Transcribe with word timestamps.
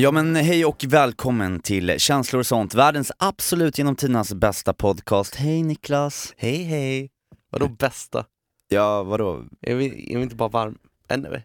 Ja 0.00 0.10
men 0.12 0.36
hej 0.36 0.64
och 0.64 0.84
välkommen 0.88 1.60
till 1.60 1.94
Känslor 1.98 2.40
och 2.40 2.46
sånt, 2.46 2.74
världens 2.74 3.12
absolut 3.18 3.78
genom 3.78 3.96
tidernas 3.96 4.34
bästa 4.34 4.74
podcast. 4.74 5.34
Hej 5.34 5.62
Niklas! 5.62 6.34
Hej 6.36 6.62
hej! 6.62 7.10
Vadå 7.50 7.68
bästa? 7.68 8.24
Ja 8.68 9.02
vadå? 9.02 9.44
Är 9.62 9.74
vi, 9.74 10.12
är 10.12 10.16
vi 10.16 10.22
inte 10.22 10.36
bara 10.36 10.48
varm? 10.48 10.78
Ännu 11.08 11.42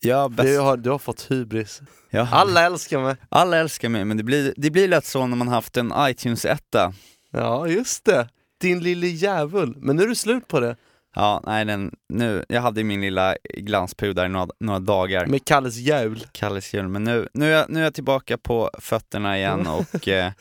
Ja, 0.00 0.28
bäst. 0.28 0.48
du, 0.48 0.58
har, 0.58 0.76
du 0.76 0.90
har 0.90 0.98
fått 0.98 1.30
hybris. 1.30 1.80
Ja. 2.10 2.28
Alla 2.32 2.62
älskar 2.62 3.00
mig. 3.00 3.16
Alla 3.28 3.56
älskar 3.56 3.88
mig 3.88 4.04
men 4.04 4.16
det 4.16 4.22
blir, 4.22 4.54
det 4.56 4.70
blir 4.70 4.88
lätt 4.88 5.06
så 5.06 5.26
när 5.26 5.36
man 5.36 5.48
haft 5.48 5.76
en 5.76 5.92
iTunes-etta. 5.98 6.92
Ja, 7.30 7.68
just 7.68 8.04
det. 8.04 8.28
Din 8.60 8.80
lille 8.82 9.06
djävul. 9.06 9.74
Men 9.76 9.96
nu 9.96 10.02
är 10.02 10.08
det 10.08 10.16
slut 10.16 10.48
på 10.48 10.60
det. 10.60 10.76
Ja, 11.14 11.42
nej 11.46 11.64
den, 11.64 11.94
nu, 12.08 12.44
jag 12.48 12.60
hade 12.60 12.84
min 12.84 13.00
lilla 13.00 13.36
glansperiod 13.54 14.16
där 14.16 14.26
i 14.26 14.28
några, 14.28 14.48
några 14.60 14.78
dagar. 14.78 15.26
Med 15.26 15.44
Kalles 15.44 15.76
jul. 15.76 16.26
Kalles 16.32 16.74
jul, 16.74 16.88
men 16.88 17.04
nu, 17.04 17.28
nu, 17.34 17.46
är 17.46 17.58
jag, 17.58 17.70
nu 17.70 17.80
är 17.80 17.84
jag 17.84 17.94
tillbaka 17.94 18.38
på 18.38 18.70
fötterna 18.78 19.38
igen 19.38 19.66
och 19.66 20.08
eh, 20.08 20.32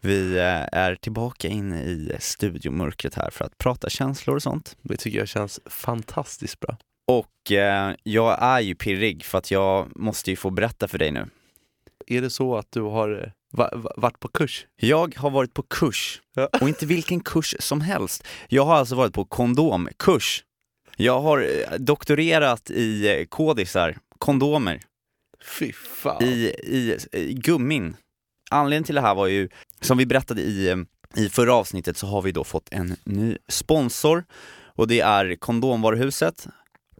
vi 0.00 0.38
eh, 0.38 0.68
är 0.72 0.94
tillbaka 0.94 1.48
inne 1.48 1.82
i 1.82 2.16
studiomörkret 2.18 3.14
här 3.14 3.30
för 3.30 3.44
att 3.44 3.58
prata 3.58 3.90
känslor 3.90 4.36
och 4.36 4.42
sånt. 4.42 4.76
Det 4.82 4.96
tycker 4.96 5.18
jag 5.18 5.28
känns 5.28 5.60
fantastiskt 5.66 6.60
bra. 6.60 6.76
Och 7.06 7.52
eh, 7.52 7.94
jag 8.02 8.42
är 8.42 8.60
ju 8.60 8.74
pirrig 8.74 9.24
för 9.24 9.38
att 9.38 9.50
jag 9.50 9.96
måste 9.96 10.30
ju 10.30 10.36
få 10.36 10.50
berätta 10.50 10.88
för 10.88 10.98
dig 10.98 11.10
nu. 11.10 11.26
Är 12.06 12.20
det 12.20 12.30
så 12.30 12.56
att 12.56 12.72
du 12.72 12.80
har 12.80 13.22
eh, 13.22 13.30
va, 13.52 13.70
va, 13.76 13.90
varit 13.96 14.20
på 14.20 14.28
kurs? 14.28 14.66
Jag 14.76 15.14
har 15.16 15.30
varit 15.30 15.54
på 15.54 15.62
kurs, 15.62 16.20
Ja. 16.34 16.48
och 16.60 16.68
inte 16.68 16.86
vilken 16.86 17.20
kurs 17.20 17.54
som 17.60 17.80
helst. 17.80 18.24
Jag 18.48 18.64
har 18.64 18.74
alltså 18.76 18.94
varit 18.94 19.12
på 19.14 19.24
kondomkurs. 19.24 20.44
Jag 20.96 21.20
har 21.20 21.38
eh, 21.40 21.78
doktorerat 21.78 22.70
i 22.70 23.18
eh, 23.20 23.24
kodisar, 23.26 23.96
kondomer, 24.18 24.80
Fy 25.58 25.72
fan. 25.72 26.22
i, 26.22 26.54
i, 26.62 26.98
i 27.12 27.32
gummin. 27.34 27.96
Anledningen 28.50 28.84
till 28.84 28.94
det 28.94 29.00
här 29.00 29.14
var 29.14 29.26
ju, 29.26 29.48
som 29.80 29.98
vi 29.98 30.06
berättade 30.06 30.40
i, 30.42 30.68
eh, 30.70 30.76
i 31.16 31.28
förra 31.28 31.54
avsnittet 31.54 31.96
så 31.96 32.06
har 32.06 32.22
vi 32.22 32.32
då 32.32 32.44
fått 32.44 32.68
en 32.72 32.96
ny 33.04 33.36
sponsor 33.48 34.24
och 34.74 34.88
det 34.88 35.00
är 35.00 35.36
Kondomvaruhuset. 35.36 36.46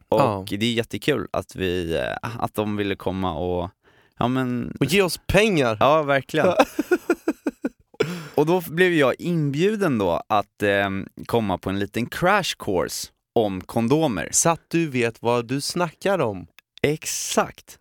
Och 0.09 0.20
Ja. 0.20 0.44
det 0.48 0.66
är 0.66 0.72
jättekul 0.72 1.27
att 1.31 1.56
vi, 1.56 2.00
att 2.22 2.55
de 2.55 2.77
ville 2.77 2.97
komma 2.97 3.33
och, 3.34 3.70
ja 4.19 4.29
men 4.29 4.77
Och 4.81 4.87
ge 4.87 5.03
oss 5.03 5.21
pengar! 5.27 5.77
Ja, 5.81 6.03
verkligen. 6.03 6.47
och 8.35 8.47
då 8.47 8.63
blev 8.67 8.93
jag 8.93 9.15
inbjuden 9.21 9.99
då 9.99 10.23
att 10.29 10.63
eh, 10.63 10.91
komma 11.27 11.59
på 11.59 11.71
en 11.71 11.79
liten 11.79 12.07
crash 12.07 12.57
course 12.59 13.09
om 13.35 13.61
kondomer. 13.61 14.29
Så 14.33 14.51
att 14.51 14.61
du 14.69 14.89
vet 14.89 15.23
vad 15.23 15.47
du 15.47 15.61
snackar 15.61 16.19
om. 16.19 16.47
Exakt. 16.83 17.79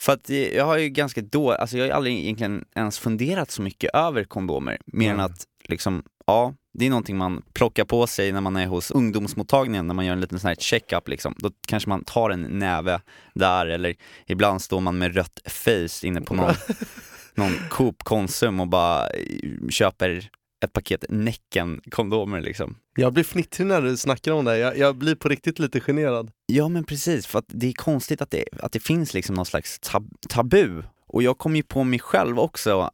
För 0.00 0.12
att 0.12 0.30
eh, 0.30 0.36
jag 0.36 0.64
har 0.64 0.78
ju 0.78 0.88
ganska 0.88 1.20
då, 1.20 1.52
alltså 1.52 1.78
jag 1.78 1.86
har 1.86 1.92
aldrig 1.92 2.18
egentligen 2.18 2.64
ens 2.74 2.98
funderat 2.98 3.50
så 3.50 3.62
mycket 3.62 3.94
över 3.94 4.24
kondomer, 4.24 4.78
mer 4.86 5.10
än 5.10 5.16
Nej. 5.16 5.26
att 5.26 5.44
liksom, 5.68 6.02
ja, 6.26 6.54
det 6.72 6.86
är 6.86 6.90
någonting 6.90 7.16
man 7.16 7.42
plockar 7.52 7.84
på 7.84 8.06
sig 8.06 8.32
när 8.32 8.40
man 8.40 8.56
är 8.56 8.66
hos 8.66 8.90
ungdomsmottagningen, 8.90 9.86
när 9.86 9.94
man 9.94 10.06
gör 10.06 10.12
en 10.12 10.20
liten 10.20 10.40
sån 10.40 10.48
här 10.48 10.54
check-up 10.54 11.08
liksom. 11.08 11.34
Då 11.38 11.50
kanske 11.68 11.88
man 11.88 12.04
tar 12.04 12.30
en 12.30 12.42
näve 12.42 13.00
där, 13.34 13.66
eller 13.66 13.96
ibland 14.26 14.62
står 14.62 14.80
man 14.80 14.98
med 14.98 15.14
rött 15.14 15.40
face 15.46 16.06
inne 16.06 16.20
på 16.20 16.34
någon, 16.34 16.54
någon 17.34 17.52
Coop 17.70 18.02
Konsum 18.02 18.60
och 18.60 18.68
bara 18.68 19.08
eh, 19.08 19.68
köper 19.68 20.30
ett 20.64 20.72
paket 20.72 21.04
Näcken-kondomer 21.08 22.40
liksom. 22.40 22.76
Jag 22.96 23.12
blir 23.12 23.24
fnittrig 23.24 23.66
när 23.66 23.82
du 23.82 23.96
snackar 23.96 24.32
om 24.32 24.44
det. 24.44 24.58
Jag, 24.58 24.78
jag 24.78 24.96
blir 24.96 25.14
på 25.14 25.28
riktigt 25.28 25.58
lite 25.58 25.80
generad. 25.80 26.30
Ja 26.46 26.68
men 26.68 26.84
precis, 26.84 27.26
för 27.26 27.38
att 27.38 27.44
det 27.48 27.66
är 27.66 27.72
konstigt 27.72 28.22
att 28.22 28.30
det, 28.30 28.44
att 28.60 28.72
det 28.72 28.80
finns 28.80 29.14
liksom 29.14 29.34
någon 29.34 29.46
slags 29.46 29.78
tab 29.80 30.08
tabu. 30.28 30.82
Och 31.06 31.22
jag 31.22 31.38
kom 31.38 31.56
ju 31.56 31.62
på 31.62 31.84
mig 31.84 31.98
själv 31.98 32.38
också 32.38 32.90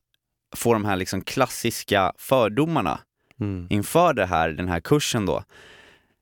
få 0.57 0.73
de 0.73 0.85
här 0.85 0.97
liksom 0.97 1.21
klassiska 1.21 2.13
fördomarna 2.19 3.01
Mm. 3.41 3.67
inför 3.71 4.15
det 4.15 4.27
här, 4.27 4.49
den 4.49 4.69
här 4.69 4.81
kursen 4.81 5.27
då. 5.27 5.43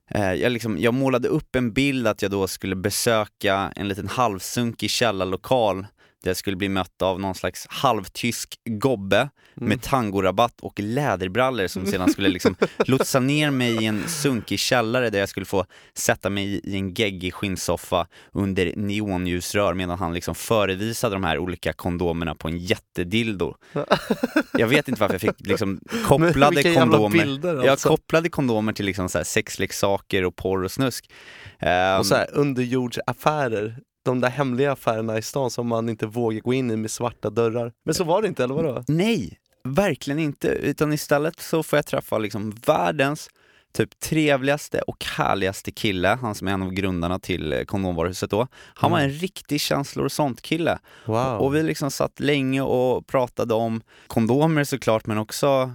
Eh, 0.09 0.33
jag, 0.33 0.51
liksom, 0.51 0.77
jag 0.79 0.93
målade 0.93 1.27
upp 1.27 1.55
en 1.55 1.73
bild 1.73 2.07
att 2.07 2.21
jag 2.21 2.31
då 2.31 2.47
skulle 2.47 2.75
besöka 2.75 3.71
en 3.75 3.87
liten 3.87 4.07
halvsunkig 4.07 4.89
källarlokal 4.89 5.87
jag 6.29 6.37
skulle 6.37 6.55
bli 6.57 6.69
mött 6.69 7.01
av 7.01 7.19
någon 7.19 7.35
slags 7.35 7.67
halvtysk 7.69 8.59
gobbe 8.69 9.29
med 9.53 9.81
tangorabatt 9.81 10.61
och 10.61 10.79
läderbrallor 10.79 11.67
som 11.67 11.85
sedan 11.85 12.09
skulle 12.11 12.29
liksom 12.29 12.55
lotsa 12.77 13.19
ner 13.19 13.51
mig 13.51 13.83
i 13.83 13.85
en 13.85 14.07
sunkig 14.07 14.59
källare 14.59 15.09
där 15.09 15.19
jag 15.19 15.29
skulle 15.29 15.45
få 15.45 15.65
sätta 15.93 16.29
mig 16.29 16.59
i 16.63 16.75
en 16.77 16.93
geggig 16.93 17.33
skinnsoffa 17.33 18.07
under 18.31 18.73
neonljusrör 18.75 19.73
medan 19.73 19.99
han 19.99 20.13
liksom 20.13 20.35
förevisade 20.35 21.15
de 21.15 21.23
här 21.23 21.37
olika 21.37 21.73
kondomerna 21.73 22.35
på 22.35 22.47
en 22.47 22.57
jättedildo. 22.57 23.55
Jag 24.57 24.67
vet 24.67 24.87
inte 24.87 25.01
varför 25.01 25.13
jag 25.13 25.21
fick 25.21 25.47
liksom 25.47 25.79
kopplade 26.07 26.73
kondomer. 26.75 27.19
bilder, 27.19 27.55
Jag 27.55 27.67
alltså. 27.67 27.89
kopplade 27.89 28.29
kondomer 28.29 28.73
till 28.73 28.85
liksom 28.85 29.09
så 29.09 29.17
här 29.17 29.25
sexleksaker 29.25 30.25
och 30.25 30.35
porr 30.35 30.63
och 30.63 30.71
snusk. 30.71 31.11
Ehm, 31.59 31.99
Och 31.99 32.05
så 32.05 32.15
här, 32.15 32.27
underjordsaffärer. 32.33 33.77
De 34.05 34.21
där 34.21 34.29
hemliga 34.29 34.71
affärerna 34.71 35.17
i 35.17 35.21
stan 35.21 35.51
som 35.51 35.67
man 35.67 35.89
inte 35.89 36.05
vågar 36.05 36.39
gå 36.39 36.53
in 36.53 36.71
i 36.71 36.77
med 36.77 36.91
svarta 36.91 37.29
dörrar. 37.29 37.71
Men 37.85 37.93
så 37.95 38.03
var 38.03 38.21
det 38.21 38.27
inte, 38.27 38.43
eller 38.43 38.55
vadå? 38.55 38.83
Nej, 38.87 39.39
verkligen 39.63 40.19
inte. 40.19 40.47
Utan 40.47 40.93
istället 40.93 41.39
så 41.39 41.63
får 41.63 41.77
jag 41.77 41.85
träffa 41.85 42.17
liksom 42.17 42.51
världens 42.65 43.29
typ 43.73 43.99
trevligaste 43.99 44.81
och 44.81 45.05
härligaste 45.05 45.71
kille, 45.71 46.07
han 46.21 46.35
som 46.35 46.47
är 46.47 46.51
en 46.51 46.63
av 46.63 46.71
grundarna 46.71 47.19
till 47.19 47.53
eh, 47.53 47.61
kondomvaruhuset 47.63 48.29
då. 48.29 48.47
Han 48.75 48.91
var 48.91 48.99
en 48.99 49.09
riktig 49.09 49.61
känslor 49.61 50.05
och 50.05 50.11
sånt 50.11 50.41
kille. 50.41 50.79
Wow. 51.05 51.37
Och 51.37 51.55
vi 51.55 51.63
liksom 51.63 51.91
satt 51.91 52.19
länge 52.19 52.61
och 52.61 53.07
pratade 53.07 53.53
om 53.53 53.81
kondomer 54.07 54.63
såklart, 54.63 55.05
men 55.05 55.17
också 55.17 55.71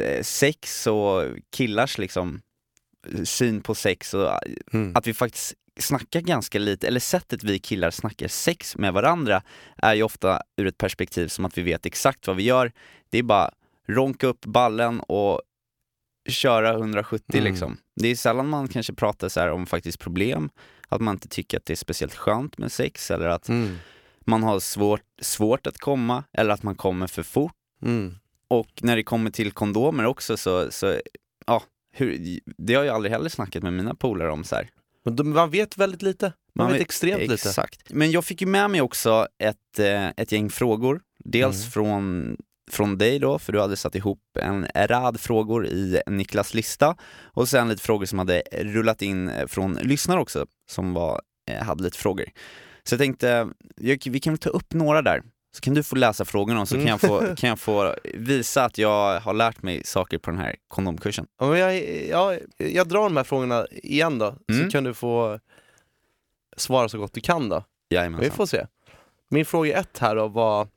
eh, 0.00 0.22
sex 0.22 0.86
och 0.86 1.22
killars 1.56 1.98
liksom 1.98 2.40
syn 3.24 3.60
på 3.60 3.74
sex 3.74 4.14
och 4.14 4.30
Mm. 4.72 4.92
att 4.96 5.06
vi 5.06 5.14
faktiskt 5.14 5.54
snackar 5.80 6.20
ganska 6.20 6.58
lite, 6.58 6.86
eller 6.86 7.00
sättet 7.00 7.44
vi 7.44 7.58
killar 7.58 7.90
snackar 7.90 8.28
sex 8.28 8.76
med 8.76 8.92
varandra 8.92 9.42
är 9.76 9.94
ju 9.94 10.02
ofta 10.02 10.42
ur 10.56 10.66
ett 10.66 10.78
perspektiv 10.78 11.28
som 11.28 11.44
att 11.44 11.58
vi 11.58 11.62
vet 11.62 11.86
exakt 11.86 12.26
vad 12.26 12.36
vi 12.36 12.42
gör. 12.42 12.72
Det 13.10 13.18
är 13.18 13.22
bara 13.22 13.50
ronka 13.88 14.26
upp 14.26 14.40
ballen 14.44 15.00
och 15.00 15.42
köra 16.28 16.72
170 16.72 17.24
Mm. 17.40 17.52
liksom. 17.52 17.76
Det 18.00 18.08
är 18.08 18.16
sällan 18.16 18.48
man 18.48 18.68
kanske 18.68 18.92
pratar 18.94 19.28
så 19.28 19.52
om 19.52 19.66
faktiskt 19.66 19.98
problem, 19.98 20.50
att 20.88 21.00
man 21.00 21.14
inte 21.14 21.28
tycker 21.28 21.56
att 21.58 21.64
det 21.66 21.72
är 21.72 21.76
speciellt 21.76 22.14
skönt 22.14 22.58
med 22.58 22.72
sex 22.72 23.10
eller 23.10 23.28
att 23.28 23.48
Mm. 23.48 23.76
man 24.20 24.42
har 24.42 24.60
svårt, 24.60 25.02
svårt 25.22 25.66
att 25.66 25.78
komma 25.78 26.24
eller 26.32 26.54
att 26.54 26.62
man 26.62 26.74
kommer 26.74 27.06
för 27.06 27.22
fort. 27.22 27.52
Mm. 27.82 28.14
Och 28.48 28.68
när 28.82 28.96
det 28.96 29.02
kommer 29.02 29.30
till 29.30 29.52
kondomer 29.52 30.04
också 30.06 30.36
så, 30.36 30.70
så 30.70 31.00
ja, 31.46 31.62
hur, 31.92 32.38
det 32.58 32.74
har 32.74 32.84
jag 32.84 32.94
aldrig 32.94 33.12
heller 33.12 33.28
snackat 33.28 33.62
med 33.62 33.72
mina 33.72 33.94
polare 33.94 34.30
om 34.30 34.44
så 34.44 34.54
här. 34.54 34.70
Men 35.04 35.16
de, 35.16 35.30
man 35.30 35.50
vet 35.50 35.78
väldigt 35.78 36.02
lite. 36.02 36.32
Man, 36.54 36.66
vet 36.66 36.74
vet- 36.74 36.82
extremt 36.82 37.20
lite. 37.20 37.34
Exakt. 37.34 37.90
Men 37.90 38.10
jag 38.10 38.24
fick 38.24 38.40
ju 38.40 38.46
med 38.46 38.70
mig 38.70 38.80
också 38.80 39.26
ett, 39.38 39.78
eh, 39.78 40.08
ett 40.08 40.32
gäng 40.32 40.50
frågor. 40.50 41.00
Dels 41.24 41.60
Mm. 41.60 41.70
från, 41.70 42.36
från 42.70 42.98
dig 42.98 43.18
då, 43.18 43.38
för 43.38 43.52
du 43.52 43.60
hade 43.60 43.76
satt 43.76 43.94
ihop 43.94 44.20
en 44.40 44.66
rad 44.76 45.20
frågor 45.20 45.66
i 45.66 46.00
Niklas 46.06 46.54
lista. 46.54 46.96
Och 47.22 47.48
sen 47.48 47.68
lite 47.68 47.82
frågor 47.82 48.06
som 48.06 48.18
hade 48.18 48.42
rullat 48.52 49.02
in 49.02 49.28
eh, 49.28 49.46
från 49.46 49.74
lyssnare 49.74 50.20
också, 50.20 50.46
som 50.70 50.94
var, 50.94 51.20
eh, 51.50 51.62
hade 51.64 51.82
lite 51.84 51.98
frågor. 51.98 52.26
Så 52.84 52.92
jag 52.94 53.00
tänkte, 53.00 53.48
vi 53.76 54.20
kan 54.20 54.32
väl 54.32 54.38
ta 54.38 54.50
upp 54.50 54.74
några 54.74 55.02
där. 55.02 55.22
Så 55.54 55.60
kan 55.60 55.74
du 55.74 55.82
få 55.82 55.96
läsa 55.96 56.24
frågorna 56.24 56.60
och 56.60 56.68
så 56.68 56.74
kan, 56.74 56.80
Mm. 56.82 56.88
jag 56.90 57.00
få, 57.00 57.36
kan 57.36 57.48
jag 57.48 57.58
få 57.60 57.94
visa 58.14 58.64
att 58.64 58.78
jag 58.78 59.20
har 59.20 59.34
lärt 59.34 59.62
mig 59.62 59.84
saker 59.84 60.18
på 60.18 60.30
den 60.30 60.40
här 60.40 60.56
kondomkursen. 60.68 61.26
Ja, 61.38 61.46
men 61.50 61.58
jag, 61.58 61.74
ja, 62.08 62.38
jag 62.56 62.88
drar 62.88 63.02
de 63.02 63.16
här 63.16 63.24
frågorna 63.24 63.66
igen 63.70 64.18
då, 64.18 64.36
Mm. 64.48 64.64
så 64.64 64.70
kan 64.70 64.84
du 64.84 64.94
få 64.94 65.40
svara 66.56 66.88
så 66.88 66.98
gott 66.98 67.12
du 67.12 67.20
kan 67.20 67.48
då. 67.48 67.64
Vi 67.88 67.96
Jajamensan. 67.96 68.30
får 68.36 68.46
se. 68.46 68.66
Min 69.28 69.46
fråga 69.46 69.78
ett 69.80 69.98
här 69.98 70.16
då 70.16 70.28
var 70.28 70.68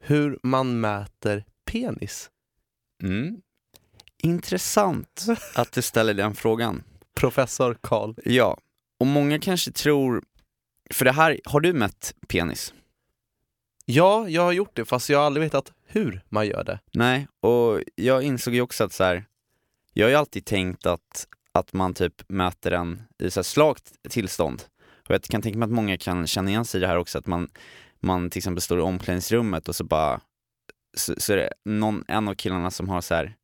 hur 0.00 0.38
man 0.42 0.80
mäter 0.80 1.44
penis. 1.64 2.30
Mm. 3.02 3.36
Intressant 4.22 5.26
att 5.54 5.72
du 5.72 5.82
ställer 5.82 6.14
den 6.14 6.34
frågan. 6.34 6.82
Professor 7.14 7.76
Karl. 7.80 8.14
Ja, 8.24 8.56
och 9.00 9.06
många 9.06 9.38
kanske 9.38 9.72
tror, 9.72 10.22
för 10.94 11.04
det 11.04 11.12
här, 11.12 11.40
har 11.44 11.60
du 11.60 11.72
mätt 11.72 12.14
penis? 12.28 12.74
Ja, 13.88 14.28
jag 14.28 14.42
har 14.42 14.52
gjort 14.52 14.76
det 14.76 14.84
fast 14.84 15.08
jag 15.08 15.18
har 15.18 15.26
aldrig 15.26 15.42
vetat 15.44 15.72
hur 15.86 16.22
man 16.28 16.46
gör 16.46 16.64
det. 16.64 16.80
Nej, 16.92 17.28
och 17.40 17.80
jag 17.94 18.22
insåg 18.22 18.54
ju 18.54 18.60
också 18.60 18.84
att 18.84 18.92
så 18.92 19.04
här, 19.04 19.24
jag 19.92 20.06
har 20.06 20.10
ju 20.10 20.16
alltid 20.16 20.44
tänkt 20.44 20.86
att, 20.86 21.26
att 21.52 21.72
man 21.72 21.94
typ 21.94 22.22
mäter 22.28 22.70
den 22.70 23.02
i 23.18 23.30
så 23.30 23.40
här 23.40 23.44
slakt 23.44 23.92
tillstånd. 24.08 24.62
Och 25.08 25.14
jag 25.14 25.22
kan 25.22 25.42
tänka 25.42 25.58
mig 25.58 25.66
att 25.66 25.72
många 25.72 25.98
kan 25.98 26.26
känna 26.26 26.50
igen 26.50 26.64
sig 26.64 26.78
i 26.78 26.80
det 26.80 26.86
här 26.86 26.96
också, 26.96 27.18
att 27.18 27.26
man, 27.26 27.48
man 28.00 28.30
till 28.30 28.38
exempel 28.38 28.62
står 28.62 28.78
i 28.78 28.82
omklädningsrummet 28.82 29.68
och 29.68 29.76
så 29.76 29.84
bara, 29.84 30.20
så, 30.96 31.14
så 31.18 31.32
är 31.32 31.36
det 31.36 31.52
någon, 31.64 32.04
en 32.08 32.28
av 32.28 32.34
killarna 32.34 32.70
som 32.70 32.88
har 32.88 33.00
så 33.00 33.14
här 33.14 33.36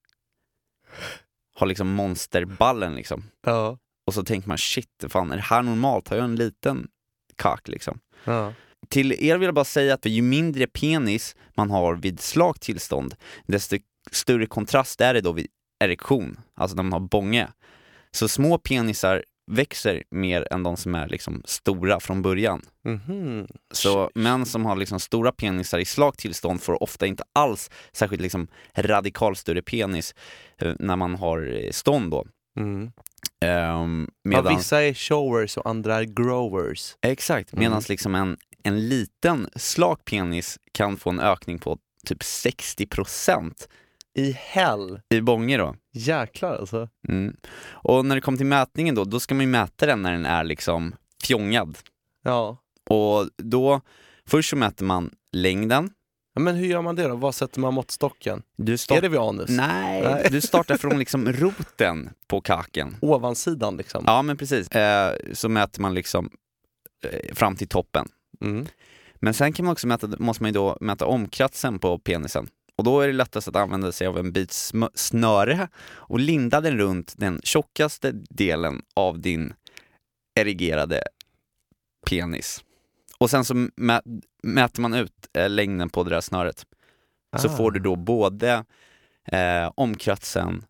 har 1.55 1.67
liksom 1.67 1.95
monsterballen 1.95 2.95
liksom. 2.95 3.25
Ja. 3.47 3.79
Och 4.07 4.15
så 4.15 4.25
tänker 4.25 4.49
man 4.49 4.59
shit, 4.59 5.05
fan 5.09 5.33
är 5.33 5.37
det 5.37 5.43
här 5.43 5.63
normalt? 5.63 6.09
Har 6.09 6.17
jag 6.17 6.25
en 6.25 6.37
liten 6.37 6.89
kak 7.37 7.69
liksom? 7.69 8.01
ja. 8.25 8.53
Till 8.93 9.13
er 9.13 9.37
vill 9.39 9.47
jag 9.47 9.55
bara 9.55 9.65
säga 9.65 9.95
att 9.95 10.07
ju 10.07 10.23
mindre 10.23 10.67
penis 10.67 11.37
man 11.55 11.71
har 11.71 11.95
vid 11.95 12.21
slakt 12.21 12.63
tillstånd, 12.63 13.15
desto 13.47 13.77
större 14.11 14.47
kontrast 14.47 15.01
är 15.01 15.15
det 15.15 15.21
då 15.21 15.33
vid 15.33 15.47
erektion, 15.85 16.41
alltså 16.55 16.77
när 16.77 16.83
man 16.83 16.93
har 16.93 17.09
bånge. 17.09 17.49
Så 18.11 18.29
små 18.29 18.59
penisar 18.59 19.25
växer 19.51 20.03
mer 20.11 20.49
än 20.51 20.63
de 20.63 20.77
som 20.77 20.95
är 20.95 21.09
liksom 21.09 21.43
stora 21.45 22.01
från 22.01 22.23
början. 22.23 22.63
Mhm. 22.85 23.47
Så 23.75 24.11
män 24.15 24.47
som 24.47 24.65
har 24.65 24.77
liksom 24.77 25.01
stora 25.01 25.33
penisar 25.33 25.79
i 25.79 25.85
slakt 25.85 26.19
tillstånd 26.19 26.63
får 26.63 26.83
ofta 26.83 27.07
inte 27.07 27.25
alls 27.33 27.71
särskilt 27.93 28.23
liksom 28.23 28.47
radikalt 28.75 29.39
större 29.39 29.63
penis 29.63 30.15
eh, 30.59 30.75
när 30.79 30.97
man 30.97 31.15
har 31.15 31.65
eh, 31.65 31.71
stånd 31.71 32.11
då. 32.11 32.27
Mm. 32.59 32.93
Ja, 33.39 33.87
medan, 34.25 34.57
vissa 34.57 34.83
är 34.83 34.95
showers 34.95 35.57
och 35.57 35.71
andra 35.71 35.97
är 35.97 36.05
growers. 36.05 36.97
Exakt, 37.03 37.53
medan 37.53 37.73
Mm. 37.73 37.85
liksom 37.89 38.15
en, 38.15 38.37
en 38.65 38.89
liten 38.89 39.49
slak 39.57 40.05
penis 40.05 40.59
kan 40.73 40.97
få 40.97 41.11
en 41.11 41.21
ökning 41.21 41.59
på 41.59 41.79
typ 42.07 42.23
60% 42.23 43.53
I 44.15 44.33
hell. 44.33 45.01
i 45.09 45.21
bånge 45.21 45.57
då. 45.57 45.77
Jäklar 45.93 46.57
alltså. 46.57 46.89
Mm. 47.09 47.37
Och 47.71 48.05
när 48.07 48.15
det 48.15 48.21
kommer 48.21 48.39
till 48.39 48.47
mätningen 48.47 48.95
då, 48.95 49.05
då 49.05 49.21
ska 49.21 49.35
man 49.35 49.45
ju 49.45 49.51
mäta 49.51 49.87
den 49.87 50.03
när 50.03 50.13
den 50.13 50.27
är 50.27 50.45
liksom 50.45 50.95
fjongad. 51.25 51.79
Ja. 52.25 52.59
Och 52.91 53.29
då, 53.37 53.81
först 54.27 54.51
så 54.51 54.57
mäter 54.57 54.85
man 54.85 55.11
längden. 55.33 55.91
Ja, 56.35 56.41
Men 56.41 56.55
hur 56.57 56.67
gör 56.67 56.83
man 56.83 56.97
det 56.97 57.09
då? 57.09 57.17
Var 57.17 57.33
sätter 57.33 57.61
man 57.61 57.75
måttstocken? 57.75 58.43
Du 58.57 58.73
Är 58.73 58.77
start... 58.77 59.01
det 59.03 59.09
vid 59.09 59.21
anus? 59.21 59.51
Nej, 59.51 60.03
Nej. 60.03 60.29
du 60.31 60.41
startar 60.41 60.77
från 60.77 60.99
liksom 60.99 61.33
roten 61.33 62.11
på 62.27 62.41
kaken. 62.41 62.97
Ovansidan 63.01 63.77
liksom? 63.77 64.05
Ja 64.07 64.23
men 64.23 64.37
precis. 64.37 64.69
Eh, 64.71 65.17
så 65.33 65.49
mäter 65.49 65.81
man 65.83 65.95
liksom 65.95 66.31
eh, 67.05 67.35
fram 67.35 67.57
till 67.57 67.69
toppen. 67.69 68.09
Mm. 68.43 68.67
Men 69.15 69.35
sen 69.35 69.53
kan 69.53 69.65
man 69.65 69.73
också 69.73 69.87
mäta, 69.87 70.09
måste 70.19 70.43
man 70.43 70.53
då 70.53 70.77
mäta 70.81 71.07
omkratsen 71.07 71.79
på 71.79 71.99
penisen. 71.99 72.49
Och 72.77 72.85
då 72.85 73.01
är 73.01 73.07
det 73.07 73.13
lättast 73.13 73.49
att 73.49 73.57
använda 73.57 73.93
sig 73.93 74.07
av 74.07 74.19
en 74.19 74.33
bit 74.33 74.53
snöre 74.95 75.69
och 75.85 76.21
linda 76.21 76.61
den 76.61 76.79
runt 76.79 77.15
den 77.17 77.41
tjockaste 77.45 78.11
delen 78.15 78.83
av 78.95 79.21
din 79.21 79.53
erigerade 80.35 81.03
penis. 82.07 82.65
Och 83.19 83.31
sen 83.31 83.45
så 83.45 83.55
mä- 83.55 84.23
mäter 84.43 84.81
man 84.83 84.95
ut 84.95 85.13
eh, 85.33 85.51
längden 85.51 85.89
på 85.89 86.03
det 86.05 86.11
där 86.11 86.21
snöret. 86.21 86.67
Så 87.37 87.49
Ah. 87.49 87.57
får 87.57 87.71
du 87.71 87.81
då 87.81 87.97
både 87.97 88.65
eh, 89.25 89.71
omkratsen 89.75 90.65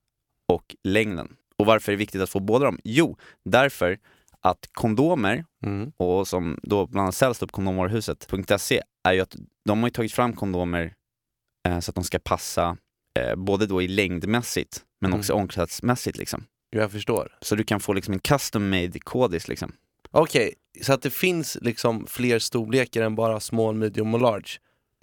och 0.49 0.77
längden. 0.85 1.37
Och 1.57 1.67
varför 1.67 1.93
är 1.93 1.97
det 1.97 1.99
viktigt 1.99 2.21
att 2.23 2.31
få 2.31 2.41
båda 2.41 2.65
dem? 2.65 2.79
Jo, 2.85 3.17
därför 3.45 3.99
att 4.43 4.69
kondomer 4.73 5.45
Mm. 5.67 5.93
och 5.97 6.29
som 6.29 6.59
då 6.63 6.87
bland 6.87 7.03
annat 7.05 7.15
säljs 7.15 7.39
på 7.39 7.47
kondomvaruhuset.se 7.47 8.83
är 9.05 9.13
ju 9.13 9.21
att 9.21 9.37
de 9.65 9.81
har 9.81 9.87
ju 9.89 9.91
tagit 9.93 10.13
fram 10.13 10.33
kondomer 10.33 10.95
eh, 11.69 11.81
så 11.81 11.91
att 11.91 11.95
de 11.95 12.05
ska 12.05 12.19
passa 12.19 12.77
eh, 13.21 13.35
både 13.37 13.67
då 13.67 13.83
i 13.83 13.89
längdmässigt 13.89 14.85
men 15.01 15.11
Mm. 15.11 15.19
också 15.21 15.35
omkratsmässigt 15.35 16.19
liksom. 16.19 16.45
Jag 16.71 16.91
förstår. 16.93 17.39
Så 17.41 17.55
du 17.55 17.65
kan 17.65 17.81
få 17.81 17.93
liksom 17.93 18.15
en 18.15 18.21
custom 18.21 18.71
made 18.71 18.99
kodis 19.01 19.49
liksom. 19.49 19.73
Okej, 20.11 20.55
så 20.83 20.93
att 20.93 21.03
det 21.03 21.11
finns 21.11 21.59
liksom 21.61 22.07
fler 22.07 22.39
storlekar 22.39 23.03
än 23.03 23.15
bara 23.15 23.41
small, 23.41 23.75
medium 23.75 24.15
och 24.15 24.21
large. 24.21 24.49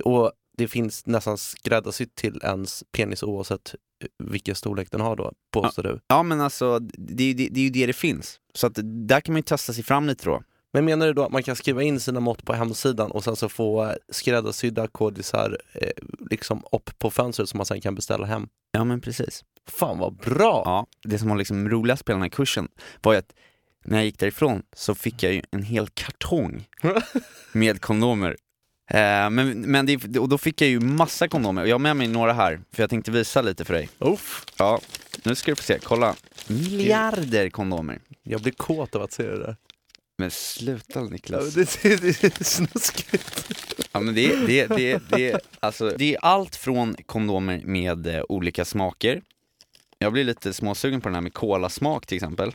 Och 0.04 0.32
det 0.58 0.68
finns 0.68 1.06
nästan 1.06 1.38
skräddarsytt 1.38 2.16
till 2.16 2.40
ens 2.44 2.84
penis 2.92 3.24
oavsett 3.24 3.76
vilken 4.24 4.56
storlek 4.56 4.92
den 4.92 5.02
har 5.02 5.16
då, 5.16 5.34
påstår 5.52 5.84
du. 5.84 6.00
Ja 6.08 6.24
men 6.24 6.42
alltså, 6.42 6.80
det, 6.80 7.34
det, 7.34 7.50
det 7.52 7.60
är 7.60 7.64
ju 7.64 7.70
det 7.70 7.86
det 7.86 7.94
finns. 7.94 8.40
Så 8.54 8.68
att 8.68 8.80
där 8.84 9.22
kan 9.22 9.34
man 9.34 9.40
ju 9.40 9.44
testa 9.44 9.74
sig 9.74 9.84
fram 9.84 10.08
lite 10.08 10.26
då. 10.26 10.42
Men 10.74 10.86
menar 10.86 11.08
du 11.08 11.14
då 11.14 11.24
att 11.24 11.32
man 11.32 11.44
kan 11.44 11.56
skriva 11.56 11.84
in 11.84 12.00
sina 12.00 12.20
mått 12.20 12.46
på 12.46 12.54
hemsidan 12.54 13.12
och 13.12 13.24
sen 13.24 13.36
så 13.36 13.50
få 13.50 13.84
eh, 13.86 13.94
skräddarsydda 14.10 14.88
kodisar 14.88 15.58
eh, 15.74 15.92
liksom 16.30 16.64
upp 16.72 17.00
på 17.00 17.12
fönstret 17.12 17.50
som 17.50 17.58
man 17.58 17.66
sen 17.66 17.82
kan 17.82 17.96
beställa 17.96 18.26
hem? 18.26 18.48
Ja 18.72 18.84
men 18.84 19.02
precis. 19.02 19.44
Fan 19.68 20.00
vad 20.00 20.16
bra! 20.16 20.62
Ja, 20.66 20.88
det 21.04 21.20
som 21.20 21.30
var 21.30 21.36
liksom 21.38 21.70
roligast 21.70 22.06
på 22.06 22.12
den 22.12 22.22
här 22.22 22.30
kursen 22.30 22.68
var 23.02 23.14
ju 23.14 23.20
att 23.20 23.34
när 23.86 23.98
jag 23.98 24.06
gick 24.06 24.20
därifrån 24.20 24.64
så 24.76 24.96
fick 24.96 25.24
jag 25.24 25.34
ju 25.34 25.42
en 25.52 25.64
hel 25.64 25.88
kartong 25.88 26.68
med 27.52 27.82
kondomer. 27.82 28.38
Eh, 28.90 29.30
men, 29.30 29.62
men 29.62 29.86
det, 29.86 30.20
och 30.20 30.30
då 30.30 30.38
fick 30.38 30.62
jag 30.62 30.70
ju 30.70 30.80
massa 30.80 31.28
kondomer 31.28 31.62
och 31.62 31.68
jag 31.68 31.74
har 31.74 31.80
med 31.80 31.96
mig 31.96 32.08
några 32.08 32.34
här 32.34 32.62
för 32.72 32.84
jag 32.84 32.90
tänkte 32.90 33.12
visa 33.12 33.42
lite 33.42 33.66
för 33.66 33.74
dig. 33.74 33.90
Uff, 34.00 34.46
Ja, 34.58 34.80
nu 35.24 35.36
ska 35.36 35.52
du 35.52 35.56
få 35.56 35.64
se, 35.64 35.80
kolla. 35.84 36.16
Miljarder 36.48 37.50
kondomer. 37.50 38.00
jag 38.24 38.42
blir 38.42 38.54
kåt 38.54 38.96
av 38.96 39.02
att 39.02 39.12
se 39.12 39.24
det 39.24 39.40
där. 39.40 39.56
Men 40.18 40.32
sluta 40.32 41.00
Ja, 41.00 41.02
Niklas. 41.02 41.54
det, 41.54 41.82
det, 41.84 42.02
det 42.22 42.40
är 42.40 42.44
snuskigt. 42.44 43.54
Ja, 43.92 44.00
men 44.00 44.16
det, 44.16 44.36
det, 44.48 44.68
det, 44.68 45.02
det, 45.10 45.40
alltså, 45.60 45.90
det 45.98 46.16
är 46.16 46.20
allt 46.26 46.56
från 46.56 46.96
kondomer 47.06 47.62
med 47.66 48.08
eh, 48.08 48.22
olika 48.30 48.66
smaker. 48.66 49.22
Jag 49.98 50.14
blir 50.14 50.24
lite 50.24 50.54
småsugen 50.54 51.02
på 51.02 51.08
den 51.10 51.14
här 51.16 51.22
med 51.22 51.34
kolasmak 51.34 52.06
till 52.06 52.16
exempel. 52.16 52.52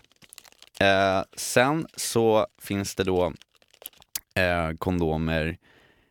Eh, 0.81 1.23
sen 1.37 1.87
så 1.97 2.47
finns 2.63 2.95
det 2.95 3.05
då 3.05 3.33
eh, 4.35 4.77
kondomer 4.79 5.57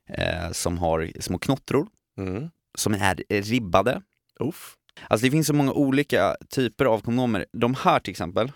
eh, 0.09 0.51
som 0.51 0.77
har 0.77 1.11
små 1.19 1.37
knottror, 1.39 1.87
Mm. 2.17 2.49
som 2.77 2.93
är 2.93 3.41
ribbade. 3.41 4.01
Uff. 4.39 4.75
Alltså 5.07 5.25
det 5.25 5.31
finns 5.31 5.47
så 5.47 5.53
många 5.53 5.71
olika 5.73 6.35
typer 6.49 6.85
av 6.85 6.99
kondomer. 7.01 7.45
De 7.53 7.75
här 7.75 7.99
till 7.99 8.11
exempel, 8.11 8.51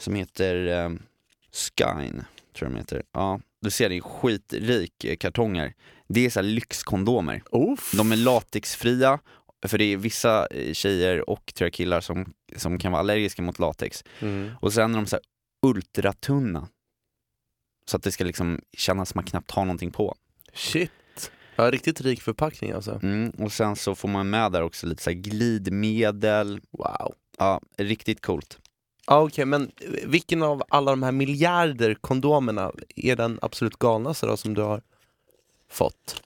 som 0.00 0.14
heter 0.14 0.66
eh, 0.66 0.90
Skyn, 1.52 2.24
tror 2.54 2.68
jag 2.68 2.70
de 2.72 2.76
heter. 2.78 3.02
Ja, 3.12 3.40
du 3.60 3.70
ser 3.70 3.88
det 3.88 3.96
är 3.96 4.00
skitrik 4.00 5.20
kartonger. 5.20 5.74
Det 6.08 6.26
är 6.26 6.30
så 6.30 6.40
lyxkondomer. 6.42 7.42
Uff. 7.52 7.92
De 7.96 8.12
är 8.12 8.16
latexfria, 8.16 9.18
för 9.66 9.78
det 9.78 9.84
är 9.84 9.96
vissa 9.96 10.46
eh, 10.46 10.72
tjejer 10.72 11.30
och 11.30 11.52
tror 11.54 11.66
jag 11.66 11.72
killar 11.72 12.00
som, 12.00 12.32
som 12.56 12.78
kan 12.78 12.92
vara 12.92 13.00
allergiska 13.00 13.42
mot 13.42 13.58
latex. 13.58 14.04
Mm. 14.20 14.50
Och 14.60 14.72
sen 14.72 14.92
är 14.94 14.96
de 14.98 15.06
så 15.06 15.16
här 15.16 15.22
ultratunna. 15.66 16.68
Så 17.88 17.96
att 17.96 18.02
det 18.02 18.12
ska 18.12 18.24
liksom 18.24 18.60
kännas 18.72 19.08
som 19.08 19.18
man 19.18 19.24
knappt 19.24 19.50
har 19.50 19.64
någonting 19.64 19.90
på. 19.90 20.16
Shit. 20.54 20.90
Ja, 21.56 21.70
riktigt 21.70 22.00
rik 22.00 22.22
förpackning 22.22 22.72
alltså. 22.72 23.00
Mm, 23.02 23.30
och 23.30 23.52
sen 23.52 23.76
så 23.76 23.94
får 23.94 24.08
man 24.08 24.30
med 24.30 24.52
där 24.52 24.62
också 24.62 24.86
lite 24.86 25.02
så 25.02 25.10
glidmedel. 25.12 26.60
Wow. 26.70 27.14
Ja, 27.38 27.60
riktigt 27.76 28.22
coolt. 28.22 28.58
Ja, 29.06 29.20
Okej, 29.22 29.44
men 29.44 29.70
vilken 30.04 30.42
av 30.42 30.62
alla 30.68 30.90
de 30.90 31.02
här 31.02 31.12
miljarder 31.12 31.94
kondomerna 31.94 32.72
är 32.96 33.16
den 33.16 33.38
absolut 33.42 33.78
galnaste 33.78 34.26
då 34.26 34.36
som 34.36 34.54
du 34.54 34.62
har 34.62 34.82
fått? 35.70 36.22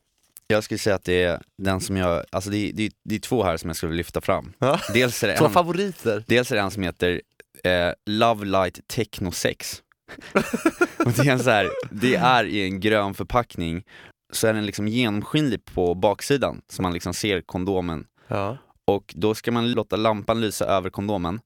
Jag 0.47 0.65
skulle 0.65 0.79
säga 0.79 0.97
att 0.97 1.05
det 1.05 1.23
är 1.23 1.43
den 1.59 1.81
som 1.81 1.97
jag, 1.97 2.25
alltså 2.31 2.51
det 2.51 2.57
är, 2.57 2.73
det 2.73 2.83
är, 2.83 2.93
det 3.03 3.15
är 3.15 3.19
två 3.19 3.43
här 3.45 3.57
som 3.57 3.69
jag 3.69 3.77
skulle 3.77 3.95
lyfta 3.95 4.21
fram. 4.21 4.53
Ja. 4.59 4.81
Dels 4.95 5.23
är 5.25 5.29
det 5.29 5.37
Två 5.39 5.45
en, 5.45 5.53
favoriter? 5.53 6.25
dels 6.27 6.51
är 6.53 6.57
det 6.57 6.63
en 6.63 6.71
som 6.71 6.83
heter 6.83 7.23
eh, 7.65 7.91
Love 8.07 8.45
Light 8.45 8.89
Technosex. 8.89 9.83
och 11.04 11.12
det 11.12 11.23
är, 11.23 11.31
en 11.33 11.40
så 11.40 11.50
här, 11.50 11.71
det 11.90 12.14
är 12.14 12.45
i 12.45 12.62
en 12.64 12.81
grön 12.81 13.14
förpackning, 13.14 13.85
så 14.33 14.47
är 14.47 14.52
den 14.52 14.66
liksom 14.66 14.88
genomskinlig 14.88 15.64
på 15.64 15.95
baksidan, 15.95 16.61
så 16.69 16.83
man 16.83 16.92
liksom 16.92 17.14
ser 17.14 17.40
kondomen. 17.40 18.07
Ja. 18.28 18.57
Och 18.85 19.14
då 19.16 19.35
ska 19.35 19.52
man 19.52 19.73
låta 19.73 19.97
lampan 19.97 20.40
lysa 20.40 20.64
över 20.64 20.90
kondomen, 20.90 21.40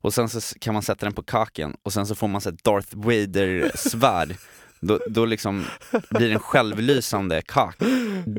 och 0.00 0.14
sen 0.14 0.28
så 0.28 0.58
kan 0.58 0.74
man 0.74 0.82
sätta 0.82 1.06
den 1.06 1.14
på 1.14 1.22
kaken, 1.22 1.76
och 1.82 1.92
sen 1.92 2.06
så 2.06 2.14
får 2.14 2.28
man 2.28 2.40
så 2.40 2.50
här 2.50 2.56
Darth 2.62 2.96
Vader-svärd. 2.96 4.36
Då, 4.80 4.98
då 5.08 5.24
liksom 5.24 5.64
blir 6.10 6.32
en 6.32 6.38
självlysande 6.38 7.42
kak. 7.42 7.76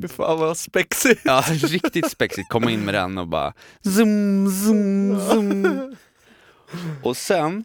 Fan 0.10 0.40
vad 0.40 0.58
spexigt! 0.58 1.22
Ja, 1.24 1.44
riktigt 1.50 2.12
spexigt. 2.12 2.50
Komma 2.50 2.72
in 2.72 2.86
med 2.86 2.94
den 2.94 3.18
och 3.18 3.28
bara 3.28 3.54
zoom, 3.82 4.52
zoom, 4.52 5.20
zoom. 5.30 5.96
Och 7.04 7.18
sen, 7.18 7.64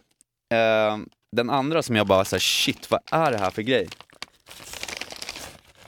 eh, 0.52 0.98
den 1.34 1.50
andra 1.50 1.82
som 1.82 1.96
jag 1.96 2.06
bara 2.06 2.24
såhär, 2.24 2.40
shit 2.40 2.90
vad 2.90 3.00
är 3.10 3.30
det 3.32 3.38
här 3.38 3.50
för 3.50 3.62
grej? 3.62 3.88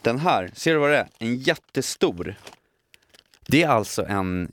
Den 0.02 0.18
här, 0.18 0.50
ser 0.54 0.72
du 0.74 0.78
vad 0.80 0.90
det 0.90 0.96
är? 0.98 1.08
En 1.18 1.36
jättestor. 1.36 2.34
Det 3.48 3.62
är 3.62 3.68
alltså 3.68 4.04
en, 4.06 4.52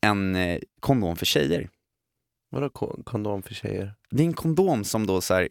en 0.00 0.36
eh, 0.36 0.58
kondom 0.80 1.16
för 1.16 1.26
tjejer. 1.26 1.68
Vadå 2.50 2.70
ko- 2.70 3.02
kondom 3.04 3.42
för 3.42 3.54
tjejer? 3.54 3.94
Det 4.10 4.22
är 4.22 4.26
en 4.26 4.32
kondom 4.34 4.84
som 4.84 5.06
då 5.06 5.20
så 5.20 5.34
här, 5.34 5.48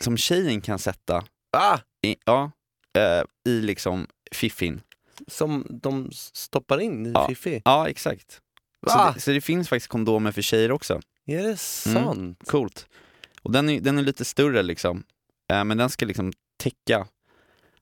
som 0.00 0.16
tjejen 0.16 0.60
kan 0.60 0.78
sätta 0.78 1.24
Ah! 1.52 1.78
i, 2.02 2.16
ja, 2.24 2.50
eh, 2.98 3.22
i 3.52 3.60
liksom 3.60 4.06
fiffin. 4.32 4.80
Som 5.28 5.66
de 5.70 6.10
stoppar 6.12 6.80
in 6.80 7.06
i 7.06 7.10
Ja. 7.12 7.28
Fifi? 7.28 7.62
Ja, 7.64 7.88
exakt. 7.88 8.40
Så 8.86 8.96
Va? 8.98 9.12
det, 9.14 9.20
så 9.20 9.30
det 9.30 9.40
finns 9.40 9.68
faktiskt 9.68 9.88
kondomer 9.88 10.32
för 10.32 10.42
tjejer 10.42 10.72
också. 10.72 11.00
Är 11.26 11.42
det 11.42 11.56
sant? 11.56 12.38
Coolt. 12.46 12.86
Och 13.42 13.52
den 13.52 13.68
är, 13.68 13.80
den 13.80 13.98
är 13.98 14.02
lite 14.02 14.24
större 14.24 14.62
liksom. 14.62 15.04
Eh, 15.52 15.64
men 15.64 15.78
den 15.78 15.90
ska 15.90 16.06
liksom 16.06 16.32
täcka 16.56 17.06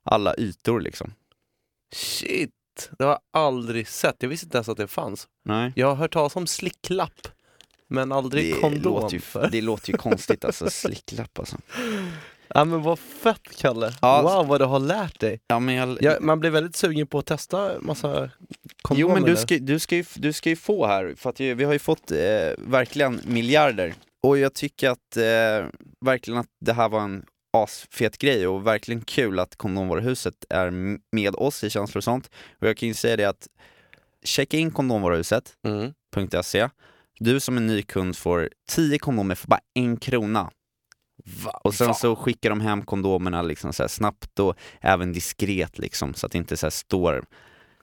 alla 0.02 0.34
ytor 0.38 0.80
liksom. 0.80 1.12
Shit! 1.94 2.50
Det 2.98 3.04
har 3.04 3.10
jag 3.10 3.20
aldrig 3.42 3.88
sett. 3.88 4.16
Jag 4.18 4.28
visste 4.28 4.46
inte 4.46 4.56
ens 4.56 4.68
att 4.68 4.76
det 4.76 4.88
fanns. 4.88 5.28
Nej. 5.44 5.72
Jag 5.76 5.86
har 5.86 5.94
hört 5.94 6.12
talas 6.12 6.36
om 6.36 6.46
slicklapp. 6.46 7.28
Men 7.90 8.12
aldrig 8.12 8.54
Det 8.54 8.60
kondom. 8.60 8.82
låter, 8.92 9.14
ju, 9.14 9.20
för. 9.20 9.48
det 9.52 9.60
låter 9.60 9.90
ju 9.92 9.96
konstigt 9.98 10.44
alltså, 10.44 10.70
slicklapp 10.70 11.38
alltså. 11.38 11.56
Ja 12.54 12.64
men 12.64 12.82
vad 12.82 12.98
fett 12.98 13.56
Kalle! 13.58 13.94
Ja. 14.02 14.22
Wow 14.22 14.46
vad 14.46 14.60
du 14.60 14.64
har 14.64 14.78
lärt 14.78 15.20
dig! 15.20 15.40
Ja, 15.46 15.58
men 15.58 15.74
jag, 15.74 15.98
Ja, 16.00 16.16
man 16.20 16.40
blir 16.40 16.50
väldigt 16.50 16.76
sugen 16.76 17.06
på 17.06 17.18
att 17.18 17.26
testa 17.26 17.72
massa 17.80 18.30
kondomer 18.82 19.00
Jo 19.00 19.14
men 19.14 19.22
du 19.22 19.36
ska, 19.36 19.58
du, 19.58 19.78
ska 19.78 19.96
ju, 19.96 20.04
du 20.14 20.32
ska 20.32 20.50
ju 20.50 20.56
få 20.56 20.86
här, 20.86 21.14
för 21.16 21.30
att 21.30 21.40
vi 21.40 21.64
har 21.64 21.72
ju 21.72 21.78
fått 21.78 22.10
eh, 22.10 22.18
verkligen 22.58 23.20
miljarder. 23.24 23.94
Och 24.22 24.38
jag 24.38 24.54
tycker 24.54 24.90
att 24.90 25.16
eh, 25.16 25.68
verkligen 26.04 26.40
att 26.40 26.50
det 26.60 26.72
här 26.72 26.88
var 26.88 27.00
en 27.00 27.24
asfet 27.52 28.18
grej 28.18 28.46
och 28.46 28.66
verkligen 28.66 29.00
kul 29.00 29.38
att 29.38 29.56
Kondomvaruhuset 29.56 30.34
är 30.48 30.70
med 31.16 31.34
oss 31.34 31.64
i 31.64 31.70
Känslor 31.70 31.98
och 31.98 32.04
sånt. 32.04 32.30
Och 32.60 32.68
jag 32.68 32.76
kan 32.76 32.88
ju 32.88 32.94
säga 32.94 33.16
det 33.16 33.24
att 33.24 33.48
checka 34.24 34.56
in 34.56 34.70
kondomvaruhuset.se 34.70 36.58
Mm. 36.58 36.70
Du 37.20 37.40
som 37.40 37.56
är 37.56 37.60
ny 37.60 37.82
kund 37.82 38.16
får 38.16 38.50
10 38.68 38.98
kondomer 38.98 39.34
för 39.34 39.48
bara 39.48 39.60
en 39.74 39.96
krona. 39.96 40.50
Va? 41.44 41.60
Och 41.64 41.74
sen 41.74 41.94
så 41.94 42.16
skickar 42.16 42.50
de 42.50 42.60
hem 42.60 42.82
kondomerna 42.82 43.42
liksom 43.42 43.72
så 43.72 43.88
snabbt 43.88 44.38
och 44.38 44.56
även 44.80 45.12
diskret 45.12 45.78
liksom 45.78 46.14
så 46.14 46.26
att 46.26 46.32
det 46.32 46.38
inte 46.38 46.56
så 46.56 46.70
står 46.70 47.24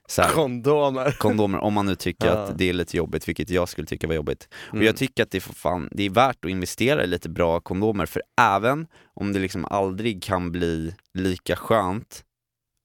så 0.08 0.22
här, 0.22 0.34
Kondomer! 0.34 1.12
kondomer 1.20 1.58
om 1.60 1.74
man 1.74 1.86
nu 1.86 1.96
tycker 1.96 2.28
Ja. 2.28 2.34
att 2.34 2.58
det 2.58 2.70
är 2.70 2.74
lite 2.74 2.98
jobbigt, 2.98 3.28
vilket 3.28 3.50
jag 3.50 3.70
skulle 3.70 3.88
tycka 3.88 4.08
var 4.08 4.16
jobbigt. 4.16 4.48
Och 4.68 4.74
Mm. 4.74 4.86
jag 4.86 4.98
tycker 4.98 5.24
att 5.24 5.32
det 5.32 5.38
är, 5.38 5.42
för 5.42 5.54
fan, 5.54 5.90
det 5.92 6.04
är 6.04 6.10
värt 6.10 6.46
att 6.46 6.52
investera 6.52 7.04
i 7.04 7.08
lite 7.08 7.30
bra 7.30 7.60
kondomer, 7.60 8.06
för 8.06 8.22
även 8.42 8.88
om 9.14 9.34
det 9.34 9.40
liksom 9.40 9.66
aldrig 9.66 10.24
kan 10.24 10.52
bli 10.52 10.96
lika 11.14 11.56
skönt 11.56 12.24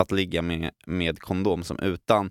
att 0.03 0.13
ligga 0.13 0.43
med, 0.43 0.71
med 0.87 1.19
kondom 1.19 1.63
som 1.63 1.79
utan, 1.79 2.31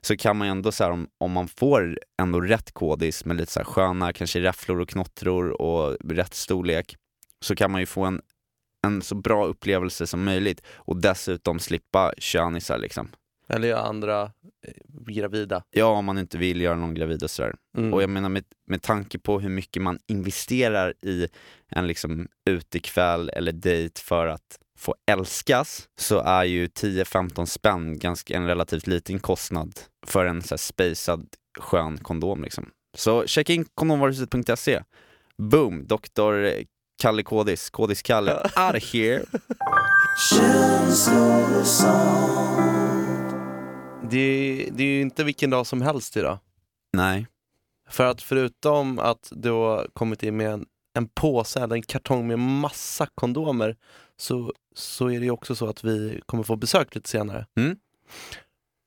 så 0.00 0.16
kan 0.16 0.36
man 0.36 0.46
ju 0.46 0.50
ändå 0.50 0.72
så 0.72 0.84
här, 0.84 0.90
om, 0.90 1.08
om 1.18 1.32
man 1.32 1.48
får 1.48 1.98
ändå 2.22 2.40
rätt 2.40 2.72
kodis 2.72 3.24
med 3.24 3.36
lite 3.36 3.52
så 3.52 3.60
här 3.60 3.64
sköna, 3.64 4.12
kanske 4.12 4.40
räfflor 4.40 4.80
och 4.80 4.88
knottror 4.88 5.62
och 5.62 5.96
rätt 6.04 6.34
storlek, 6.34 6.96
så 7.44 7.56
kan 7.56 7.70
man 7.70 7.80
ju 7.80 7.86
få 7.86 8.04
en, 8.04 8.20
en 8.86 9.02
så 9.02 9.14
bra 9.14 9.46
upplevelse 9.46 10.06
som 10.06 10.24
möjligt 10.24 10.62
och 10.74 10.96
dessutom 11.00 11.58
slippa 11.58 12.12
könisar 12.18 12.78
liksom. 12.78 13.08
Eller 13.52 13.68
göra 13.68 13.80
andra 13.80 14.22
eh, 14.66 15.12
gravida. 15.12 15.62
Ja, 15.70 15.86
om 15.86 16.04
man 16.04 16.18
inte 16.18 16.38
vill 16.38 16.60
göra 16.60 16.76
någon 16.76 16.94
gravid 16.94 17.22
och 17.22 17.30
sådär. 17.30 17.54
Mm. 17.78 17.94
Och 17.94 18.02
jag 18.02 18.10
menar 18.10 18.28
med, 18.28 18.44
med 18.66 18.82
tanke 18.82 19.18
på 19.18 19.40
hur 19.40 19.50
mycket 19.50 19.82
man 19.82 19.98
investerar 20.06 20.94
i 21.02 21.28
en 21.68 21.86
liksom 21.86 22.28
utekväll 22.50 23.28
eller 23.28 23.52
dejt 23.52 24.00
för 24.00 24.26
att 24.26 24.58
få 24.78 24.94
älskas 25.10 25.88
så 25.96 26.18
är 26.18 26.44
ju 26.44 26.66
10-15 26.66 27.46
spänn 27.46 27.98
ganska 27.98 28.36
en 28.36 28.46
relativt 28.46 28.86
liten 28.86 29.18
kostnad 29.18 29.80
för 30.06 30.26
en 30.26 30.42
så 30.42 30.54
här 30.54 30.56
spacad 30.56 31.26
skön 31.58 31.98
kondom 31.98 32.42
liksom. 32.42 32.70
Så 32.96 33.26
checka 33.26 33.52
in 33.52 33.64
kondomvaruhuset.se. 33.74 34.82
Boom! 35.38 35.86
Dr. 35.86 36.62
Kalle 37.02 37.22
Kodis, 37.22 37.70
Kodis 37.70 38.02
Kalle, 38.02 38.32
out 38.34 38.76
of 38.76 38.92
here! 38.92 39.24
Det, 44.10 44.68
det 44.72 44.82
är 44.82 44.86
ju 44.86 45.00
inte 45.00 45.24
vilken 45.24 45.50
dag 45.50 45.66
som 45.66 45.82
helst 45.82 46.16
idag. 46.16 46.38
Nej. 46.92 47.26
För 47.88 48.06
att 48.06 48.22
förutom 48.22 48.98
att 48.98 49.28
du 49.30 49.50
har 49.50 49.88
kommit 49.92 50.22
in 50.22 50.36
med 50.36 50.50
en, 50.50 50.66
en 50.94 51.08
påse 51.08 51.60
eller 51.60 51.76
en 51.76 51.82
kartong 51.82 52.26
med 52.26 52.38
massa 52.38 53.06
kondomer 53.14 53.76
så, 54.16 54.52
så 54.74 55.10
är 55.10 55.18
det 55.18 55.24
ju 55.24 55.30
också 55.30 55.54
så 55.54 55.66
att 55.66 55.84
vi 55.84 56.20
kommer 56.26 56.42
få 56.42 56.56
besök 56.56 56.94
lite 56.94 57.08
senare. 57.08 57.46
Mm. 57.56 57.76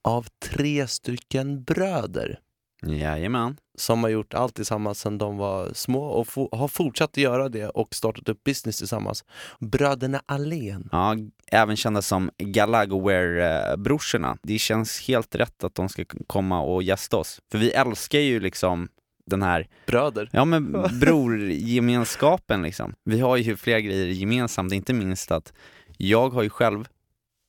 Av 0.04 0.28
tre 0.46 0.88
stycken 0.88 1.64
bröder 1.64 2.40
Jajamän. 2.86 3.58
Som 3.78 4.04
har 4.04 4.10
gjort 4.10 4.34
allt 4.34 4.56
tillsammans 4.56 5.00
sedan 5.00 5.18
de 5.18 5.38
var 5.38 5.70
små 5.74 6.04
och 6.06 6.28
fo- 6.28 6.56
har 6.56 6.68
fortsatt 6.68 7.10
att 7.10 7.18
göra 7.18 7.50
det 7.50 7.70
och 7.70 7.96
startat 7.96 8.30
upp 8.30 8.44
business 8.44 8.78
tillsammans. 8.78 9.24
Bröderna 9.60 10.22
Allén. 10.26 10.90
Ja, 10.92 11.16
även 11.52 11.76
kända 11.76 12.02
som 12.02 12.30
Galagoware-brorsorna. 12.38 14.38
Det 14.44 14.60
känns 14.60 15.08
helt 15.08 15.36
rätt 15.36 15.64
att 15.64 15.76
de 15.76 15.90
ska 15.90 16.06
komma 16.28 16.62
och 16.62 16.84
gästa 16.84 17.18
oss. 17.18 17.40
För 17.52 17.58
vi 17.58 17.72
älskar 17.72 18.20
ju 18.20 18.40
liksom 18.40 18.88
den 19.26 19.42
här, 19.42 19.68
Bröder. 19.88 20.30
ja 20.34 20.46
men 20.46 20.72
brorgemenskapen 21.00 22.62
liksom. 22.62 22.94
Vi 23.04 23.20
har 23.20 23.38
ju 23.38 23.58
flera 23.58 23.80
grejer 23.80 24.08
gemensamt, 24.08 24.74
inte 24.74 24.94
minst 24.94 25.32
att 25.32 25.54
jag 25.98 26.30
har 26.30 26.44
ju 26.44 26.50
själv 26.50 26.88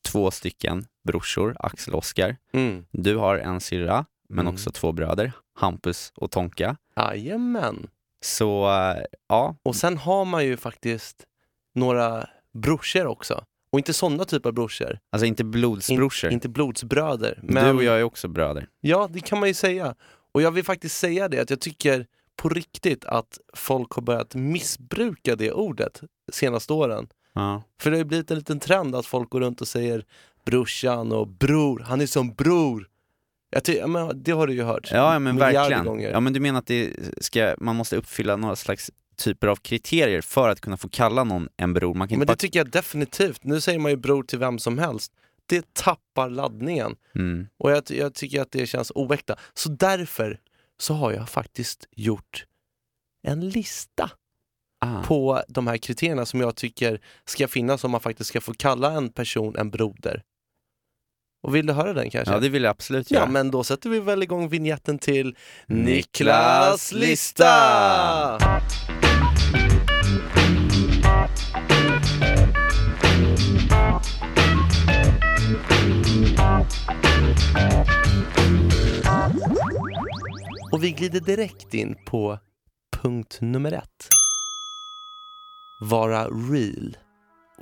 två 0.08 0.30
stycken 0.30 0.86
brorsor, 1.08 1.56
Axel 1.60 1.92
och 1.94 1.98
Oskar. 1.98 2.36
Mm. 2.52 2.84
Du 2.90 3.16
har 3.16 3.38
en 3.38 3.60
syrra, 3.60 4.04
men 4.28 4.38
Mm. 4.46 4.54
också 4.54 4.70
två 4.70 4.92
bröder, 4.92 5.32
Hampus 5.54 6.12
och 6.16 6.30
Tonka. 6.30 6.76
Jajamän. 6.96 7.86
Så 8.20 8.66
ja, 9.28 9.56
Och 9.62 9.76
sen 9.76 9.96
har 9.96 10.24
man 10.24 10.44
ju 10.44 10.56
faktiskt 10.56 11.24
några 11.74 12.28
brorsor 12.52 13.06
också. 13.06 13.44
Och 13.70 13.78
inte 13.78 13.92
sådana 13.92 14.24
typer 14.24 14.48
av 14.48 14.54
brorsor. 14.54 14.98
alltså 15.10 15.26
inte 15.26 15.44
blodsbrorsor. 15.44 16.30
Inte 16.32 16.48
blodsbröder. 16.48 17.38
Men 17.42 17.64
Du 17.64 17.70
och 17.72 17.84
jag 17.84 17.98
är 17.98 18.02
också 18.02 18.28
bröder. 18.28 18.68
Ja, 18.80 19.08
det 19.12 19.20
kan 19.20 19.38
man 19.40 19.48
ju 19.48 19.54
säga. 19.54 19.94
Och 20.32 20.42
jag 20.42 20.50
vill 20.50 20.64
faktiskt 20.64 20.96
säga 20.98 21.28
det, 21.28 21.38
att 21.40 21.50
jag 21.50 21.60
tycker 21.60 22.06
på 22.36 22.48
riktigt 22.48 23.04
att 23.04 23.38
folk 23.54 23.92
har 23.92 24.02
börjat 24.02 24.34
missbruka 24.34 25.36
det 25.36 25.52
ordet 25.52 26.00
senaste 26.32 26.72
åren. 26.72 27.08
Ja. 27.32 27.62
För 27.80 27.90
det 27.90 27.96
har 27.96 27.98
ju 27.98 28.04
blivit 28.04 28.30
en 28.30 28.36
liten 28.38 28.60
trend 28.60 28.94
att 28.94 29.06
folk 29.06 29.30
går 29.30 29.40
runt 29.40 29.60
och 29.60 29.68
säger 29.68 30.04
brorsan 30.44 31.12
och 31.12 31.28
bror, 31.28 31.84
han 31.86 32.00
är 32.00 32.06
som 32.06 32.34
bror. 32.34 32.88
Jag 33.56 33.64
ty- 33.64 33.86
men 33.86 34.22
det 34.22 34.32
har 34.32 34.46
du 34.46 34.54
ju 34.54 34.62
hört. 34.62 34.88
Ja, 34.92 35.18
men 35.18 35.36
verkligen. 35.36 35.84
gånger. 35.84 36.10
Ja 36.10 36.20
men 36.20 36.32
du 36.32 36.40
menar 36.40 36.58
att 36.58 36.66
det 36.66 36.92
ska, 37.20 37.54
man 37.58 37.76
måste 37.76 37.96
uppfylla 37.96 38.36
några 38.36 38.56
slags 38.56 38.90
typer 39.16 39.46
av 39.46 39.56
kriterier 39.56 40.20
för 40.20 40.48
att 40.48 40.60
kunna 40.60 40.76
få 40.76 40.88
kalla 40.88 41.24
någon 41.24 41.48
en 41.56 41.72
bror? 41.72 41.94
Man 41.94 42.08
kan 42.08 42.18
Men 42.18 42.22
inte 42.22 42.32
det 42.32 42.36
tycker 42.36 42.58
jag 42.58 42.70
definitivt. 42.70 43.44
Nu 43.44 43.60
säger 43.60 43.78
man 43.78 43.90
ju 43.90 43.96
bror 43.96 44.22
till 44.22 44.38
vem 44.38 44.58
som 44.58 44.78
helst. 44.78 45.12
Det 45.46 45.74
tappar 45.74 46.30
laddningen. 46.30 46.96
bara... 47.14 47.22
mm. 47.22 47.46
Och 47.58 47.70
jag, 47.70 47.82
jag 47.88 48.14
tycker 48.14 48.40
att 48.40 48.52
det 48.52 48.66
känns 48.66 48.92
oäkta. 48.94 49.36
Så 49.54 49.68
därför 49.68 50.40
så 50.78 50.94
har 50.94 51.12
jag 51.12 51.28
faktiskt 51.28 51.88
gjort 51.90 52.44
en 53.22 53.48
lista 53.48 54.10
ah. 54.78 55.02
på 55.02 55.42
de 55.48 55.66
här 55.66 55.76
kriterierna 55.76 56.26
som 56.26 56.40
jag 56.40 56.56
tycker 56.56 57.00
ska 57.24 57.48
finnas 57.48 57.84
om 57.84 57.90
man 57.90 58.00
faktiskt 58.00 58.28
ska 58.28 58.40
få 58.40 58.54
kalla 58.54 58.92
en 58.92 59.08
person 59.08 59.56
en 59.56 59.70
broder. 59.70 60.22
Och 61.46 61.54
vill 61.54 61.66
du 61.66 61.72
höra 61.72 61.92
den 61.92 62.10
kanske? 62.10 62.34
Ja 62.34 62.40
det 62.40 62.48
vill 62.48 62.62
jag 62.62 62.70
absolut 62.70 63.10
Ja, 63.10 63.18
göra. 63.18 63.28
men 63.30 63.50
då 63.50 63.64
sätter 63.64 63.90
vi 63.90 64.00
väl 64.00 64.22
igång 64.22 64.48
vignetten 64.48 64.98
till 64.98 65.36
Niklas 65.66 66.92
lista! 66.92 68.38
Och 80.72 80.84
vi 80.84 80.90
glider 80.92 81.20
direkt 81.20 81.74
in 81.74 81.96
på 82.06 82.38
punkt 83.02 83.38
nummer 83.40 83.72
ett. 83.72 84.08
Vara 85.80 86.24
real. 86.24 86.96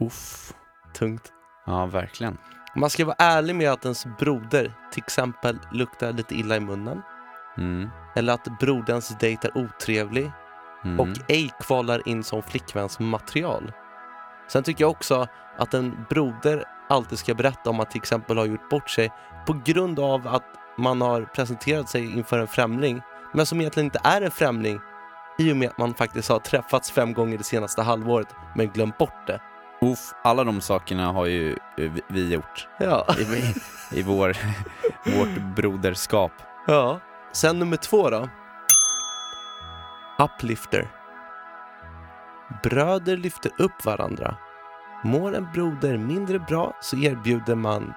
Uff, 0.01 0.53
tungt. 0.99 1.33
Ja 1.67 1.87
verkligen. 1.87 2.37
Man 2.75 2.91
ska 2.91 3.05
vara 3.05 3.17
ärlig 3.19 3.57
med 3.57 3.71
att 3.71 3.85
ens 3.85 4.07
broder 4.19 4.73
till 4.93 5.03
exempel 5.03 5.59
luktar 5.73 6.13
lite 6.13 6.35
illa 6.35 6.57
i 6.57 6.61
munnen. 6.61 7.03
Mm. 7.57 7.91
Eller 8.17 8.33
att 8.33 8.59
broderns 8.61 9.19
dejt 9.19 9.49
är 9.49 9.59
otrevlig 9.59 10.33
Mm. 10.85 11.01
och 11.01 11.09
ej 11.29 11.51
kvalar 11.61 12.09
in 12.09 12.25
som 12.25 12.43
flickväns 12.43 12.99
material. 12.99 13.73
Sen 14.49 14.63
tycker 14.63 14.85
jag 14.85 14.91
också 14.91 15.27
att 15.59 15.75
en 15.75 16.07
broder 16.09 16.65
alltid 16.89 17.19
ska 17.19 17.35
berätta 17.35 17.71
om 17.71 17.81
att 17.81 17.91
till 17.91 18.01
exempel 18.01 18.39
har 18.39 18.47
gjort 18.47 18.71
bort 18.71 18.91
sig 18.91 19.13
på 19.47 19.61
grund 19.65 20.01
av 20.01 20.29
att 20.29 20.45
man 20.79 21.01
har 21.01 21.23
presenterat 21.23 21.89
sig 21.89 22.13
inför 22.13 22.39
en 22.39 22.47
främling 22.47 23.01
men 23.33 23.47
som 23.47 23.61
egentligen 23.61 23.85
inte 23.85 24.01
är 24.05 24.23
en 24.23 24.31
främling 24.31 24.81
i 25.39 25.53
och 25.53 25.57
med 25.57 25.69
att 25.69 25.79
man 25.79 25.95
faktiskt 25.95 26.29
har 26.29 26.39
träffats 26.39 26.91
fem 26.91 27.13
gånger 27.15 27.39
det 27.39 27.45
senaste 27.45 27.83
halvåret 27.83 28.29
men 28.55 28.69
glömt 28.69 28.99
bort 28.99 29.27
det. 29.27 29.41
Uff, 29.93 30.15
alla 30.23 30.45
de 30.45 30.61
sakerna 30.61 31.13
har 31.13 31.27
ju 31.27 31.51
eh, 31.53 31.93
vi- 32.09 32.33
gjort 32.33 32.69
Ja. 32.79 33.07
i, 33.19 33.55
i 33.99 34.03
vår, 34.03 34.37
vårt 35.19 35.55
broderskap. 35.57 36.33
ja. 36.67 37.01
Sen 37.33 37.59
nummer 37.59 37.77
två 37.77 38.11
då. 38.11 38.29
Uplifter. 40.19 40.89
Bröder 42.63 43.17
lyfter 43.17 43.53
upp 43.59 43.85
varandra. 43.85 44.37
Mår 45.05 45.35
en 45.37 45.49
broder 45.53 45.99
mindre 45.99 46.39
bra 46.39 46.77
så 46.81 46.97
erbjuder 46.97 47.55
man 47.55 47.93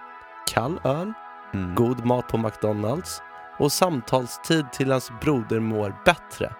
kall 0.53 0.79
öl, 0.83 1.13
Mm. 1.53 1.75
god 1.75 2.05
mat 2.05 2.27
på 2.27 2.37
McDonalds 2.37 3.21
och 3.59 3.71
samtalstid 3.71 4.71
till 4.71 4.87
ens 4.89 5.11
broder 5.21 5.59
mår 5.59 5.95
bättre. 6.05 6.53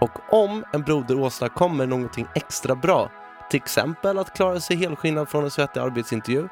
Och 0.00 0.32
om 0.34 0.64
en 0.72 0.82
broder 0.82 1.18
åstadkommer 1.20 1.86
någonting 1.86 2.26
extra 2.34 2.74
bra, 2.74 3.10
till 3.50 3.56
exempel 3.58 4.18
att 4.18 4.36
klara 4.36 4.60
sig 4.60 4.76
helskinnad 4.76 5.28
från 5.28 5.44
en 5.44 5.50
svettig 5.50 5.80
arbetsintervju, 5.80 6.48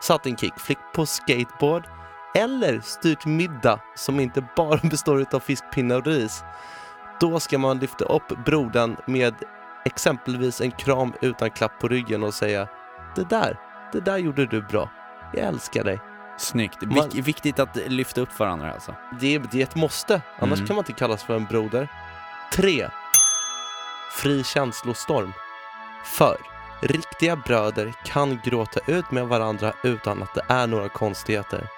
satt 0.00 0.26
en 0.26 0.36
kickflick 0.36 0.78
på 0.94 1.06
skateboard 1.06 1.82
eller 2.34 2.80
styrt 2.80 3.26
middag 3.26 3.80
som 3.94 4.20
inte 4.20 4.44
bara 4.56 4.80
består 4.82 5.24
av 5.32 5.40
fiskpinnar 5.40 5.96
och 5.96 6.06
ris, 6.06 6.44
då 7.20 7.40
ska 7.40 7.58
man 7.58 7.78
lyfta 7.78 8.04
upp 8.04 8.44
brodern 8.44 8.96
med 9.06 9.34
exempelvis 9.84 10.60
en 10.60 10.70
kram 10.70 11.12
utan 11.20 11.50
klapp 11.50 11.72
på 11.80 11.88
ryggen 11.88 12.22
och 12.22 12.34
säga 12.34 12.68
Det 13.16 13.28
där, 13.28 13.58
det 13.92 14.00
där 14.00 14.16
gjorde 14.18 14.46
du 14.46 14.62
bra. 14.62 14.90
Jag 15.32 15.44
älskar 15.46 15.84
dig. 15.84 16.00
Snyggt. 16.38 16.82
Man- 16.82 16.90
Vik- 16.94 17.14
viktigt 17.24 17.58
att 17.58 17.76
lyfta 17.76 18.20
upp 18.20 18.38
varandra 18.38 18.72
alltså. 18.72 18.94
Det 19.20 19.38
det 19.38 19.58
är 19.58 19.62
ett 19.62 19.74
måste, 19.74 20.22
annars 20.38 20.58
Mm. 20.58 20.66
kan 20.66 20.76
man 20.76 20.82
inte 20.82 20.92
kallas 20.92 21.22
för 21.22 21.36
en 21.36 21.44
broder. 21.44 21.88
3. 22.54 22.88
Fri 24.12 24.44
känslostorm. 24.44 25.32
För 26.08 26.36
riktiga 26.80 27.36
bröder 27.36 27.94
kan 28.04 28.40
gråta 28.44 28.80
ut 28.86 29.10
med 29.10 29.28
varandra 29.28 29.72
utan 29.82 30.22
att 30.22 30.34
det 30.34 30.44
är 30.48 30.66
några 30.66 30.88
konstigheter. 30.88 31.68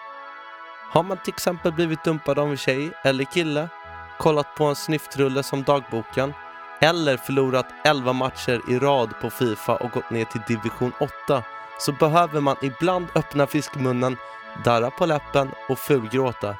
Har 0.90 1.02
man 1.02 1.16
till 1.16 1.32
exempel 1.34 1.72
blivit 1.72 2.04
dumpad 2.04 2.38
av 2.38 2.50
en 2.50 2.56
tjej 2.56 2.90
eller 3.04 3.24
kille, 3.24 3.68
kollat 4.18 4.54
på 4.54 4.64
en 4.64 4.76
snyftrulle 4.76 5.42
som 5.42 5.62
dagboken 5.62 6.34
eller 6.80 7.16
förlorat 7.16 7.66
11 7.84 8.12
matcher 8.12 8.60
i 8.68 8.78
rad 8.78 9.10
på 9.20 9.30
Fifa 9.30 9.76
och 9.76 9.90
gått 9.90 10.10
ner 10.10 10.24
till 10.24 10.40
division 10.48 10.92
8 11.26 11.42
så 11.78 11.92
behöver 11.92 12.40
man 12.40 12.56
ibland 12.62 13.06
öppna 13.14 13.46
fiskmunnen, 13.46 14.16
darra 14.64 14.90
på 14.90 15.06
läppen 15.06 15.50
och 15.68 15.78
fulgråta. 15.78 16.56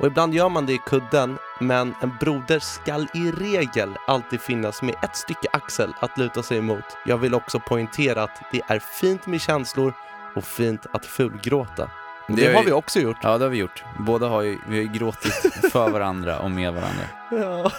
Och 0.00 0.06
ibland 0.06 0.34
gör 0.34 0.48
man 0.48 0.66
det 0.66 0.72
i 0.72 0.80
kudden, 0.86 1.38
men 1.60 1.94
en 2.00 2.16
broder 2.20 2.58
skall 2.58 3.06
i 3.14 3.30
regel 3.30 3.96
alltid 4.06 4.40
finnas 4.40 4.82
med 4.82 4.94
ett 5.02 5.16
stycke 5.16 5.48
axel 5.52 5.92
att 6.00 6.18
luta 6.18 6.42
sig 6.42 6.58
emot. 6.58 6.84
Jag 7.06 7.18
vill 7.18 7.34
också 7.34 7.60
poängtera 7.60 8.22
att 8.22 8.42
det 8.52 8.60
är 8.68 8.78
fint 8.78 9.26
med 9.26 9.40
känslor 9.40 9.92
och 10.34 10.44
fint 10.44 10.86
att 10.92 11.06
fulgråta. 11.06 11.90
Det, 12.28 12.34
Det 12.36 12.46
har 12.46 12.54
har 12.54 12.60
ju- 12.62 12.66
vi 12.66 12.72
också 12.72 13.00
gjort. 13.00 13.16
Ja, 13.22 13.38
det 13.38 13.44
har 13.44 13.50
vi 13.50 13.58
gjort. 13.58 13.84
Båda 13.98 14.26
har 14.28 14.42
ju, 14.42 14.58
vi 14.68 14.76
har 14.76 14.82
ju 14.82 14.88
gråtit 14.98 15.32
för 15.72 15.90
varandra 15.90 16.38
och 16.38 16.50
med 16.50 16.72
varandra. 16.74 17.02
Ja. 17.30 17.70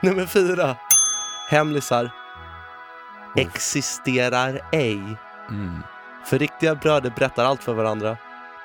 Nummer 0.00 0.26
fyra. 0.26 0.76
Hemlisar 1.50 2.10
existerar 3.36 4.60
ej. 4.72 5.16
Mm. 5.50 5.82
För 6.24 6.38
riktiga 6.38 6.74
bröder 6.74 7.12
berättar 7.16 7.44
allt 7.44 7.62
för 7.62 7.74
varandra. 7.74 8.16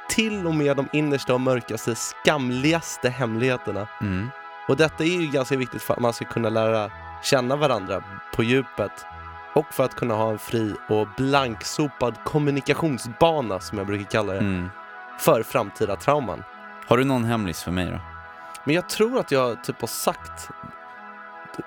Till 0.09 0.47
och 0.47 0.55
med 0.55 0.77
de 0.77 0.87
innersta 0.93 1.33
och 1.33 1.41
mörkaste, 1.41 1.95
skamligaste 1.95 3.09
hemligheterna. 3.09 3.87
Mm. 4.01 4.29
Och 4.71 4.77
detta 4.77 5.03
är 5.03 5.07
ju 5.21 5.27
ganska 5.31 5.57
viktigt 5.57 5.81
för 5.81 5.93
att 5.93 5.99
man 5.99 6.13
ska 6.13 6.25
kunna 6.25 6.49
lära 6.49 6.91
känna 7.23 7.55
varandra 7.55 8.03
på 8.35 8.43
djupet. 8.43 8.91
Och 9.55 9.65
för 9.73 9.83
att 9.85 9.95
kunna 9.95 10.13
ha 10.13 10.31
en 10.31 10.39
fri 10.39 10.75
och 10.89 11.07
blanksopad 11.17 12.15
kommunikationsbana, 12.23 13.59
som 13.59 13.77
jag 13.77 13.87
brukar 13.87 14.05
kalla 14.05 14.33
det, 14.33 14.39
Mm. 14.39 14.69
för 15.19 15.43
framtida 15.43 15.95
trauman. 15.95 16.43
Har 16.87 16.97
du 16.97 17.03
någon 17.03 17.23
hemlis 17.23 17.63
för 17.63 17.71
mig 17.71 17.85
då? 17.85 17.99
Men 18.65 18.75
jag 18.75 18.89
tror 18.89 19.19
att 19.19 19.31
jag 19.31 19.63
typ 19.63 19.81
har 19.81 19.87
sagt 19.87 20.49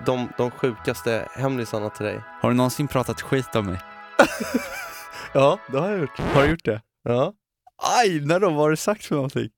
de, 0.05 0.29
de 0.37 0.51
sjukaste 0.51 1.27
hemlisarna 1.35 1.89
till 1.89 2.05
dig. 2.05 2.21
Har 2.41 2.49
du 2.49 2.55
någonsin 2.55 2.87
pratat 2.87 3.21
skit 3.21 3.55
om 3.55 3.65
mig? 3.65 3.79
Ja, 5.33 5.59
det 5.71 5.77
har 5.79 5.89
jag 5.89 5.99
gjort. 5.99 6.19
Har 6.19 6.43
du 6.43 6.49
gjort 6.49 6.65
det? 6.65 6.81
Ja. 7.03 7.33
Aj, 7.97 8.21
när 8.25 8.39
då? 8.39 8.49
Vad 8.49 8.57
har 8.59 8.69
du 8.69 8.75
sagt 8.75 9.05
för 9.05 9.15
någonting? 9.15 9.49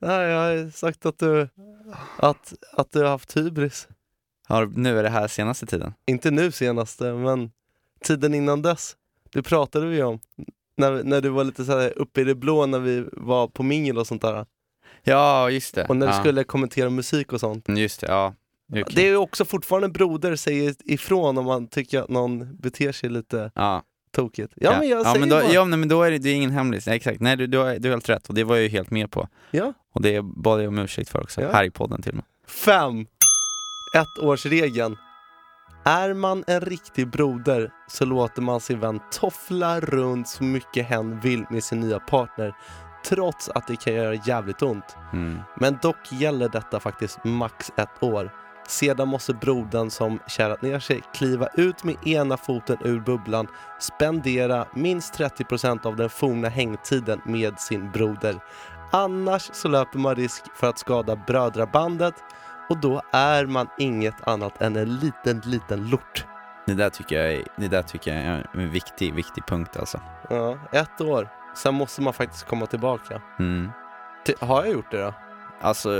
Nej, 0.00 0.28
jag 0.28 0.38
har 0.40 0.70
sagt 0.70 1.06
att 1.06 1.18
du, 1.18 1.48
att, 2.16 2.54
att 2.72 2.92
du 2.92 3.02
har 3.02 3.08
haft 3.08 3.36
hybris. 3.36 3.88
Har, 4.46 4.66
nu 4.66 4.98
är 4.98 5.02
det 5.02 5.08
här 5.08 5.28
senaste 5.28 5.66
tiden? 5.66 5.94
Inte 6.06 6.30
nu 6.30 6.52
senaste, 6.52 7.12
men 7.12 7.50
tiden 8.00 8.34
innan 8.34 8.62
dess. 8.62 8.96
Det 9.32 9.42
pratade 9.42 9.86
vi 9.86 10.02
om. 10.02 10.18
När, 10.76 11.02
när 11.02 11.20
du 11.20 11.28
var 11.28 11.44
lite 11.44 11.64
så 11.64 11.78
här 11.78 11.98
uppe 11.98 12.20
i 12.20 12.24
det 12.24 12.34
blå 12.34 12.66
när 12.66 12.78
vi 12.78 13.04
var 13.12 13.48
på 13.48 13.62
mingel 13.62 13.98
och 13.98 14.06
sånt 14.06 14.22
där. 14.22 14.46
Ja, 15.02 15.50
just 15.50 15.74
det. 15.74 15.86
Och 15.86 15.96
när 15.96 16.06
du 16.06 16.12
ja. 16.12 16.20
skulle 16.20 16.44
kommentera 16.44 16.90
musik 16.90 17.32
och 17.32 17.40
sånt. 17.40 17.68
Just 17.68 18.00
det, 18.00 18.06
ja. 18.06 18.34
Okej. 18.70 18.84
Det 18.90 19.02
är 19.02 19.10
ju 19.10 19.16
också 19.16 19.44
fortfarande 19.44 19.88
broder 19.88 20.36
säger 20.36 20.74
ifrån 20.84 21.38
om 21.38 21.44
man 21.44 21.66
tycker 21.66 22.02
att 22.02 22.08
någon 22.08 22.56
beter 22.56 22.92
sig 22.92 23.10
lite 23.10 23.50
Ja, 23.54 23.82
tokigt. 24.14 24.52
Ja, 24.56 24.78
men 24.78 24.88
jag 24.88 25.00
ja, 25.00 25.04
säger 25.04 25.20
men 25.20 25.28
då, 25.28 25.36
bara. 25.36 25.52
ja, 25.52 25.64
men 25.64 25.88
då 25.88 26.02
är 26.02 26.10
det, 26.10 26.18
det 26.18 26.28
är 26.28 26.34
ingen 26.34 26.50
hemlis. 26.50 26.86
Nej, 26.86 26.96
exakt. 26.96 27.20
Nej, 27.20 27.36
du, 27.36 27.46
du, 27.46 27.58
har, 27.58 27.74
du 27.78 27.88
har 27.88 27.94
helt 27.96 28.08
rätt 28.08 28.28
och 28.28 28.34
det 28.34 28.44
var 28.44 28.56
jag 28.56 28.62
ju 28.62 28.68
helt 28.68 28.90
med 28.90 29.10
på. 29.10 29.28
Ja. 29.50 29.72
Och 29.94 30.02
det 30.02 30.22
bad 30.22 30.62
jag 30.62 30.68
om 30.68 30.78
ursäkt 30.78 31.10
för 31.10 31.22
också, 31.22 31.40
Ja. 31.40 31.52
här 31.52 31.64
i 31.64 31.70
podden 31.70 32.02
till 32.02 32.10
och 32.10 32.16
med. 32.16 32.24
Fem. 32.48 33.06
Ettårsregeln. 33.94 34.96
Är 35.84 36.14
man 36.14 36.44
en 36.46 36.60
riktig 36.60 37.10
broder 37.10 37.70
så 37.88 38.04
låter 38.04 38.42
man 38.42 38.60
sin 38.60 38.80
vän 38.80 39.00
toffla 39.12 39.80
runt 39.80 40.28
så 40.28 40.44
mycket 40.44 40.86
hen 40.86 41.20
vill 41.20 41.44
med 41.50 41.64
sin 41.64 41.80
nya 41.80 41.98
partner 41.98 42.54
trots 43.08 43.48
att 43.48 43.66
det 43.66 43.76
kan 43.76 43.94
göra 43.94 44.14
jävligt 44.26 44.62
ont. 44.62 44.96
Mm. 45.12 45.38
Men 45.60 45.78
dock 45.82 46.12
gäller 46.12 46.48
detta 46.48 46.80
faktiskt 46.80 47.24
max 47.24 47.72
ett 47.76 48.02
år. 48.02 48.30
Sedan 48.66 49.08
måste 49.08 49.34
brodern 49.34 49.90
som 49.90 50.18
kärat 50.26 50.62
ner 50.62 50.78
sig 50.78 51.02
kliva 51.14 51.48
ut 51.54 51.84
med 51.84 52.06
ena 52.06 52.36
foten 52.36 52.76
ur 52.84 53.00
bubblan, 53.00 53.48
spendera 53.80 54.66
minst 54.74 55.18
30% 55.18 55.86
av 55.86 55.96
den 55.96 56.10
forna 56.10 56.48
hängtiden 56.48 57.20
med 57.24 57.60
sin 57.60 57.90
broder. 57.90 58.40
Annars 58.92 59.50
så 59.52 59.68
löper 59.68 59.98
man 59.98 60.14
risk 60.14 60.42
för 60.54 60.68
att 60.68 60.78
skada 60.78 61.16
brödrabandet 61.16 62.14
och 62.68 62.80
då 62.80 63.02
är 63.12 63.46
man 63.46 63.68
inget 63.78 64.28
annat 64.28 64.62
än 64.62 64.76
en 64.76 64.96
liten, 64.96 65.42
liten 65.44 65.90
lort. 65.90 66.26
Det 66.66 66.74
där 66.74 66.90
tycker 66.90 67.16
jag 67.16 67.32
är, 67.32 67.44
det 67.56 67.68
där 67.68 67.82
tycker 67.82 68.14
jag 68.14 68.24
är 68.24 68.50
en 68.54 68.70
viktig, 68.70 69.14
viktig 69.14 69.46
punkt 69.46 69.76
alltså. 69.76 70.00
Ja, 70.30 70.58
ett 70.72 71.00
år. 71.00 71.28
Sen 71.56 71.74
måste 71.74 72.02
man 72.02 72.12
faktiskt 72.12 72.46
komma 72.46 72.66
tillbaka. 72.66 73.22
Mm. 73.38 73.70
Har 74.40 74.64
jag 74.64 74.72
gjort 74.72 74.90
det 74.90 75.02
då? 75.02 75.14
Alltså, 75.60 75.90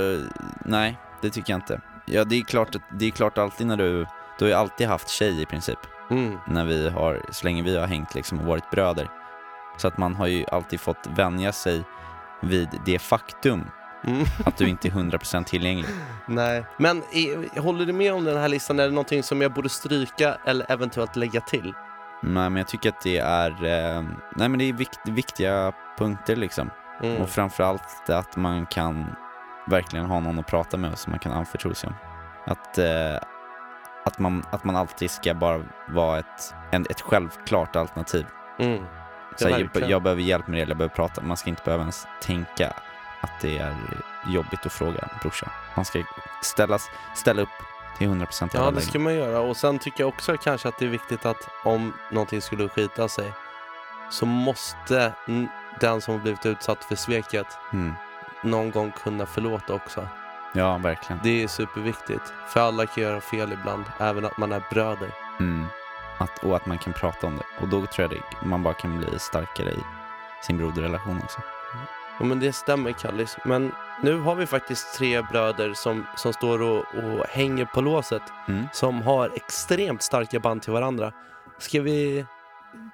nej, 0.65 0.97
det 1.21 1.29
tycker 1.29 1.53
jag 1.53 1.57
inte. 1.57 1.81
Ja, 2.05 2.23
det 2.23 2.35
är 2.35 2.43
klart, 2.43 2.75
det 2.91 3.05
är 3.05 3.11
klart 3.11 3.37
alltid 3.37 3.67
när 3.67 3.77
du, 3.77 4.05
du 4.39 4.45
har 4.45 4.47
ju 4.47 4.53
alltid 4.53 4.87
haft 4.87 5.09
tjej 5.09 5.41
i 5.41 5.45
princip. 5.45 5.79
Mm. 6.11 6.37
När 6.47 6.65
vi 6.65 6.89
har, 6.89 7.21
så 7.31 7.45
länge 7.45 7.63
vi 7.63 7.77
har 7.77 7.87
hängt 7.87 8.15
liksom 8.15 8.39
och 8.39 8.45
varit 8.45 8.71
bröder. 8.71 9.09
Så 9.77 9.87
att 9.87 9.97
man 9.97 10.15
har 10.15 10.27
ju 10.27 10.45
alltid 10.51 10.79
fått 10.79 11.07
vänja 11.15 11.51
sig 11.51 11.83
vid 12.41 12.69
det 12.85 12.99
faktum 12.99 13.63
Mm. 14.07 14.25
att 14.45 14.57
du 14.57 14.69
inte 14.69 14.87
är 14.87 14.91
100% 14.91 15.43
tillgänglig. 15.43 15.89
Nej, 16.27 16.65
men 16.77 17.03
i, 17.11 17.49
håller 17.59 17.85
du 17.85 17.93
med 17.93 18.13
om 18.13 18.23
den 18.23 18.37
här 18.37 18.47
listan? 18.47 18.79
Är 18.79 18.83
det 18.83 18.89
någonting 18.89 19.23
som 19.23 19.41
jag 19.41 19.53
borde 19.53 19.69
stryka 19.69 20.37
eller 20.45 20.71
eventuellt 20.71 21.15
lägga 21.15 21.41
till? 21.41 21.73
Nej, 22.23 22.49
men 22.49 22.55
jag 22.55 22.67
tycker 22.67 22.89
att 22.89 23.01
det 23.01 23.17
är, 23.17 23.51
eh, 23.51 24.03
nej 24.35 24.49
men 24.49 24.57
det 24.57 24.69
är 24.69 24.73
vikt, 24.73 24.99
viktiga 25.05 25.73
punkter 25.97 26.35
liksom. 26.35 26.69
Mm. 27.03 27.21
Och 27.21 27.29
framförallt 27.29 28.09
att 28.09 28.35
man 28.35 28.65
kan 28.65 29.15
verkligen 29.65 30.05
ha 30.05 30.19
någon 30.19 30.39
att 30.39 30.47
prata 30.47 30.77
med 30.77 30.97
som 30.97 31.11
man 31.11 31.19
kan 31.19 31.31
anförtro 31.31 31.75
sig 31.75 31.87
om. 31.87 31.95
Att, 32.45 32.77
eh, 32.77 33.15
att, 34.05 34.19
man, 34.19 34.43
att 34.49 34.63
man 34.63 34.75
alltid 34.75 35.11
ska 35.11 35.33
bara 35.33 35.63
vara 35.87 36.19
ett, 36.19 36.53
en, 36.71 36.85
ett 36.89 37.01
självklart 37.01 37.75
alternativ. 37.75 38.25
Mm. 38.59 38.85
Så 39.35 39.49
jag, 39.49 39.69
jag 39.89 40.03
behöver 40.03 40.21
hjälp 40.21 40.47
med 40.47 40.57
det, 40.57 40.69
jag 40.69 40.77
behöver 40.77 40.95
prata. 40.95 41.21
Man 41.21 41.37
ska 41.37 41.49
inte 41.49 41.61
behöva 41.65 41.81
ens 41.81 42.07
tänka 42.21 42.73
att 43.21 43.41
det 43.41 43.57
är 43.57 43.75
jobbigt 44.27 44.65
att 44.65 44.73
fråga 44.73 44.99
en 44.99 45.19
brorsa. 45.21 45.51
Man 45.75 45.85
ska 45.85 46.03
ställas, 46.41 46.89
ställa 47.15 47.41
upp 47.41 47.49
till 47.97 48.07
100% 48.07 48.55
i 48.55 48.57
alla 48.57 48.65
Ja, 48.65 48.71
det 48.71 48.81
ska 48.81 48.99
man 48.99 49.15
göra. 49.15 49.39
Och 49.39 49.57
sen 49.57 49.79
tycker 49.79 50.01
jag 50.01 50.07
också 50.07 50.37
kanske 50.37 50.67
att 50.67 50.79
det 50.79 50.85
är 50.85 50.89
viktigt 50.89 51.25
att 51.25 51.49
om 51.63 51.93
någonting 52.11 52.41
skulle 52.41 52.69
skita 52.69 53.07
sig 53.07 53.33
så 54.11 54.25
måste 54.25 55.13
den 55.79 56.01
som 56.01 56.13
har 56.13 56.21
blivit 56.21 56.45
utsatt 56.45 56.83
för 56.83 56.95
sveket 56.95 57.47
Mm. 57.73 57.93
Någon 58.45 58.71
gång 58.71 58.91
kunna 59.03 59.25
förlåta 59.25 59.73
också. 59.73 60.07
Ja, 60.53 60.77
verkligen. 60.77 61.19
Det 61.23 61.43
är 61.43 61.47
superviktigt. 61.47 62.33
För 62.47 62.59
alla 62.59 62.85
kan 62.85 63.03
göra 63.03 63.21
fel 63.21 63.53
ibland, 63.53 63.83
även 63.99 64.25
att 64.25 64.37
man 64.37 64.51
är 64.51 64.63
bröder. 64.71 65.09
Mm. 65.39 65.65
Att, 66.17 66.43
och 66.43 66.55
att 66.55 66.65
man 66.65 66.77
kan 66.77 66.93
prata 66.93 67.27
om 67.27 67.35
det. 67.35 67.61
Och 67.61 67.67
då 67.67 67.85
tror 67.85 68.03
jag 68.03 68.09
det, 68.09 68.47
man 68.47 68.63
bara 68.63 68.73
kan 68.73 68.97
bli 68.97 69.19
starkare 69.19 69.69
i 69.69 69.83
sin 70.43 70.57
broderrelation 70.57 71.21
också. 71.23 71.41
Ja, 72.19 72.25
men 72.25 72.39
det 72.39 72.53
stämmer 72.53 72.91
Kallis. 72.91 73.37
Men 73.45 73.71
nu 74.01 74.19
har 74.19 74.35
vi 74.35 74.45
faktiskt 74.45 74.97
tre 74.97 75.21
bröder 75.21 75.73
som, 75.73 76.05
som 76.15 76.33
står 76.33 76.61
och, 76.61 76.77
och 76.77 77.25
hänger 77.29 77.65
på 77.65 77.81
låset. 77.81 78.23
Mm. 78.47 78.67
Som 78.73 79.01
har 79.01 79.31
extremt 79.35 80.01
starka 80.01 80.39
band 80.39 80.61
till 80.61 80.73
varandra. 80.73 81.11
Ska 81.57 81.81
vi 81.81 82.25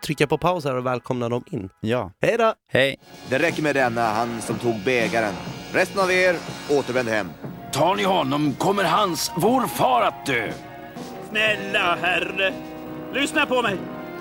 trycka 0.05 0.27
på 0.27 0.37
paus 0.37 0.65
här 0.65 0.75
och 0.75 0.85
välkomna 0.85 1.29
dem 1.29 1.43
in? 1.51 1.69
Ja. 1.81 2.11
Hej 2.21 2.37
då! 2.37 2.53
Hej! 2.71 2.95
Det 3.29 3.37
räcker 3.39 3.61
med 3.61 3.75
denna, 3.75 4.01
han 4.01 4.41
som 4.41 4.55
tog 4.55 4.79
bägaren. 4.85 5.33
Resten 5.73 6.01
av 6.01 6.11
er, 6.11 6.35
återvänd 6.69 7.09
hem. 7.09 7.29
Tar 7.71 7.95
ni 7.95 8.03
honom 8.03 8.53
kommer 8.53 8.83
hans, 8.83 9.31
vår 9.35 9.67
far 9.67 10.01
att 10.01 10.25
dö. 10.25 10.51
Snälla 11.29 11.97
herre, 12.01 12.53
lyssna 13.13 13.45
på 13.45 13.61
mig. 13.61 13.77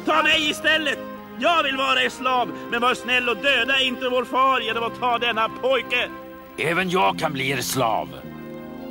Ta 0.06 0.22
mig 0.22 0.50
istället. 0.50 0.98
Jag 1.38 1.62
vill 1.62 1.76
vara 1.76 2.02
er 2.02 2.08
slav, 2.08 2.48
men 2.70 2.80
var 2.80 2.94
snäll 2.94 3.28
och 3.28 3.36
döda 3.36 3.80
inte 3.80 4.08
vår 4.08 4.24
far 4.24 4.60
genom 4.60 4.84
att 4.84 5.00
ta 5.00 5.18
denna 5.18 5.48
pojke. 5.48 6.08
Även 6.58 6.90
jag 6.90 7.18
kan 7.18 7.32
bli 7.32 7.50
er 7.50 7.60
slav. 7.60 8.08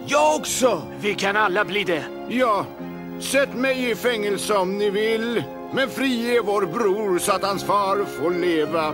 Jag 0.07 0.35
också! 0.35 0.81
Vi 0.99 1.15
kan 1.15 1.35
alla 1.35 1.65
bli 1.65 1.83
det. 1.83 2.03
Ja, 2.29 2.65
sätt 3.19 3.53
mig 3.53 3.91
i 3.91 3.95
fängelse 3.95 4.53
om 4.53 4.77
ni 4.77 4.89
vill. 4.89 5.43
Men 5.73 5.89
frige 5.89 6.41
vår 6.41 6.65
bror 6.65 7.19
så 7.19 7.31
att 7.31 7.43
hans 7.43 7.63
far 7.63 8.05
får 8.05 8.31
leva. 8.31 8.93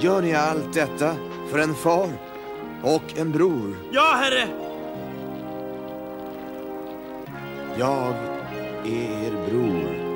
Gör 0.00 0.22
ni 0.22 0.34
allt 0.34 0.74
detta 0.74 1.16
för 1.50 1.58
en 1.58 1.74
far 1.74 2.08
och 2.82 3.18
en 3.18 3.32
bror? 3.32 3.76
Ja, 3.92 4.14
herre. 4.20 4.48
Jag 7.78 8.14
är 8.84 9.26
er 9.26 9.48
bror. 9.50 10.06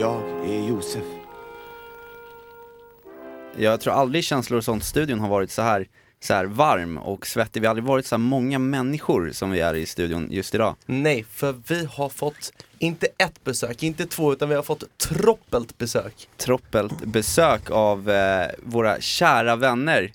Jag 0.00 0.22
är 0.50 0.68
Josef. 0.68 1.04
Jag 3.56 3.80
tror 3.80 3.92
aldrig 3.92 4.24
känslor 4.24 4.58
och 4.58 4.64
sånt-studion 4.64 5.20
har 5.20 5.28
varit 5.28 5.50
så 5.50 5.62
här, 5.62 5.88
så 6.20 6.34
här 6.34 6.44
varm 6.44 6.98
och 6.98 7.26
svettig. 7.26 7.60
Vi 7.60 7.66
har 7.66 7.70
aldrig 7.70 7.84
varit 7.84 8.06
så 8.06 8.14
här 8.14 8.18
många 8.18 8.58
människor 8.58 9.30
som 9.32 9.50
vi 9.50 9.60
är 9.60 9.74
i 9.74 9.86
studion 9.86 10.28
just 10.30 10.54
idag. 10.54 10.76
Nej, 10.86 11.24
för 11.30 11.54
vi 11.68 11.84
har 11.84 12.08
fått 12.08 12.52
inte 12.78 13.06
ett 13.18 13.44
besök, 13.44 13.82
inte 13.82 14.06
två, 14.06 14.32
utan 14.32 14.48
vi 14.48 14.54
har 14.54 14.62
fått 14.62 14.98
troppelt 14.98 15.78
besök. 15.78 16.28
Troppelt 16.36 17.04
besök 17.04 17.70
av 17.70 18.10
eh, 18.10 18.46
våra 18.58 19.00
kära 19.00 19.56
vänner 19.56 20.12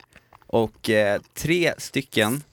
och 0.48 0.89
eh, 0.89 1.22
tre 1.34 1.74
stycken 1.78 2.44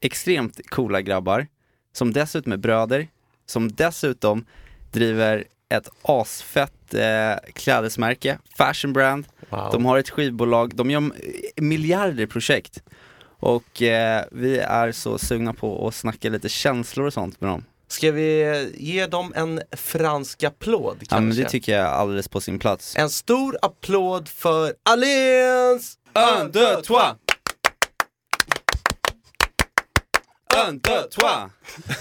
extremt 0.00 0.60
coola 0.68 1.00
grabbar 1.00 1.46
som 1.92 2.12
dessutom 2.12 2.52
är 2.52 2.56
bröder, 2.56 3.08
som 3.46 3.72
dessutom 3.72 4.44
driver 4.92 5.44
ett 5.68 5.88
asfett 6.02 6.94
eh, 6.94 7.52
klädesmärke, 7.52 8.38
fashion 8.56 8.92
brand. 8.92 9.26
Wow. 9.52 9.68
De 9.72 9.84
har 9.84 9.98
ett 9.98 10.10
skivbolag, 10.10 10.74
de 10.74 10.90
gör 10.90 11.00
eh, 11.00 11.10
miljarder 11.56 12.26
projekt. 12.26 12.82
Och 13.38 13.82
eh, 13.82 14.24
vi 14.30 14.58
är 14.58 14.92
så 14.92 15.18
sugna 15.18 15.54
på 15.54 15.88
att 15.88 15.94
snacka 15.94 16.28
lite 16.30 16.48
känslor 16.48 17.06
och 17.06 17.12
sånt 17.12 17.40
med 17.40 17.50
dem. 17.50 17.64
Ska 17.88 18.12
vi 18.12 18.70
ge 18.74 19.06
dem 19.06 19.32
en 19.36 19.60
fransk 19.76 20.42
applåd 20.42 20.96
kanske? 20.98 21.14
Ja 21.16 21.20
men 21.20 21.36
det 21.36 21.48
tycker 21.48 21.72
jag 21.72 21.80
är 21.80 21.84
alldeles 21.86 22.28
på 22.28 22.40
sin 22.40 22.58
plats. 22.58 22.96
En 22.96 23.10
stor 23.10 23.58
applåd 23.62 24.28
för 24.28 24.74
Alliance! 24.82 25.98
Un, 26.14 26.50
deux, 26.50 26.82
trois! 26.82 27.14
Un, 30.68 30.78
deux, 30.78 31.08
trois! 31.10 31.50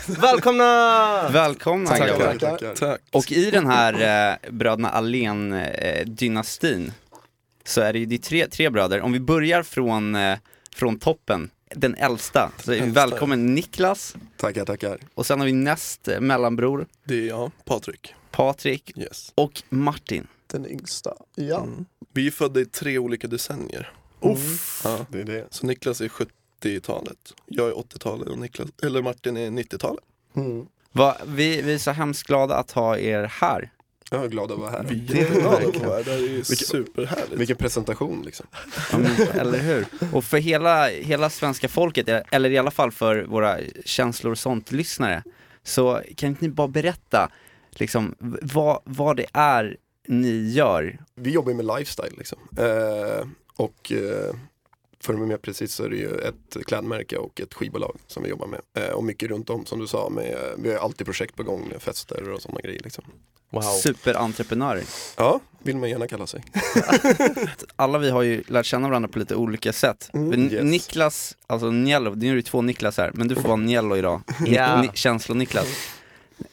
Välkomna! 0.08 1.30
Välkomna 1.30 1.98
grabbar. 1.98 2.38
tackar. 2.40 2.76
Tack. 2.76 3.02
Och 3.12 3.32
i 3.32 3.52
den 3.52 3.68
här 3.68 3.94
eh, 3.94 4.36
bröderna 4.52 4.90
Allén-dynastin 4.90 6.92
så 7.64 7.82
är 7.82 7.94
det 7.94 8.00
ju 8.00 8.06
det 8.06 8.18
tre, 8.24 8.48
tre 8.48 8.70
bröder. 8.70 9.02
Om 9.02 9.12
vi 9.12 9.20
börjar 9.20 9.64
från, 9.64 10.16
eh, 10.16 10.38
från 10.76 11.00
toppen, 11.00 11.50
den 11.76 11.96
äldsta, 11.96 12.52
så 12.64 12.72
är 12.72 12.76
vi 12.76 12.82
Äldsta. 12.82 13.08
välkommen 13.08 13.54
Niklas 13.56 14.16
Tackar, 14.38 14.66
tackar. 14.66 15.00
och 15.14 15.26
sen 15.26 15.40
har 15.40 15.46
vi 15.48 15.54
näst 15.54 16.08
eh, 16.08 16.20
mellanbror 16.20 16.86
Det 17.04 17.16
är 17.16 17.28
jag, 17.28 17.52
Patrik. 17.66 18.14
Patrik 18.32 18.98
Yes. 18.98 19.32
och 19.36 19.64
Martin. 19.70 20.28
Den 20.48 20.66
yngsta. 20.72 21.14
Ja. 21.36 21.64
Mm. 21.64 21.86
Vi 22.14 22.28
är 22.28 22.32
födda 22.32 22.60
i 22.60 22.66
tre 22.66 22.98
olika 22.98 23.28
decennier. 23.28 23.92
Uff. 24.22 24.82
Ja. 24.84 25.06
Det 25.10 25.20
är 25.20 25.24
det. 25.24 25.48
Så 25.50 25.66
Niklas 25.66 26.02
är 26.02 26.08
70-talet, 26.08 27.34
jag 27.46 27.68
är 27.68 27.74
80-talet 27.74 28.28
och 28.28 28.38
Niklas, 28.40 28.70
eller 28.84 29.02
Martin 29.02 29.38
är 29.38 29.50
90-talet. 29.50 30.04
Mm. 30.36 30.66
Va, 30.92 31.18
vi, 31.26 31.62
vi 31.62 31.74
är 31.74 31.78
så 31.78 31.92
hemskt 31.92 32.28
glada 32.28 32.56
att 32.56 32.72
ha 32.72 32.98
er 32.98 33.24
här. 33.24 33.72
Jag 34.14 34.24
är 34.24 34.28
glad 34.28 34.52
att 34.52 34.60
vara 34.60 34.70
här. 34.72 34.84
Vi 34.90 34.96
är 35.20 35.22
jätteglada 35.22 35.68
att 35.68 35.76
vara 35.78 35.96
här, 35.98 36.04
det 36.04 36.12
här 36.12 36.18
är 36.18 36.28
Vilken- 36.28 36.56
superhärligt. 36.56 37.34
Vilken 37.34 37.58
presentation 37.58 38.22
liksom. 38.26 38.46
Men, 38.92 39.06
eller 39.40 39.60
hur? 39.60 39.86
Och 40.14 40.24
för 40.24 40.38
hela, 40.38 40.88
hela 40.88 41.30
svenska 41.30 41.68
folket, 41.70 42.26
eller 42.32 42.50
i 42.50 42.58
alla 42.58 42.72
fall 42.72 42.92
för 42.92 43.24
våra 43.24 43.58
känslor 43.86 44.32
och 44.32 44.38
sånt-lyssnare, 44.38 45.24
så 45.64 46.02
kan 46.16 46.30
inte 46.30 46.46
ni 46.46 46.50
bara 46.52 46.68
berätta 46.68 47.32
liksom, 47.70 48.16
vad, 48.42 48.80
vad 48.84 49.18
det 49.18 49.26
är 49.34 49.78
ni 50.08 50.50
gör? 50.52 51.00
Vi 51.16 51.32
jobbar 51.32 51.52
ju 51.52 51.58
med 51.58 51.66
lifestyle 51.78 52.14
liksom. 52.18 52.40
Eh, 52.58 53.28
och 53.56 53.92
eh, 53.92 54.36
för 55.04 55.14
vara 55.14 55.26
mer 55.26 55.38
precis 55.38 55.74
så 55.74 55.84
är 55.84 55.90
det 55.90 55.96
ju 55.96 56.10
ett 56.20 56.66
klädmärke 56.66 57.18
och 57.18 57.42
ett 57.42 57.54
skivbolag 57.54 57.98
som 58.08 58.24
vi 58.24 58.30
jobbar 58.30 58.48
med. 58.48 58.62
Eh, 58.78 58.90
och 58.94 59.04
mycket 59.04 59.30
runt 59.30 59.50
om 59.50 59.66
som 59.66 59.80
du 59.80 59.88
sa, 59.88 60.10
med, 60.10 60.38
vi 60.58 60.72
har 60.74 60.80
alltid 60.80 61.06
projekt 61.08 61.36
på 61.36 61.44
gång, 61.44 61.74
fester 61.80 62.30
och 62.30 62.42
sådana 62.42 62.60
grejer 62.62 62.82
liksom. 62.84 63.04
Wow. 63.50 63.62
Superentreprenörer. 63.62 64.84
Ja, 65.18 65.40
vill 65.64 65.78
man 65.78 65.90
gärna 65.90 66.08
kalla 66.08 66.28
sig. 66.28 66.44
Alla 67.76 67.98
vi 67.98 68.10
har 68.10 68.22
ju 68.22 68.44
lärt 68.48 68.66
känna 68.66 68.88
varandra 68.88 69.10
på 69.10 69.20
lite 69.20 69.36
olika 69.36 69.74
sätt. 69.74 70.10
Mm, 70.14 70.52
yes. 70.52 70.64
Niklas, 70.64 71.38
alltså 71.48 71.72
Niello, 71.72 72.16
nu 72.16 72.28
är 72.28 72.32
det 72.32 72.36
ju 72.36 72.42
två 72.42 72.62
Niklas 72.62 72.98
här, 72.98 73.12
men 73.14 73.28
du 73.28 73.36
får 73.36 73.42
vara 73.44 73.56
Niello 73.56 73.98
idag. 73.98 74.22
Ja. 74.46 74.82
Ni- 74.82 74.88
Känslor-Niklas. 74.94 75.68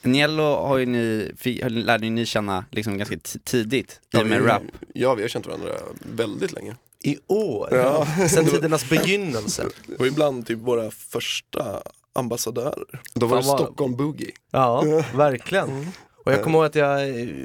Niello 0.02 0.42
har 0.42 0.78
ju 0.78 0.86
ni, 0.86 1.32
lärde 1.68 2.04
ju 2.06 2.10
ni 2.12 2.26
känna 2.26 2.64
liksom 2.70 2.98
ganska 2.98 3.16
tidigt 3.44 4.00
i 4.14 4.16
och 4.16 4.26
med 4.26 4.42
vi, 4.42 4.48
rap. 4.48 4.62
ja, 4.94 5.14
vi 5.14 5.22
har 5.22 5.28
känt 5.28 5.46
varandra 5.46 5.68
väldigt 6.16 6.52
länge. 6.52 6.76
I 7.04 7.18
år? 7.26 7.68
Ja. 7.72 8.06
Sen 8.28 8.46
tidernas 8.46 8.88
begynnelse? 8.88 9.66
Och 9.98 10.06
ibland 10.06 10.46
typ 10.46 10.58
våra 10.58 10.90
första 10.90 11.82
ambassadörer. 12.12 13.00
Då 13.14 13.26
var 13.26 13.40
det 13.40 13.46
vad- 13.48 13.60
Stockholm 13.60 13.96
Boogie. 13.96 14.30
Ja, 14.50 14.84
verkligen. 15.14 15.92
Och 16.24 16.32
jag 16.32 16.42
kommer 16.42 16.58
ihåg 16.58 16.66
att 16.66 16.74
jag 16.74 17.00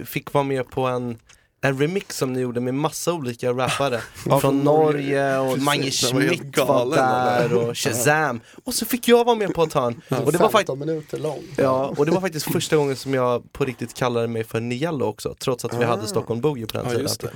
fick 0.06 0.34
vara 0.34 0.44
med 0.44 0.70
på 0.70 0.82
en 0.86 1.18
en 1.66 1.80
remix 1.80 2.18
som 2.18 2.34
ni 2.34 2.40
gjorde 2.40 2.60
med 2.62 2.74
massa 2.74 3.14
olika 3.14 3.50
rappare 3.52 4.02
Ja, 4.26 4.40
Från 4.40 4.60
Norge 4.60 5.38
och 5.40 5.48
Precis, 5.48 5.66
Mange 5.66 5.84
var 5.84 5.92
Schmidt 6.22 6.58
var 6.58 6.66
galen, 6.66 6.98
där 6.98 7.54
och 7.58 7.78
Shazam 7.78 8.40
Och 8.64 8.74
så 8.74 8.86
fick 8.86 9.08
jag 9.08 9.26
vara 9.26 9.36
med 9.36 9.54
på 9.54 9.64
ett 9.64 9.74
hörn 9.74 10.02
och 10.26 10.32
det 10.32 10.38
var 10.38 10.50
faktiskt 10.50 10.70
15 10.70 10.80
minuter 10.80 11.18
lång. 11.20 11.44
Ja, 11.58 11.94
och 11.98 12.06
det 12.06 12.12
var 12.12 12.22
faktiskt 12.22 12.52
första 12.52 12.76
gången 12.76 12.96
som 12.96 13.14
jag 13.14 13.54
på 13.54 13.66
riktigt 13.66 13.94
kallade 13.94 14.28
mig 14.28 14.44
för 14.44 14.60
Niello 14.60 15.06
också 15.06 15.36
Trots 15.40 15.66
att 15.66 15.74
vi 15.80 15.84
hade 15.84 16.08
Stockholm 16.08 16.42
Boogie 16.42 16.66
på 16.68 16.78
den 16.78 16.86
Ja 16.86 16.90
tiden 16.92 17.02
just 17.04 17.22
det. 17.22 17.30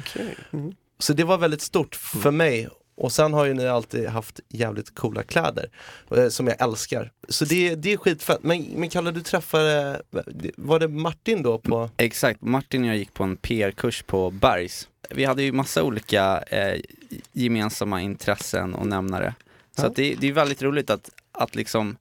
Så 1.00 1.14
det 1.14 1.24
var 1.24 1.38
väldigt 1.38 1.62
stort 1.62 1.96
för 1.96 2.32
mig 2.32 2.70
och 2.98 3.12
sen 3.12 3.34
har 3.34 3.46
ju 3.46 3.54
ni 3.54 3.68
alltid 3.68 4.08
haft 4.08 4.40
jävligt 4.50 4.96
coola 4.96 5.24
kläder 5.24 5.70
eh, 6.12 6.28
som 6.30 6.48
jag 6.48 6.62
älskar. 6.62 7.12
Så 7.30 7.46
det, 7.46 7.76
det 7.76 7.94
är 7.94 7.98
skitfett. 7.98 8.44
Men, 8.44 8.64
men 8.64 8.90
Kalle, 8.90 9.12
du 9.12 9.22
träffade, 9.22 10.02
var 10.58 10.80
det 10.80 10.88
Martin 10.88 11.44
då 11.44 11.58
på? 11.60 11.90
Exakt, 11.98 12.42
Martin 12.42 12.82
och 12.84 12.88
jag 12.90 12.98
gick 12.98 13.14
på 13.14 13.24
en 13.24 13.38
PR-kurs 13.38 14.04
på 14.04 14.32
Bergs. 14.32 14.88
Vi 15.10 15.26
hade 15.26 15.44
ju 15.44 15.52
massa 15.52 15.84
olika 15.84 16.44
eh, 16.48 16.82
gemensamma 17.32 18.02
intressen 18.02 18.74
och 18.74 18.88
nämnare. 18.88 19.34
Så 19.78 19.86
Ja. 19.86 19.92
det, 19.96 20.16
det 20.16 20.28
är 20.28 20.34
väldigt 20.34 20.62
roligt 20.62 20.90
att, 20.90 21.10
att 21.32 21.56
liksom 21.56 21.98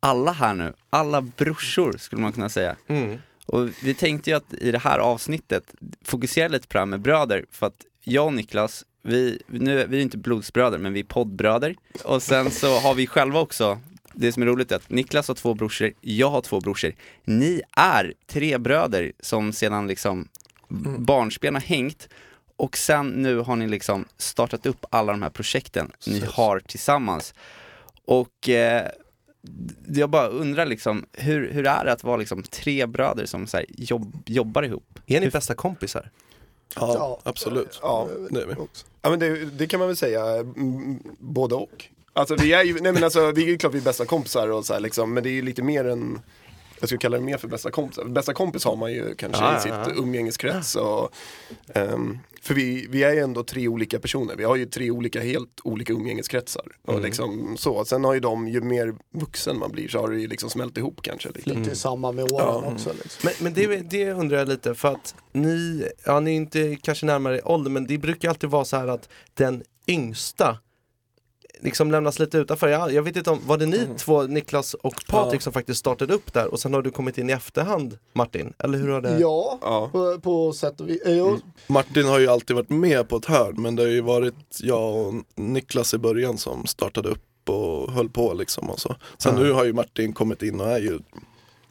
alla 0.00 0.32
här 0.32 0.54
nu, 0.54 0.72
alla 0.90 1.20
brorsor 1.20 1.96
skulle 1.98 2.22
man 2.22 2.32
kunna 2.32 2.48
säga. 2.48 2.76
Mm. 2.86 3.18
Och 3.46 3.68
vi 3.82 3.94
tänkte 3.94 4.30
ju 4.30 4.36
att 4.36 4.52
i 4.54 4.70
det 4.70 4.78
här 4.78 4.98
avsnittet 4.98 5.74
fokusera 6.04 6.48
lite 6.48 6.68
på 6.68 6.72
det 6.72 6.78
här 6.78 6.86
med 6.86 7.00
bröder, 7.00 7.44
för 7.50 7.66
att 7.66 7.84
jag 8.08 8.26
och 8.26 8.34
Niklas, 8.34 8.84
vi, 9.02 9.42
nu, 9.46 9.86
vi 9.86 9.98
är 9.98 10.02
inte 10.02 10.18
blodsbröder, 10.18 10.78
men 10.78 10.92
vi 10.92 11.00
är 11.00 11.04
poddbröder. 11.04 11.76
Och 12.04 12.22
sen 12.22 12.50
så 12.50 12.78
har 12.78 12.94
vi 12.94 13.06
själva 13.06 13.40
också, 13.40 13.80
det 14.12 14.32
som 14.32 14.42
är 14.42 14.46
roligt 14.46 14.72
är 14.72 14.76
att 14.76 14.90
Niklas 14.90 15.28
har 15.28 15.34
två 15.34 15.54
brorsor, 15.54 15.92
jag 16.00 16.30
har 16.30 16.40
två 16.40 16.60
brorsor. 16.60 16.92
Ni 17.24 17.62
är 17.76 18.14
tre 18.26 18.58
bröder 18.58 19.12
som 19.20 19.52
sedan 19.52 19.86
liksom 19.86 20.28
barnsben 20.98 21.54
har 21.54 21.62
hängt 21.62 22.08
och 22.56 22.76
sen 22.76 23.08
nu 23.08 23.38
har 23.38 23.56
ni 23.56 23.68
liksom 23.68 24.04
startat 24.16 24.66
upp 24.66 24.84
alla 24.90 25.12
de 25.12 25.22
här 25.22 25.30
projekten 25.30 25.92
ni 26.06 26.22
har 26.32 26.60
tillsammans. 26.60 27.34
Och 28.04 28.48
eh, 28.48 28.88
jag 29.86 30.10
bara 30.10 30.26
undrar 30.26 30.66
liksom, 30.66 31.06
hur, 31.12 31.52
hur 31.52 31.66
är 31.66 31.84
det 31.84 31.92
att 31.92 32.04
vara 32.04 32.16
liksom 32.16 32.42
tre 32.42 32.86
bröder 32.86 33.26
som 33.26 33.46
så 33.46 33.56
här, 33.56 33.66
jobb, 33.68 34.22
jobbar 34.26 34.62
ihop? 34.62 34.98
Är 35.06 35.20
ni 35.20 35.28
bästa 35.28 35.54
kompisar? 35.54 36.10
Ja, 36.74 36.94
Ja. 36.94 37.18
absolut. 37.22 37.78
Ja, 37.82 38.08
Det 38.30 38.42
är 38.42 38.46
vi. 38.46 38.54
Ja 39.02 39.10
men 39.10 39.18
det, 39.18 39.44
det 39.44 39.66
kan 39.66 39.80
man 39.80 39.88
väl 39.88 39.96
säga, 39.96 40.24
mm, 40.36 40.98
både 41.18 41.54
och. 41.54 41.84
Alltså 42.12 42.34
vi 42.36 42.52
är 42.52 42.62
ju, 42.64 42.80
nej 42.80 42.92
men 42.92 43.04
alltså 43.04 43.30
vi 43.32 43.42
är 43.42 43.46
ju 43.46 43.58
klart 43.58 43.74
vi 43.74 43.78
är 43.78 43.82
bästa 43.82 44.04
kompisar 44.04 44.48
och 44.48 44.66
så 44.66 44.72
här 44.72 44.80
liksom, 44.80 45.14
men 45.14 45.22
det 45.22 45.28
är 45.28 45.32
ju 45.32 45.42
lite 45.42 45.62
mer 45.62 45.84
än 45.84 46.20
jag 46.80 46.88
skulle 46.88 46.98
kalla 46.98 47.16
det 47.18 47.22
mer 47.24 47.36
för 47.38 47.48
bästa 47.48 47.70
kompisar. 47.70 48.04
Bästa 48.04 48.32
kompis 48.34 48.64
har 48.64 48.76
man 48.76 48.92
ju 48.92 49.14
kanske 49.14 49.42
Ja, 49.42 49.50
i 49.50 49.54
ja, 49.54 49.60
sitt 49.60 49.94
ja. 49.96 50.02
umgängeskrets. 50.02 50.74
Och, 50.76 51.10
ehm, 51.74 52.18
för 52.42 52.54
vi, 52.54 52.86
vi 52.90 53.02
är 53.02 53.12
ju 53.12 53.18
ändå 53.20 53.42
tre 53.44 53.68
olika 53.68 53.98
personer. 53.98 54.36
Vi 54.36 54.44
har 54.44 54.56
ju 54.56 54.66
tre 54.66 54.90
olika, 54.90 55.20
helt 55.20 55.60
olika 55.64 55.92
umgängeskretsar. 55.92 56.64
Och 56.82 56.92
Mm. 56.92 57.04
liksom 57.04 57.56
så. 57.58 57.84
Sen 57.84 58.04
har 58.04 58.14
ju 58.14 58.20
de, 58.20 58.48
ju 58.48 58.60
mer 58.60 58.94
vuxen 59.14 59.58
man 59.58 59.70
blir 59.72 59.88
så 59.88 59.98
har 60.00 60.08
det 60.10 60.20
ju 60.20 60.26
liksom 60.28 60.50
smält 60.50 60.78
ihop 60.78 61.02
kanske 61.02 61.28
lite. 61.34 61.50
Ju 61.50 61.74
samman 61.74 62.14
med 62.14 62.32
åren 62.32 62.64
också. 62.74 62.92
Liksom. 63.02 63.20
Men, 63.24 63.32
men 63.40 63.54
det, 63.54 63.76
det 63.90 64.12
undrar 64.12 64.38
jag 64.38 64.48
lite 64.48 64.74
för 64.74 64.88
att 64.92 65.14
ni, 65.32 65.88
ja 66.04 66.20
ni 66.20 66.30
är 66.30 66.36
inte 66.36 66.76
kanske 66.82 67.06
närmare 67.06 67.40
ålder 67.44 67.70
men 67.70 67.86
det 67.86 67.98
brukar 67.98 68.28
alltid 68.28 68.50
vara 68.50 68.64
så 68.64 68.76
här 68.76 68.88
att 68.88 69.08
den 69.34 69.62
yngsta 69.88 70.58
liksom 71.60 71.90
lämnas 71.90 72.18
lite 72.18 72.38
utanför. 72.38 72.68
Jag, 72.68 72.92
jag 72.92 73.02
vet 73.02 73.16
inte 73.16 73.30
om, 73.30 73.40
var 73.46 73.58
det 73.58 73.66
ni 73.66 73.88
två, 73.98 74.22
Niklas 74.22 74.74
och 74.74 74.94
Patrik 75.08 75.40
Ja. 75.40 75.42
som 75.42 75.52
faktiskt 75.52 75.80
startade 75.80 76.14
upp 76.14 76.32
där 76.32 76.46
och 76.52 76.60
sen 76.60 76.74
har 76.74 76.82
du 76.82 76.90
kommit 76.90 77.18
in 77.18 77.30
i 77.30 77.32
efterhand 77.32 77.98
Martin? 78.12 78.52
Eller 78.58 78.78
hur 78.78 78.88
har 78.88 79.00
det? 79.00 79.18
Ja, 79.20 79.58
Ja. 79.62 79.88
på, 79.92 80.20
på 80.20 80.52
sätt 80.52 80.80
och 80.80 80.88
vis. 80.88 81.02
Eh, 81.02 81.16
jo, 81.16 81.38
Martin 81.66 82.06
har 82.06 82.18
ju 82.18 82.28
alltid 82.28 82.56
varit 82.56 82.70
med 82.70 83.08
på 83.08 83.16
ett 83.16 83.24
hörn 83.26 83.62
men 83.62 83.76
det 83.76 83.82
har 83.82 83.90
ju 83.90 84.00
varit 84.00 84.58
jag 84.60 84.96
och 84.96 85.14
Niklas 85.34 85.94
i 85.94 85.98
början 85.98 86.38
som 86.38 86.66
startade 86.66 87.08
upp 87.08 87.22
och 87.48 87.92
höll 87.92 88.08
på 88.08 88.32
liksom 88.34 88.70
och 88.70 88.80
så. 88.80 88.96
Sen 89.18 89.34
Ja. 89.36 89.42
nu 89.42 89.52
har 89.52 89.64
ju 89.64 89.72
Martin 89.72 90.12
kommit 90.12 90.42
in 90.42 90.60
och 90.60 90.66
är 90.70 90.78
ju 90.78 90.98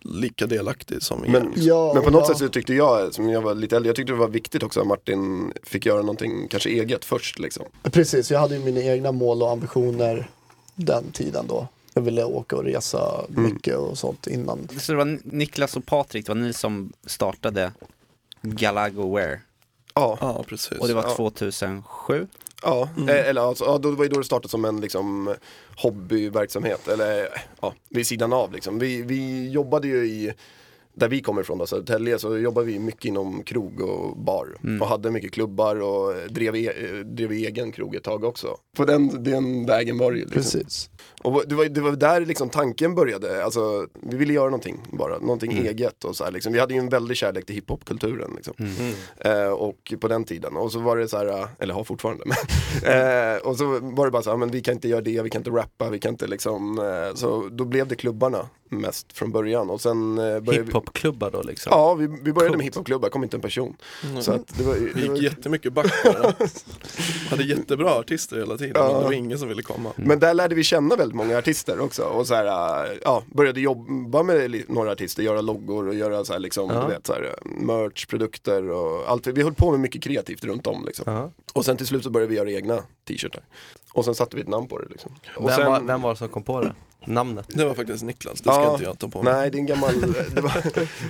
lika 0.06 0.46
delaktig 0.48 1.02
som 1.04 1.26
er. 1.26 1.30
Men, 1.30 1.54
Ja, 1.56 1.92
men 1.94 2.04
på 2.04 2.10
något 2.10 2.22
ja. 2.22 2.28
sätt 2.28 2.38
så 2.38 2.48
tyckte 2.50 2.74
jag, 2.74 3.14
som 3.14 3.30
jag 3.30 3.42
var 3.42 3.56
lite 3.56 3.76
äldre, 3.76 3.90
jag 3.90 3.96
tyckte 3.96 4.14
det 4.14 4.20
var 4.20 4.28
viktigt 4.28 4.64
också 4.64 4.82
att 4.82 4.88
Martin 4.88 5.54
fick 5.64 5.86
göra 5.86 6.02
någonting 6.02 6.48
kanske 6.48 6.70
eget 6.70 7.06
först 7.06 7.40
liksom. 7.40 7.66
Precis, 7.84 8.32
jag 8.32 8.40
hade 8.40 8.56
ju 8.58 8.64
mina 8.66 8.80
egna 8.82 9.12
mål 9.12 9.42
och 9.44 9.52
ambitioner 9.52 10.30
den 10.76 11.12
tiden 11.12 11.46
då. 11.48 11.68
Jag 11.94 12.02
ville 12.02 12.24
åka 12.24 12.56
och 12.56 12.64
resa 12.64 13.26
mycket 13.30 13.78
och 13.78 13.98
sånt 13.98 14.28
innan. 14.28 14.68
Så 14.80 14.92
det 14.92 14.98
var 14.98 15.20
Niklas 15.24 15.76
och 15.78 15.86
Patrik, 15.86 16.26
det 16.26 16.34
var 16.34 16.42
ni 16.42 16.54
som 16.54 16.94
startade 17.06 17.72
Galago 18.42 19.16
Wear. 19.16 19.42
Ja, 19.94 20.18
Ja, 20.22 20.44
precis. 20.48 20.78
Och 20.80 20.88
det 20.88 20.94
var 20.94 21.04
Ja. 21.04 21.16
2007. 21.16 22.28
Ja. 22.66 22.90
Eh, 23.08 23.30
eller 23.30 23.42
alltså, 23.42 23.66
ja, 23.66 23.78
då 23.78 23.92
var 23.92 24.04
ju 24.04 24.10
då 24.10 24.20
det 24.20 24.26
startade 24.26 24.50
som 24.50 24.66
en 24.66 24.82
liksom 24.82 25.36
hobbyverksamhet, 25.76 26.88
eller 26.88 27.28
ja, 27.62 27.74
vid 27.90 28.08
sidan 28.08 28.34
av 28.34 28.54
liksom. 28.54 28.80
Vi, 28.80 29.02
vi 29.02 29.50
jobbade 29.50 29.88
ju 29.88 30.06
i 30.06 30.34
där 30.96 31.10
vi 31.10 31.22
kommer 31.22 31.42
ifrån, 31.42 31.58
då, 31.58 31.66
Södertälje, 31.68 32.20
så 32.20 32.38
jobbade 32.38 32.68
vi 32.68 32.80
mycket 32.80 33.06
inom 33.06 33.44
krog 33.44 33.82
och 33.82 34.18
bar. 34.18 34.48
Och 34.82 34.88
hade 34.88 35.12
mycket 35.12 35.32
klubbar 35.32 35.76
och 35.82 36.14
drev, 36.30 36.56
e- 36.56 37.04
drev 37.04 37.32
egen 37.32 37.72
krog 37.72 37.96
ett 37.96 38.04
tag 38.04 38.24
också. 38.24 38.48
På 38.78 38.86
den, 38.86 39.24
den 39.24 39.66
vägen 39.66 39.98
var 39.98 40.12
det 40.12 40.18
ju. 40.18 40.24
Liksom. 40.24 40.42
Precis. 40.42 40.90
Och 41.24 41.44
det 41.48 41.56
var, 41.56 41.66
det 41.66 41.82
var 41.82 41.92
där 41.92 42.22
liksom 42.26 42.50
tanken 42.50 42.96
började, 42.96 43.44
alltså, 43.46 43.88
vi 44.02 44.18
ville 44.18 44.34
göra 44.34 44.46
någonting 44.46 44.78
bara, 44.92 45.18
någonting 45.20 45.52
eget 45.52 46.04
och 46.04 46.16
så 46.16 46.24
här, 46.24 46.32
liksom. 46.32 46.54
Vi 46.54 46.60
hade 46.60 46.74
ju 46.74 46.80
en 46.80 46.90
väldig 46.90 47.18
kärlek 47.18 47.46
till 47.46 47.56
hiphopkulturen 47.56 48.32
liksom. 48.36 48.54
eh, 49.18 49.48
och 49.48 49.94
på 50.00 50.08
den 50.08 50.24
tiden, 50.24 50.56
och 50.58 50.72
så 50.72 50.80
var 50.80 50.98
det 50.98 51.08
så 51.08 51.18
här, 51.18 51.28
eh, 51.28 51.48
eller 51.60 51.74
har 51.74 51.84
fortfarande, 51.84 52.24
men, 52.84 53.34
eh, 53.34 53.38
och 53.38 53.58
så 53.58 53.66
var 53.82 54.06
det 54.06 54.12
bara 54.12 54.22
så 54.22 54.30
här, 54.30 54.38
men 54.38 54.52
vi 54.52 54.62
kan 54.62 54.74
inte 54.74 54.88
göra 54.88 55.02
det, 55.02 55.22
vi 55.22 55.30
kan 55.30 55.40
inte 55.40 55.50
rappa, 55.52 55.90
vi 55.90 56.00
kan 56.00 56.12
inte 56.12 56.28
liksom, 56.28 56.80
eh, 56.80 57.16
så 57.16 57.50
då 57.52 57.66
blev 57.66 57.88
det 57.88 57.96
klubbarna 57.96 58.50
mest 58.70 59.14
från 59.14 59.32
början 59.32 59.70
och 59.70 59.82
sen 59.82 60.18
eh, 60.18 60.24
började 60.24 60.52
vi, 60.52 60.58
Hiphopklubbar 60.58 61.32
då 61.32 61.42
liksom? 61.42 61.70
Ja, 61.74 61.94
vi, 61.94 62.08
vi 62.08 62.34
började 62.34 62.34
Coolt. 62.48 62.58
med 62.58 62.66
hiphopklubbar, 62.66 63.10
kom 63.10 63.24
inte 63.24 63.38
en 63.38 63.42
person. 63.42 63.76
Så 64.22 64.32
att 64.32 64.58
det 64.58 64.64
var, 64.64 64.76
Det 64.76 65.08
var, 65.10 65.16
gick 65.16 65.24
jättemycket 65.24 65.74
back 65.74 66.04
bara. 66.04 66.34
hade 67.30 67.44
jättebra 67.44 67.92
artister 67.96 68.38
hela 68.38 68.58
tiden, 68.58 68.84
men 68.86 68.94
det 68.98 69.04
var 69.04 69.12
ingen 69.12 69.40
som 69.40 69.48
ville 69.48 69.62
komma. 69.62 69.92
Men 69.96 70.20
där 70.20 70.34
lärde 70.34 70.56
vi 70.56 70.64
känna 70.64 70.96
väldigt 70.96 71.16
många 71.16 71.38
artister 71.38 71.80
också 71.80 72.04
och 72.04 72.28
så 72.28 72.36
här, 72.36 72.86
äh, 72.86 72.98
ja, 73.04 73.24
började 73.34 73.62
jobba 73.62 74.24
med 74.24 74.64
några 74.68 74.92
artister, 74.92 75.24
göra 75.24 75.42
loggor 75.42 75.88
och 75.88 75.96
göra 75.96 76.26
så 76.26 76.34
här, 76.34 76.40
liksom, 76.40 76.70
Ja. 76.70 76.82
du 76.82 76.94
vet, 76.94 77.08
så 77.08 77.14
här, 77.14 77.36
merch, 77.46 78.06
produkter 78.06 78.70
och 78.70 79.10
allt. 79.10 79.28
Vi 79.28 79.44
höll 79.44 79.54
på 79.54 79.72
med 79.72 79.80
mycket 79.80 80.04
kreativt 80.04 80.44
runt 80.44 80.68
om 80.68 80.86
liksom. 80.86 81.14
Ja. 81.14 81.32
Och 81.54 81.66
sen 81.66 81.78
till 81.78 81.88
slut 81.88 82.04
så 82.04 82.10
började 82.10 82.30
vi 82.30 82.36
göra 82.38 82.52
egna 82.52 82.78
t-shirtar. 83.08 83.44
Och 83.94 84.06
sen 84.06 84.16
satte 84.16 84.36
vi 84.36 84.42
ett 84.42 84.48
namn 84.48 84.68
på 84.68 84.80
det 84.80 84.86
liksom. 84.90 85.12
Och 85.36 85.50
Vem, 85.50 85.56
sen, 85.58 85.66
var, 85.66 85.82
vem 85.82 86.02
var 86.02 86.10
det 86.10 86.16
som 86.16 86.30
kom 86.30 86.44
på 86.44 86.62
det? 86.62 86.74
Namnet? 87.06 87.46
Det 87.50 87.66
var 87.66 87.74
faktiskt 87.74 88.04
Niklas, 88.04 88.34
det 88.34 88.40
ska 88.52 88.62
Ja, 88.64 88.72
inte 88.72 88.84
jag 88.84 89.00
ta 89.00 89.08
på 89.08 89.24
mig. 89.24 89.34
Nej, 89.34 89.52
det, 89.52 89.58
är 89.58 89.60
en 89.60 89.66
gammal, 89.66 90.02
det, 90.36 90.42
var, 90.42 90.52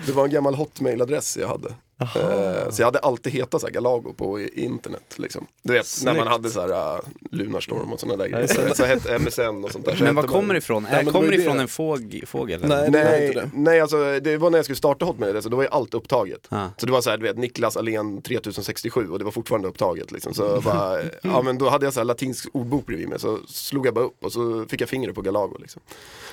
det 0.05 0.11
var 0.11 0.23
en 0.25 0.31
gammal 0.31 0.55
hotmail-adress 0.55 1.37
jag 1.41 1.47
hade. 1.47 1.69
Eh, 2.01 2.69
så 2.69 2.81
jag 2.81 2.85
hade 2.87 2.99
alltid 2.99 3.33
hetat 3.33 3.61
så 3.61 3.67
här 3.67 3.73
Galago 3.73 4.13
på 4.13 4.39
internet. 4.39 5.15
Liksom. 5.15 5.47
Du 5.63 5.73
vet, 5.73 5.85
när 6.03 6.13
man 6.13 6.15
Snyggt. 6.15 6.29
hade 6.31 6.49
så 6.49 6.61
här 6.61 6.95
uh, 6.95 6.99
Lunarstorm 7.31 7.93
och 7.93 7.99
sådana 7.99 8.23
där 8.23 8.29
grejer. 8.29 8.47
det. 8.67 8.75
Så 8.75 8.85
hette 8.85 9.19
MSN 9.19 9.63
och 9.65 9.71
sånt 9.71 9.85
där. 9.85 9.95
Så 9.95 10.03
Men 10.03 10.15
man- 10.15 10.27
kommer 10.27 10.53
det 10.53 10.57
ifrån? 10.57 10.87
Ja, 10.91 10.99
Äh, 10.99 11.11
kommer 11.11 11.29
det 11.31 11.35
ifrån 11.37 11.59
en 11.59 11.67
fåg, 11.67 12.23
fågel? 12.27 12.61
Nej, 12.67 12.89
Nej, 12.91 13.31
det. 13.35 13.49
nej 13.53 13.79
alltså 13.81 14.19
det 14.19 14.37
var 14.37 14.49
när 14.49 14.57
jag 14.57 14.65
skulle 14.65 14.75
starta 14.75 15.05
Hotmail, 15.05 15.41
så 15.41 15.49
då 15.49 15.55
var 15.57 15.63
ju 15.63 15.69
allt 15.69 15.93
upptaget. 15.93 16.47
Ah. 16.49 16.67
Så 16.77 16.85
det 16.85 16.91
var 16.91 17.01
så 17.01 17.09
här, 17.09 17.17
du 17.17 17.23
vet, 17.23 17.37
Niklas 17.37 17.77
Alén 17.77 18.21
3067 18.21 19.09
och 19.09 19.19
det 19.19 19.25
var 19.25 19.31
fortfarande 19.31 19.67
upptaget 19.67 20.11
liksom. 20.11 20.33
Så 20.33 20.61
bara, 20.61 21.01
ja 21.21 21.41
men 21.41 21.57
då 21.57 21.69
hade 21.69 21.85
jag 21.85 21.93
så 21.93 21.99
här 21.99 22.05
latinsk 22.05 22.47
ordbok 22.53 22.85
bredvid 22.85 23.09
mig, 23.09 23.19
så 23.19 23.39
slog 23.47 23.87
jag 23.87 23.93
bara 23.93 24.05
upp 24.05 24.23
och 24.25 24.31
så 24.31 24.65
fick 24.69 24.81
jag 24.81 24.89
fingret 24.89 25.15
på 25.15 25.21
Galago 25.21 25.57
liksom. 25.59 25.81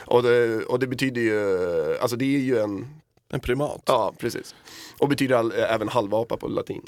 Och 0.04 0.22
det, 0.22 0.64
och 0.64 0.78
det 0.78 0.86
betyder 0.86 1.20
ju, 1.20 1.98
alltså 1.98 2.16
det 2.16 2.24
är 2.36 2.40
ju 2.40 2.58
en, 2.58 2.86
En 3.32 3.40
primat. 3.40 3.82
ja 3.86 4.14
precis. 4.18 4.54
Och 4.98 5.08
betyder 5.08 5.36
all, 5.36 5.52
även 5.52 5.88
halvapa 5.88 6.36
på 6.36 6.48
latin. 6.48 6.82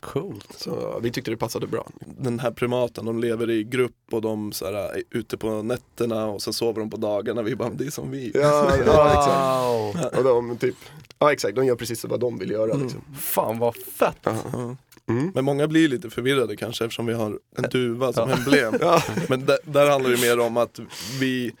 Coolt. 0.00 0.46
Så 0.56 0.98
vi 1.02 1.10
tyckte 1.10 1.30
det 1.30 1.36
passade 1.36 1.66
bra. 1.66 1.86
Den 2.00 2.38
här 2.38 2.50
primaten, 2.50 3.04
de 3.04 3.20
lever 3.20 3.50
i 3.50 3.64
grupp 3.64 3.96
och 4.10 4.22
de 4.22 4.52
så 4.52 4.64
här, 4.64 4.72
är 4.74 5.02
ute 5.10 5.36
på 5.36 5.62
nätterna 5.62 6.26
och 6.26 6.42
sen 6.42 6.52
sover 6.52 6.80
de 6.80 6.90
på 6.90 6.96
dagarna. 6.96 7.42
Vi 7.42 7.56
bara, 7.56 7.70
det 7.70 7.86
är 7.86 7.90
som 7.90 8.10
vi. 8.10 8.32
Ja, 8.34 8.72
ja 8.86 9.08
exakt. 9.94 10.14
Wow! 10.14 10.18
Och 10.18 10.24
de 10.24 10.56
typ, 10.58 10.76
ja 11.18 11.32
exakt, 11.32 11.56
de 11.56 11.66
gör 11.66 11.76
precis 11.76 12.04
vad 12.04 12.20
de 12.20 12.38
vill 12.38 12.50
göra 12.50 12.74
liksom. 12.74 13.00
Fan 13.18 13.58
vad 13.58 13.76
fett! 13.76 14.18
Ja. 14.22 14.76
Mm. 15.08 15.30
Men 15.34 15.44
många 15.44 15.68
blir 15.68 15.88
lite 15.88 16.10
förvirrade 16.10 16.56
kanske 16.56 16.84
eftersom 16.84 17.06
vi 17.06 17.12
har 17.12 17.38
en 17.56 17.70
duva 17.70 18.12
som 18.12 18.30
emblem. 18.30 18.74
Ja. 18.80 19.02
Men 19.28 19.46
där, 19.46 19.58
där 19.64 19.90
handlar 19.90 20.10
det 20.10 20.20
mer 20.20 20.40
om 20.40 20.56
att 20.56 20.80
vi 21.20 21.52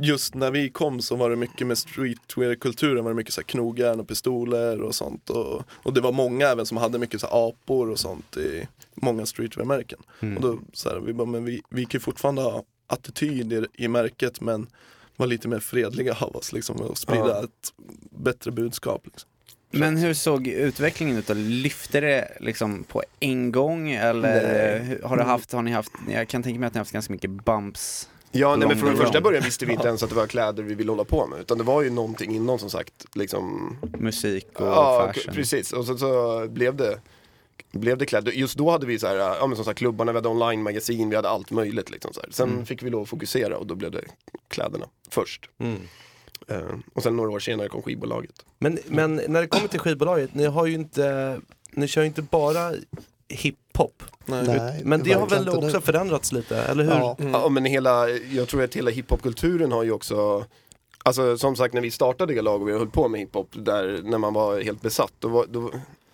Just 0.00 0.34
när 0.34 0.50
vi 0.50 0.70
kom 0.70 1.00
så 1.00 1.16
var 1.16 1.30
det 1.30 1.36
mycket 1.36 1.66
med 1.66 1.78
streetwear-kulturen, 1.78 3.04
var 3.04 3.10
det 3.10 3.16
mycket 3.16 3.34
så 3.34 3.40
här 3.40 3.46
knogjärn 3.46 4.00
och 4.00 4.08
pistoler 4.08 4.82
och 4.82 4.94
sånt. 4.94 5.30
Och, 5.30 5.62
och 5.72 5.92
det 5.92 6.00
var 6.00 6.12
många 6.12 6.48
även 6.48 6.66
som 6.66 6.76
hade 6.76 6.98
mycket 6.98 7.20
så 7.20 7.26
här 7.26 7.48
apor 7.48 7.90
och 7.90 7.98
sånt 7.98 8.36
i 8.36 8.68
många 8.94 9.26
streetwear-märken. 9.26 9.98
Och 10.36 10.40
då 10.42 10.58
så 10.72 10.88
här, 10.88 11.00
vi 11.00 11.12
bara, 11.12 11.26
men 11.26 11.44
vi, 11.44 11.62
vi 11.68 11.84
kan 11.84 11.98
ju 11.98 12.00
fortfarande 12.00 12.42
ha 12.42 12.62
attityd 12.86 13.52
i, 13.52 13.66
i 13.74 13.88
märket 13.88 14.40
men 14.40 14.66
vara 15.16 15.26
lite 15.26 15.48
mer 15.48 15.58
fredliga 15.60 16.16
av 16.20 16.36
oss 16.36 16.52
liksom 16.52 16.76
och 16.76 16.98
sprida 16.98 17.28
Ja. 17.28 17.44
ett 17.44 17.72
bättre 18.10 18.50
budskap. 18.50 19.00
Liksom. 19.04 19.28
Men 19.74 19.96
hur 19.96 20.14
såg 20.14 20.46
utvecklingen 20.46 21.16
ut 21.16 21.26
då? 21.26 21.34
Lyfte 21.34 22.00
det 22.00 22.28
liksom 22.40 22.84
på 22.84 23.02
en 23.20 23.52
gång 23.52 23.90
eller 23.90 24.82
Nej. 24.82 24.98
har, 25.04 25.16
du 25.16 25.22
haft, 25.22 25.52
har 25.52 25.62
ni 25.62 25.70
haft, 25.70 25.92
jag 26.10 26.28
kan 26.28 26.42
tänka 26.42 26.60
mig 26.60 26.66
att 26.66 26.74
ni 26.74 26.78
har 26.78 26.80
haft 26.80 26.92
ganska 26.92 27.12
mycket 27.12 27.30
bumps. 27.30 28.08
Ja, 28.34 28.56
nej, 28.56 28.68
men 28.68 28.76
från 28.78 28.96
första 28.96 29.20
början 29.20 29.42
visste 29.44 29.66
vi 29.66 29.72
inte 29.72 29.88
ens 29.88 30.02
att 30.02 30.08
det 30.08 30.16
var 30.16 30.26
kläder 30.26 30.62
vi 30.62 30.74
ville 30.74 30.90
hålla 30.92 31.04
på 31.04 31.26
med. 31.26 31.40
Utan 31.40 31.58
det 31.58 31.64
var 31.64 31.82
ju 31.82 31.90
någonting 31.90 32.34
innan 32.34 32.58
som 32.58 32.70
sagt, 32.70 33.06
liksom 33.14 33.76
Musik 33.98 34.60
och 34.60 34.66
Ja, 34.66 35.12
fashion. 35.14 35.34
precis. 35.34 35.72
Och 35.72 35.84
så, 35.86 35.98
så 35.98 36.46
blev 36.48 36.76
det 36.76 37.00
blev 37.72 37.98
det 37.98 38.06
kläder. 38.06 38.32
Just 38.32 38.58
då 38.58 38.70
hade 38.70 38.86
vi 38.86 38.98
så 38.98 39.06
här, 39.06 39.16
ja 39.16 39.46
men 39.46 39.56
som 39.56 39.64
sagt 39.64 39.78
klubbarna, 39.78 40.12
vi 40.12 40.18
hade 40.18 40.28
online-magasin, 40.28 41.10
vi 41.10 41.16
hade 41.16 41.28
allt 41.28 41.50
möjligt 41.50 41.90
liksom 41.90 42.12
så 42.12 42.20
här. 42.20 42.28
Sen 42.32 42.50
Mm. 42.50 42.66
fick 42.66 42.82
vi 42.82 42.90
lov 42.90 43.02
att 43.02 43.08
fokusera 43.08 43.56
och 43.58 43.66
då 43.66 43.74
blev 43.74 43.90
det 43.90 44.04
kläderna 44.48 44.86
först. 45.10 45.50
Mm. 45.58 45.76
Eh, 46.48 46.76
och 46.94 47.02
sen 47.02 47.16
några 47.16 47.30
år 47.30 47.38
senare 47.40 47.68
kom 47.68 47.82
skivbolaget. 47.82 48.44
Men, 48.58 48.78
men 48.86 49.20
när 49.28 49.40
det 49.40 49.46
kommer 49.46 49.68
till 49.68 49.80
skivbolaget, 49.80 50.34
ni 50.34 50.44
har 50.44 50.66
ju 50.66 50.74
inte, 50.74 51.40
ni 51.70 51.88
kör 51.88 52.02
ju 52.02 52.06
inte 52.08 52.22
bara 52.22 52.72
hiphop. 53.72 54.02
Nej. 54.26 54.44
Nej, 54.46 54.80
Men 54.84 55.02
det 55.02 55.12
har 55.12 55.26
väl 55.26 55.48
också 55.48 55.60
nu. 55.76 55.80
förändrats 55.80 56.32
lite, 56.32 56.56
eller 56.56 56.84
hur? 56.84 56.90
Ja, 56.90 57.16
Ja 57.32 57.48
men 57.48 57.64
hela, 57.64 58.08
jag 58.10 58.48
tror 58.48 58.62
att 58.62 58.74
hela 58.76 58.90
hiphopkulturen 58.90 59.72
har 59.72 59.82
ju 59.82 59.92
också 59.92 60.44
Alltså 61.04 61.38
som 61.38 61.56
sagt 61.56 61.74
när 61.74 61.80
vi 61.80 61.90
startade 61.90 62.34
Galag 62.34 62.62
och 62.62 62.68
vi 62.68 62.72
höll 62.72 62.90
på 62.90 63.08
med 63.08 63.20
hiphop 63.20 63.48
där 63.52 64.00
när 64.04 64.18
man 64.18 64.34
var 64.34 64.60
helt 64.60 64.82
besatt 64.82 65.12
då 65.18 65.28
var, 65.28 65.46
då, 65.46 65.70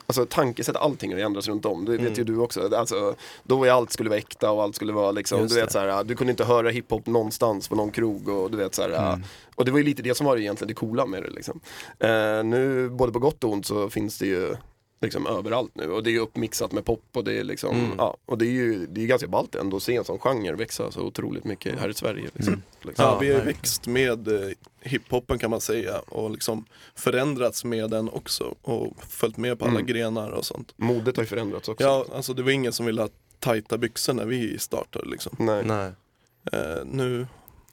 Alltså 0.07 0.27
tankesätt, 0.27 0.77
allting 0.77 1.11
har 1.13 1.19
ju 1.19 1.25
ändrats 1.25 1.49
runt 1.49 1.65
om, 1.67 1.85
det 1.85 1.91
vet 1.93 2.01
Mm. 2.01 2.13
ju 2.15 2.25
du 2.25 2.39
också. 2.39 2.75
Alltså, 2.77 3.15
då 3.43 3.57
var 3.57 3.65
ju 3.65 3.71
allt 3.71 3.93
skulle 3.93 4.09
vara 4.11 4.19
äkta 4.19 4.51
och 4.51 4.63
allt 4.63 4.75
skulle 4.77 4.93
vara 4.93 5.11
liksom, 5.11 5.41
Just 5.41 5.55
du 5.55 5.61
vet 5.61 5.69
det. 5.69 5.73
så 5.73 5.79
här, 5.79 6.05
du 6.05 6.17
kunde 6.17 6.31
inte 6.31 6.45
höra 6.45 6.71
hiphop 6.71 7.07
någonstans 7.07 7.69
på 7.69 7.75
någon 7.77 7.91
krog 7.91 8.29
och 8.29 8.51
du 8.51 8.57
vet 8.57 8.75
så 8.75 8.83
här, 8.83 8.89
Mm. 9.13 9.23
Och 9.55 9.65
det 9.65 9.71
var 9.71 9.79
ju 9.79 9.85
lite 9.85 10.03
det 10.03 10.15
som 10.17 10.27
var 10.27 10.37
egentligen 10.37 10.69
det 10.69 10.75
coola 10.75 11.07
med 11.07 11.23
det 11.23 11.31
liksom. 11.31 11.61
Eh, 11.99 12.45
nu, 12.45 12.89
både 12.89 13.13
på 13.13 13.19
gott 13.19 13.45
och 13.45 13.53
ont 13.53 13.67
så 13.67 13.91
finns 13.91 14.19
det 14.19 14.27
ju 14.27 14.55
liksom 15.01 15.27
överallt 15.27 15.71
nu 15.75 15.91
och 15.93 16.03
det 16.03 16.11
är 16.11 16.13
ju 16.13 16.19
uppmixat 16.19 16.73
med 16.73 16.85
pop 16.85 17.03
och 17.13 17.25
det 17.25 17.39
är 17.39 17.45
liksom, 17.45 17.77
Mm. 17.77 17.91
ja, 17.99 18.17
och 18.27 18.39
det 18.39 18.47
är 18.47 18.51
ju 18.51 18.87
det 18.87 19.03
är 19.03 19.07
ganska 19.07 19.29
ballt 19.29 19.55
ändå 19.55 19.77
att 19.77 19.83
se 19.83 19.97
en 19.97 20.05
sån 20.05 20.19
genre 20.19 20.53
växa 20.57 20.91
så 20.91 21.01
otroligt 21.03 21.45
mycket 21.45 21.79
här 21.81 21.89
i 21.89 21.95
Sverige. 21.95 22.29
Liksom. 22.35 22.63
liksom. 22.83 23.05
Ja, 23.05 23.19
vi 23.19 23.31
har 23.33 23.39
ju 23.39 23.45
växt 23.45 23.87
med 23.87 24.29
eh, 24.29 24.49
hiphopen 24.81 25.39
kan 25.39 25.51
man 25.51 25.61
säga 25.61 25.99
och 25.99 26.31
liksom 26.31 26.65
förändrats 26.95 27.65
med 27.65 27.91
den 27.91 28.09
också 28.09 28.55
och 28.63 28.95
följt 29.09 29.37
med 29.37 29.59
på 29.59 29.65
alla 29.65 29.75
Mm. 29.75 29.87
grenar 29.87 30.31
och 30.31 30.45
sånt. 30.45 30.73
Modet 30.77 31.17
har 31.17 31.23
ju 31.25 31.29
förändrats 31.29 31.69
också. 31.69 31.85
Ja, 31.85 32.07
alltså 32.15 32.35
det 32.35 32.43
var 32.43 32.51
ingen 32.51 32.73
som 32.73 32.87
ville 32.87 33.03
ha 33.03 33.09
tajta 33.39 33.79
byxor 33.79 34.13
när 34.15 34.25
vi 34.27 34.59
startade 34.59 35.09
liksom. 35.09 35.37
Nej. 35.39 35.63
Nej. 35.65 35.93
Eh, 36.53 36.85
nu 36.85 37.27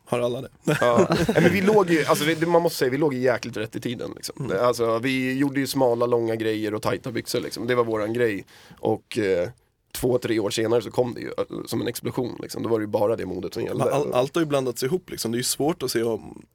har 0.06 0.20
alla 0.20 0.41
det. 0.41 0.50
Ja. 0.63 1.08
Nej, 1.28 1.41
men 1.41 1.54
vi 1.54 1.62
låg 1.62 1.89
ju, 1.89 2.06
alltså 2.06 2.26
vi, 2.26 2.46
man 2.46 2.62
måste 2.62 2.78
säga, 2.78 2.91
vi 2.91 2.98
låg 2.98 3.13
ju 3.13 3.20
jäkligt 3.20 3.58
rätt 3.58 3.76
i 3.76 3.82
tiden. 3.82 4.12
Liksom. 4.15 4.46
Mm. 4.46 4.65
Alltså, 4.65 5.00
vi 5.00 5.38
gjorde 5.38 5.60
ju 5.60 5.68
smala, 5.68 6.06
långa 6.06 6.36
grejer 6.36 6.74
och 6.74 6.82
tajta 6.82 7.12
byxor. 7.12 7.39
Liksom. 7.39 7.68
Det 7.68 7.76
var 7.76 7.84
våran 7.84 8.13
grej. 8.13 8.46
Och 8.80 9.18
eh, 9.18 9.50
två, 9.96 10.18
tre 10.18 10.39
år 10.39 10.50
senare 10.50 10.82
så 10.82 10.91
kom 10.91 11.13
det 11.13 11.22
ju 11.22 11.28
eh, 11.28 11.44
som 11.65 11.82
en 11.82 11.88
explosion. 11.88 12.39
Liksom. 12.41 12.63
Då 12.63 12.70
var 12.70 12.80
det 12.80 12.84
ju 12.84 12.88
bara 12.88 13.15
det 13.15 13.26
modet 13.26 13.54
som 13.54 13.63
gällde. 13.63 13.84
All, 13.84 14.13
allt 14.13 14.36
har 14.36 14.41
ju 14.41 14.48
blandats 14.48 14.84
ihop 14.84 15.10
liksom. 15.10 15.32
Det 15.32 15.36
är 15.36 15.39
ju 15.39 15.44
svårt 15.44 15.84
att 15.84 15.91
se 15.91 16.04
om 16.04 16.46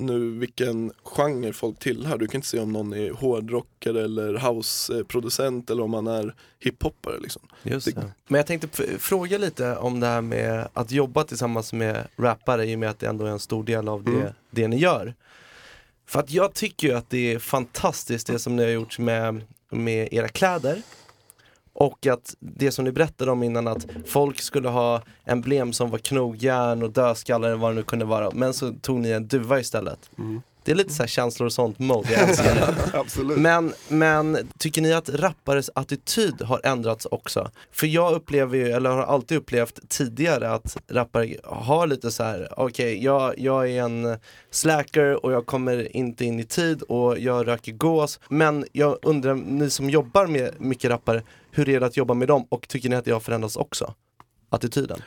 nu 0.00 0.38
vilken 0.38 0.92
genre 1.04 1.52
folk 1.52 1.78
tillhör. 1.78 2.18
Du 2.18 2.26
kan 2.26 2.38
inte 2.38 2.48
se 2.48 2.58
om 2.58 2.72
någon 2.72 2.92
är 2.92 3.10
hårdrockare 3.10 4.04
eller 4.04 4.34
houseproducent 4.38 5.70
eller 5.70 5.82
om 5.82 5.90
man 5.90 6.06
är 6.06 6.34
hiphoppare 6.58 7.18
liksom. 7.20 7.42
Just 7.62 7.94
Det-. 7.94 8.12
Men 8.28 8.38
jag 8.38 8.46
tänkte 8.46 8.98
fråga 8.98 9.38
lite 9.38 9.76
om 9.76 10.00
det 10.00 10.06
här 10.06 10.20
med 10.20 10.68
att 10.72 10.90
jobba 10.90 11.24
tillsammans 11.24 11.72
med 11.72 12.08
rappare 12.16 12.66
i 12.66 12.74
och 12.74 12.78
med 12.78 12.90
att 12.90 12.98
det 12.98 13.06
ändå 13.06 13.24
är 13.26 13.30
en 13.30 13.38
stor 13.38 13.64
del 13.64 13.88
av 13.88 14.04
det, 14.04 14.10
Mm. 14.10 14.32
det 14.50 14.68
ni 14.68 14.76
gör. 14.78 15.14
För 16.06 16.20
att 16.20 16.30
jag 16.30 16.54
tycker 16.54 16.88
ju 16.88 16.94
att 16.94 17.10
det 17.10 17.32
är 17.32 17.38
fantastiskt 17.38 18.26
det 18.26 18.38
som 18.38 18.56
ni 18.56 18.62
har 18.62 18.70
gjort 18.70 18.98
med, 18.98 19.42
med 19.70 20.08
era 20.12 20.28
kläder. 20.28 20.82
Och 21.72 22.06
att 22.06 22.34
det 22.40 22.70
som 22.70 22.84
ni 22.84 22.92
berättade 22.92 23.30
om 23.30 23.42
innan 23.42 23.68
att 23.68 23.86
folk 24.06 24.40
skulle 24.40 24.68
ha 24.68 25.02
emblem 25.24 25.72
som 25.72 25.90
var 25.90 25.98
knogjärn 25.98 26.82
och 26.82 26.90
dödskallar 26.90 27.48
eller 27.48 27.58
vad 27.58 27.70
det 27.70 27.74
nu 27.74 27.82
kunde 27.82 28.04
vara. 28.04 28.30
Men 28.30 28.54
så 28.54 28.72
tog 28.72 29.00
ni 29.00 29.10
en 29.10 29.28
duva 29.28 29.60
istället. 29.60 30.10
Mm. 30.18 30.42
Det 30.64 30.70
är 30.70 30.76
lite 30.76 30.92
så 30.92 31.02
här 31.02 31.08
känslor 31.08 31.46
och 31.46 31.52
sånt 31.52 31.78
mode, 31.78 32.12
jag 32.12 32.28
älskar 32.28 32.54
det. 32.54 32.74
Absolut. 32.98 33.38
Men, 33.38 33.72
men 33.88 34.48
tycker 34.58 34.82
ni 34.82 34.92
att 34.92 35.08
rappares 35.08 35.70
attityd 35.74 36.42
har 36.42 36.60
ändrats 36.64 37.06
också? 37.10 37.50
För 37.72 37.86
jag 37.86 38.12
upplever 38.12 38.58
ju, 38.58 38.70
eller 38.70 38.90
har 38.90 39.02
alltid 39.02 39.38
upplevt 39.38 39.88
tidigare 39.88 40.50
att 40.50 40.76
rappare 40.88 41.36
har 41.44 41.86
lite 41.86 42.10
så 42.10 42.22
här: 42.22 42.48
okej 42.56 43.04
jag, 43.04 43.38
jag 43.38 43.70
är 43.70 43.82
en 43.82 44.16
slacker 44.50 45.24
och 45.24 45.32
jag 45.32 45.46
kommer 45.46 45.96
inte 45.96 46.24
in 46.24 46.40
i 46.40 46.44
tid 46.44 46.82
och 46.82 47.18
jag 47.18 47.46
röker 47.46 47.72
gås. 47.72 48.20
Men 48.28 48.64
jag 48.72 48.98
undrar, 49.02 49.34
ni 49.34 49.70
som 49.70 49.90
jobbar 49.90 50.26
med 50.26 50.50
mycket 50.58 50.90
rappare, 50.90 51.22
hur 51.50 51.68
är 51.68 51.80
det 51.80 51.86
att 51.86 51.96
jobba 51.96 52.14
med 52.14 52.28
dem 52.28 52.46
och 52.48 52.68
tycker 52.68 52.88
ni 52.88 52.96
att 52.96 53.04
det 53.04 53.10
har 53.10 53.20
förändrats 53.20 53.56
också? 53.56 53.94
Attityden? 54.52 55.02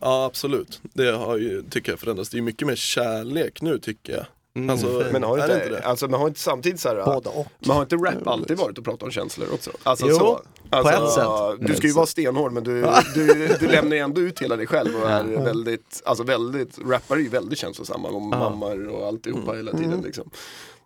Ja 0.00 0.24
absolut, 0.24 0.80
det 0.82 1.10
har 1.10 1.36
ju, 1.36 1.62
tycker 1.62 1.92
jag 1.92 1.98
förändrats. 1.98 2.30
Det 2.30 2.38
är 2.38 2.42
mycket 2.42 2.66
mer 2.66 2.76
kärlek 2.76 3.62
nu 3.62 3.78
tycker 3.78 4.12
jag. 4.12 4.26
Mm, 4.58 4.70
Alltså, 4.70 5.04
Men 5.12 5.22
har 5.22 5.38
inte, 5.38 5.64
inte 5.64 5.82
alltså, 5.86 6.08
man 6.08 6.20
har 6.20 6.28
inte 6.28 6.40
samtidigt 6.40 6.80
så 6.80 6.88
här, 6.88 7.04
Båda 7.04 7.30
och. 7.30 7.46
man 7.66 7.76
har 7.76 7.82
inte 7.82 7.96
rap 7.96 8.26
alltid 8.26 8.56
varit 8.58 8.78
att 8.78 8.84
prata 8.84 9.04
om 9.04 9.10
känslor 9.10 9.48
också? 9.52 9.70
Alltså, 9.82 10.06
Jo, 10.08 10.14
så. 10.16 10.40
Alltså, 10.70 10.92
ett 11.04 11.12
sätt. 11.12 11.66
Du 11.68 11.74
ska 11.74 11.86
ju 11.86 11.92
vara 11.92 12.06
stenhård 12.06 12.52
men 12.52 12.64
du, 12.64 12.86
du, 13.14 13.56
du 13.60 13.68
lämnar 13.68 13.96
ju 13.96 14.02
ändå 14.02 14.20
ut 14.20 14.42
hela 14.42 14.56
dig 14.56 14.66
själv 14.66 14.96
och 15.02 15.10
är 15.10 15.24
väldigt, 15.24 16.02
alltså 16.04 16.24
väldigt, 16.24 16.78
rappare 16.78 17.18
är 17.18 17.22
ju 17.22 17.28
väldigt 17.28 17.58
känslosamma 17.58 18.08
om 18.08 18.28
mammor 18.28 18.88
och 18.88 19.06
alltihopa 19.06 19.52
hela 19.52 19.72
tiden 19.72 20.00
liksom. 20.04 20.30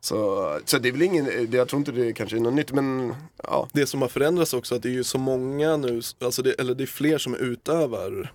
Så, 0.01 0.49
så 0.65 0.79
det 0.79 0.89
är 0.89 0.93
väl 0.93 1.03
ingen, 1.03 1.25
det- 1.25 1.57
jag 1.57 1.69
tror 1.69 1.79
inte 1.79 1.93
det 1.93 2.13
kanske 2.13 2.37
är 2.37 2.41
något 2.41 2.55
nytt 2.55 2.73
men 2.73 3.15
ja. 3.43 3.69
Det 3.73 3.87
som 3.87 4.03
har 4.03 4.09
förändrats 4.09 4.55
också 4.55 4.75
att 4.75 4.83
det 4.83 4.89
är 4.89 4.93
ju 4.93 5.05
så 5.05 5.19
många 5.19 5.77
nu, 5.77 6.01
alltså 6.25 6.43
det, 6.43 6.53
eller 6.61 6.75
det 6.75 6.85
är 6.85 6.87
fler 6.87 7.19
som 7.19 7.35
utövar 7.35 8.33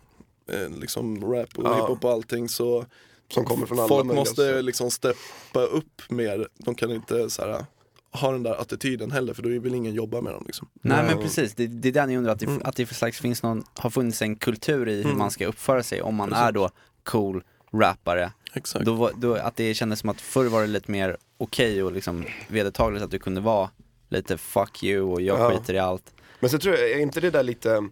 eh, 0.51 0.69
liksom 0.79 1.33
rap 1.33 1.49
och 1.55 1.63
Ja. 1.65 1.73
hiphop 1.75 2.05
och 2.05 2.11
allting 2.11 2.49
så 2.49 2.85
Som 3.33 3.45
kommer 3.45 3.65
från 3.65 3.79
alla 3.79 3.87
folk 3.87 4.05
måste 4.05 4.61
liksom 4.61 4.91
steppa 4.91 5.59
upp 5.71 6.01
mer. 6.09 6.47
De 6.57 6.75
kan 6.75 6.91
inte 6.91 7.29
så 7.29 7.41
här, 7.41 7.65
ha 8.11 8.31
den 8.31 8.43
där 8.43 8.61
attityden 8.61 9.11
heller 9.11 9.33
för 9.33 9.43
då 9.43 9.49
vill 9.49 9.75
ingen 9.75 9.93
jobba 9.93 10.21
med 10.21 10.33
dem 10.33 10.43
liksom. 10.45 10.67
Nej 10.81 11.03
men 11.03 11.17
precis, 11.17 11.53
det, 11.55 11.67
det 11.67 11.87
är 11.87 11.91
där 11.93 12.07
ni 12.07 12.17
undrar 12.17 12.31
att 12.33 12.39
det, 12.39 12.45
Mm. 12.45 12.61
att 12.65 12.75
det 12.75 12.85
för 12.85 12.95
slags 12.95 13.19
finns 13.19 13.43
någon, 13.43 13.63
har 13.73 13.89
funnits 13.89 14.21
en 14.21 14.35
kultur 14.35 14.89
i 14.89 15.03
hur 15.03 15.13
man 15.13 15.31
ska 15.31 15.45
uppföra 15.45 15.83
sig 15.83 16.01
om 16.01 16.15
man 16.15 16.29
Precis. 16.29 16.43
är 16.43 16.51
då 16.51 16.69
cool 17.03 17.43
rappare. 17.73 18.31
Exakt. 18.53 18.85
Då, 18.85 19.11
då, 19.17 19.35
att 19.35 19.55
det 19.55 19.73
kändes 19.73 19.99
som 19.99 20.09
att 20.09 20.21
förr 20.21 20.45
var 20.45 20.61
det 20.61 20.67
lite 20.67 20.91
mer 20.91 21.17
okej 21.37 21.83
och 21.83 21.91
liksom 21.91 22.25
vedertagligt 22.47 23.03
att 23.03 23.11
du 23.11 23.19
kunde 23.19 23.41
vara 23.41 23.69
lite 24.09 24.37
fuck 24.37 24.83
you 24.83 25.01
och 25.01 25.21
jag 25.21 25.39
Ja. 25.39 25.51
skiter 25.51 25.73
i 25.73 25.79
allt. 25.79 26.13
Men 26.39 26.49
så 26.49 26.59
tror 26.59 26.75
jag, 26.75 26.91
är 26.91 26.99
inte 26.99 27.19
det 27.19 27.29
där 27.31 27.43
lite 27.43 27.89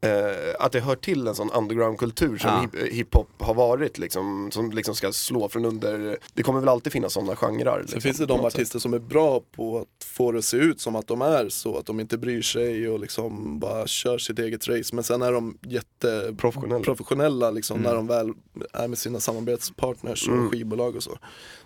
eh, 0.00 0.54
att 0.58 0.72
det 0.72 0.80
hör 0.80 0.96
till 0.96 1.26
en 1.26 1.34
sån 1.34 1.50
underground-kultur 1.50 2.38
som 2.38 2.50
Ja. 2.50 2.60
hip- 2.62 2.90
hiphop 2.92 3.28
har 3.38 3.54
varit 3.54 3.98
liksom, 3.98 4.50
som 4.50 4.70
liksom 4.72 4.94
ska 4.94 5.12
slå 5.12 5.48
från 5.48 5.64
under, 5.64 6.18
det 6.34 6.42
kommer 6.42 6.60
väl 6.60 6.68
alltid 6.68 6.92
finnas 6.92 7.12
sådana 7.12 7.36
genrer. 7.36 7.72
Sen 7.72 7.80
Liksom, 7.82 8.00
finns 8.00 8.18
det 8.18 8.26
de 8.26 8.40
artister 8.44 8.78
som 8.78 8.94
är 8.94 8.98
bra 8.98 9.40
på 9.52 9.78
att 9.78 10.04
få 10.04 10.32
det 10.32 10.38
att 10.38 10.44
se 10.44 10.56
ut 10.56 10.80
som 10.80 10.96
att 10.96 11.06
de 11.06 11.22
är 11.22 11.48
så, 11.48 11.78
att 11.78 11.86
de 11.86 12.00
inte 12.00 12.18
bryr 12.18 12.42
sig 12.42 12.88
och 12.88 13.00
liksom 13.00 13.58
bara 13.58 13.86
kör 13.86 14.18
sitt 14.18 14.38
eget 14.38 14.68
race. 14.68 14.94
Men 14.94 15.04
sen 15.04 15.22
är 15.22 15.32
de 15.32 15.58
jätteprofessionella 15.62 16.84
Professionella. 16.84 17.50
liksom, 17.50 17.76
Mm. 17.80 17.88
när 17.90 17.94
de 17.96 18.06
väl 18.06 18.32
är 18.72 18.88
med 18.88 18.98
sina 18.98 19.20
samarbetspartners 19.20 20.28
och 20.28 20.34
Mm. 20.34 20.50
skivbolag 20.50 20.96
och 20.96 21.02
så. 21.02 21.18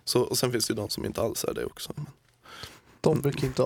så. 0.04 0.20
Och 0.22 0.38
sen 0.38 0.52
finns 0.52 0.66
det 0.66 0.72
ju 0.72 0.76
de 0.76 0.88
som 0.88 1.04
inte 1.04 1.20
alls 1.22 1.44
är 1.44 1.54
det 1.54 1.64
också. 1.64 1.92
De 3.00 3.20
brukar 3.20 3.46
inte 3.46 3.62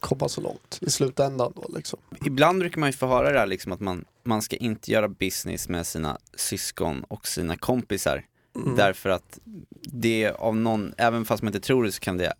komma 0.00 0.28
så 0.28 0.40
långt 0.40 0.78
i 0.80 0.90
slutändan 0.90 1.52
då 1.56 1.66
liksom. 1.76 1.98
Ibland 2.24 2.58
brukar 2.58 2.80
man 2.80 2.88
ju 2.88 2.92
få 2.92 3.06
höra 3.06 3.32
det 3.32 3.38
här 3.38 3.46
liksom 3.46 3.72
att 3.72 3.80
man, 3.80 4.04
man 4.24 4.42
ska 4.42 4.56
inte 4.56 4.92
göra 4.92 5.08
business 5.08 5.68
med 5.68 5.86
sina 5.86 6.18
syskon 6.34 7.04
och 7.08 7.26
sina 7.26 7.56
kompisar. 7.56 8.24
Mm. 8.56 8.76
Därför 8.76 9.10
att 9.10 9.38
det 9.82 10.30
av 10.38 10.56
någon, 10.56 10.94
även 10.96 11.24
fast 11.24 11.42
man 11.42 11.48
inte 11.54 11.66
tror 11.66 11.84
det 11.84 11.92
så 11.92 12.00
kan 12.00 12.16
det 12.16 12.32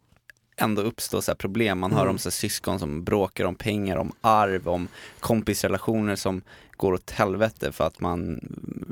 ändå 0.56 0.82
uppstå 0.82 1.22
så 1.22 1.30
här 1.30 1.36
problem. 1.36 1.78
Man 1.78 1.92
hör 1.92 2.00
Mm. 2.00 2.10
om 2.10 2.18
så 2.18 2.28
här 2.28 2.32
syskon 2.32 2.78
som 2.78 3.04
bråkar 3.04 3.44
om 3.44 3.54
pengar, 3.54 3.96
om 3.96 4.12
arv, 4.20 4.68
om 4.68 4.88
kompisrelationer 5.20 6.16
som 6.16 6.42
går 6.76 6.92
åt 6.92 7.10
helvete 7.10 7.72
för 7.72 7.84
att 7.86 8.00
man, 8.00 8.40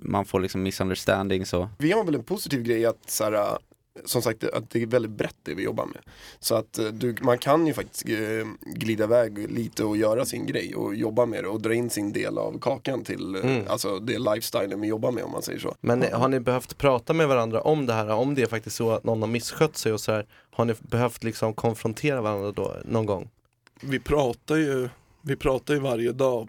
man 0.03 0.25
får 0.25 0.41
liksom 0.41 0.63
misunderstanding 0.63 1.47
så. 1.47 1.69
Vi 1.79 1.93
har 1.93 2.05
väl 2.05 2.15
en 2.15 2.25
positiv 2.25 2.63
grej 2.63 2.87
att 2.87 3.11
så 3.11 3.25
här, 3.25 3.59
som 4.05 4.23
sagt 4.23 4.45
att 4.45 4.71
det 4.71 4.83
är 4.83 4.87
väldigt 4.87 5.11
brett 5.11 5.37
det 5.43 5.55
vi 5.55 5.63
jobbar 5.63 5.87
med. 5.87 5.99
Så 6.39 6.55
att 6.55 6.79
eh, 6.79 6.87
du, 6.87 7.17
man 7.21 7.39
kan 7.39 7.67
ju 7.67 7.73
faktiskt 7.75 8.09
eh, 8.09 8.17
glida 8.61 9.05
iväg 9.05 9.51
lite 9.51 9.85
och 9.85 9.97
göra 9.97 10.25
sin 10.25 10.47
grej 10.47 10.75
och 10.75 10.95
jobba 10.95 11.27
med 11.27 11.45
det 11.45 11.49
och 11.49 11.61
dra 11.61 11.75
in 11.75 11.91
sin 11.91 12.13
del 12.13 12.39
av 12.39 12.59
kakan 12.61 13.05
till 13.05 13.35
eh, 13.35 13.41
Mm. 13.47 13.65
alltså 13.69 13.99
det 13.99 14.19
lifestylen 14.19 14.81
vi 14.81 14.89
jobbar 14.89 15.11
med 15.11 15.25
om 15.25 15.33
man 15.33 15.43
säger 15.43 15.59
så. 15.59 15.75
Men 15.81 16.03
har 16.13 16.29
ni 16.29 16.41
behövt 16.41 16.79
prata 16.79 17.13
med 17.13 17.29
varandra 17.29 17.61
om 17.61 17.87
det 17.87 17.93
här? 17.93 18.11
Om 18.11 18.35
det 18.35 18.43
är 18.43 18.47
faktiskt 18.47 18.77
så 18.77 18.91
att 18.91 19.05
någon 19.05 19.21
har 19.23 19.29
misskött 19.29 19.77
sig 19.77 19.93
och 19.93 20.01
så 20.01 20.13
här, 20.13 20.27
har 20.51 20.65
ni 20.65 20.75
behövt 20.81 21.25
liksom 21.25 21.55
konfrontera 21.55 22.21
varandra 22.21 22.53
då 22.53 22.77
någon 22.85 23.07
gång? 23.07 23.31
Vi 23.83 24.01
pratar 24.01 24.57
ju, 24.57 24.89
vi 25.23 25.37
pratar 25.37 25.75
ju 25.75 25.81
varje 25.81 26.13
dag 26.13 26.49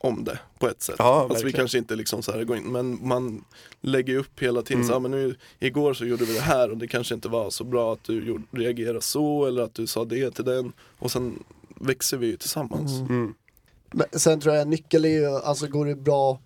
om 0.00 0.24
det 0.24 0.38
på 0.58 0.68
ett 0.68 0.82
sätt. 0.82 0.94
Ja, 0.98 1.26
alltså 1.30 1.46
vi 1.46 1.52
kanske 1.52 1.78
inte 1.78 1.96
liksom 1.96 2.22
så 2.22 2.32
här 2.32 2.44
går 2.44 2.56
in, 2.56 2.62
men 2.72 3.08
man 3.08 3.44
lägger 3.80 4.16
upp 4.16 4.42
hela 4.42 4.62
tiden, 4.62 4.80
Mm. 4.82 4.88
så, 4.88 4.94
ja, 4.94 4.98
men 4.98 5.10
nu, 5.10 5.36
igår 5.58 5.94
så 5.94 6.04
gjorde 6.04 6.24
vi 6.24 6.34
det 6.34 6.40
här 6.40 6.70
och 6.70 6.76
det 6.76 6.86
kanske 6.88 7.14
inte 7.14 7.28
var 7.28 7.50
så 7.50 7.64
bra 7.64 7.92
att 7.92 8.04
du 8.04 8.26
gjorde, 8.26 8.42
reagerade 8.50 9.00
så 9.00 9.46
eller 9.46 9.62
att 9.62 9.74
du 9.74 9.86
sa 9.86 10.04
det 10.04 10.30
till 10.30 10.44
den 10.44 10.72
och 10.98 11.10
sen 11.12 11.42
växer 11.80 12.16
vi 12.16 12.26
ju 12.26 12.36
tillsammans. 12.36 12.90
Mm. 13.00 13.34
Men 13.92 14.06
sen 14.12 14.40
tror 14.40 14.54
jag 14.54 14.62
en 14.62 14.70
nyckel 14.70 15.04
är 15.04 15.08
ju, 15.08 15.26
alltså 15.26 15.66
går 15.66 15.86
det 15.86 15.94
bra, 15.94 16.40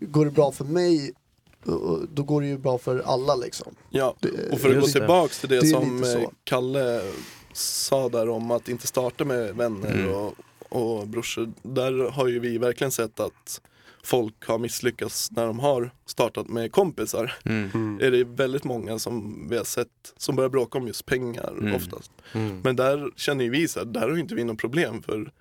går 0.00 0.24
det 0.24 0.30
bra 0.30 0.52
för 0.52 0.64
mig, 0.64 1.12
då 2.14 2.22
går 2.22 2.40
det 2.40 2.46
ju 2.46 2.58
bra 2.58 2.78
för 2.78 3.02
alla 3.06 3.34
liksom. 3.34 3.74
Ja, 3.90 4.14
Det- 4.20 4.52
och 4.52 4.60
för 4.60 4.74
att 4.74 4.80
gå 4.80 4.86
tillbaks 4.86 5.40
till 5.40 5.48
det, 5.48 5.60
Det 5.60 5.66
som 5.66 6.04
eh, 6.04 6.28
Kalle 6.44 7.00
sa 7.52 8.08
där 8.08 8.28
om 8.28 8.50
att 8.50 8.68
inte 8.68 8.86
starta 8.86 9.24
med 9.24 9.54
vänner 9.56 9.94
Mm. 9.94 10.12
och, 10.14 10.34
och 10.76 11.08
brorsor. 11.08 11.52
Där 11.62 12.10
har 12.10 12.26
ju 12.28 12.38
vi 12.38 12.58
verkligen 12.58 12.90
sett 12.90 13.20
att 13.20 13.60
folk 14.04 14.46
har 14.46 14.58
misslyckats 14.58 15.30
när 15.30 15.46
de 15.46 15.58
har 15.58 15.90
startat 16.06 16.48
med 16.48 16.72
kompisar. 16.72 17.32
Mm. 17.44 17.70
Mm. 17.74 18.00
Är 18.00 18.10
det 18.10 18.24
väldigt 18.24 18.64
många 18.64 18.98
som 18.98 19.46
vi 19.50 19.56
har 19.56 19.64
sett 19.64 19.88
som 20.16 20.36
börjar 20.36 20.50
bråka 20.50 20.78
om 20.78 20.86
just 20.86 21.06
pengar 21.06 21.54
Mm. 21.60 21.74
oftast. 21.74 22.10
Mm. 22.32 22.60
Men 22.64 22.76
där 22.76 23.10
känner 23.16 23.44
ju 23.44 23.50
vi 23.50 23.68
så 23.68 23.78
här, 23.78 23.86
där 23.86 24.00
har 24.00 24.16
inte 24.16 24.34
vi 24.34 24.44
något 24.44 24.58
problem 24.58 25.02
för 25.02 25.32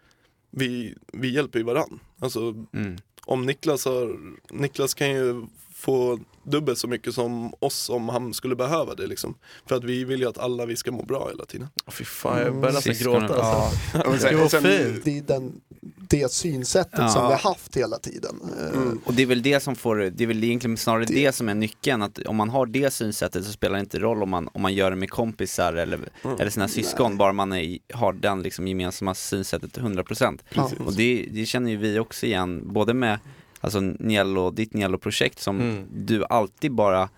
vi, 0.52 0.96
vi 1.14 1.34
hjälper 1.34 1.60
ju 1.60 1.66
varann. 1.66 2.00
Alltså 2.20 2.40
Mm. 2.74 2.96
om 3.26 3.46
Niklas 3.46 3.86
har, 3.86 4.20
Niklas 4.52 4.94
kan 4.94 5.10
ju 5.10 5.46
få 5.86 6.20
dubbelt 6.44 6.78
så 6.80 6.88
mycket 6.88 7.14
som 7.14 7.54
oss 7.60 7.90
om 7.90 8.10
han 8.10 8.34
skulle 8.34 8.56
behöva 8.56 8.96
det 8.96 9.08
liksom. 9.08 9.36
För 9.66 9.76
att 9.76 9.84
vi 9.84 10.04
vill 10.04 10.20
ju 10.20 10.28
att 10.30 10.38
alla 10.38 10.66
vi 10.66 10.76
ska 10.76 10.92
må 10.92 11.04
bra 11.04 11.28
hela 11.30 11.46
tiden. 11.46 11.68
Åh, 11.86 11.94
Fy 11.94 12.04
fan, 12.06 12.40
jag 12.40 12.56
börjar 12.60 12.74
nästan 12.74 12.94
gråta 13.00 13.42
alltså. 13.42 13.78
ja. 13.94 14.18
Sen- 14.20 14.50
sen-. 14.50 15.02
Det 15.04 15.18
är 15.18 15.22
den, 15.22 15.62
det 16.10 16.32
synsättet 16.32 17.00
Ja. 17.00 17.10
som 17.10 17.22
vi 17.28 17.34
har 17.34 17.40
haft 17.40 17.78
hela 17.78 17.98
tiden. 17.98 18.36
Mm. 18.74 19.00
Och 19.06 19.14
det 19.14 19.22
är 19.22 19.26
väl 19.28 19.42
det 19.42 19.60
som 19.60 19.76
får, 19.76 19.96
det 19.96 20.24
är 20.24 20.28
väl 20.28 20.44
egentligen 20.44 20.78
snarare 20.78 21.06
det, 21.06 21.14
Det- 21.14 21.32
som 21.32 21.50
är 21.50 21.54
nyckeln, 21.54 22.02
att 22.02 22.20
om 22.20 22.36
man 22.36 22.50
har 22.50 22.66
det 22.66 22.94
synsättet 22.94 23.46
så 23.46 23.52
spelar 23.52 23.76
det 23.76 23.80
inte 23.80 24.00
roll 24.00 24.24
om 24.24 24.30
man, 24.30 24.50
om 24.54 24.62
man 24.62 24.74
gör 24.74 24.90
det 24.90 24.96
med 24.98 25.10
kompisar 25.10 25.74
eller, 25.74 26.00
eller 26.40 26.50
sina 26.50 26.68
syskon, 26.68 27.18
bara 27.18 27.34
man 27.34 27.54
är, 27.54 27.78
har 27.94 28.14
den 28.14 28.42
liksom 28.42 28.68
gemensamma 28.68 29.16
synsättet 29.16 29.78
100%. 29.78 30.40
Ja. 30.54 30.72
Och 30.86 30.94
det, 30.94 31.28
det 31.32 31.46
känner 31.46 31.72
ju 31.72 31.78
vi 31.78 32.00
också 32.00 32.26
igen, 32.26 32.74
både 32.74 32.94
med 32.94 33.20
alltså 33.62 33.80
Niello, 33.80 34.52
ditt 34.52 34.74
Niello-projekt 34.74 35.40
som 35.40 35.60
Mm. 35.62 35.86
du 35.92 36.26
alltid 36.30 36.72
bara 36.72 37.10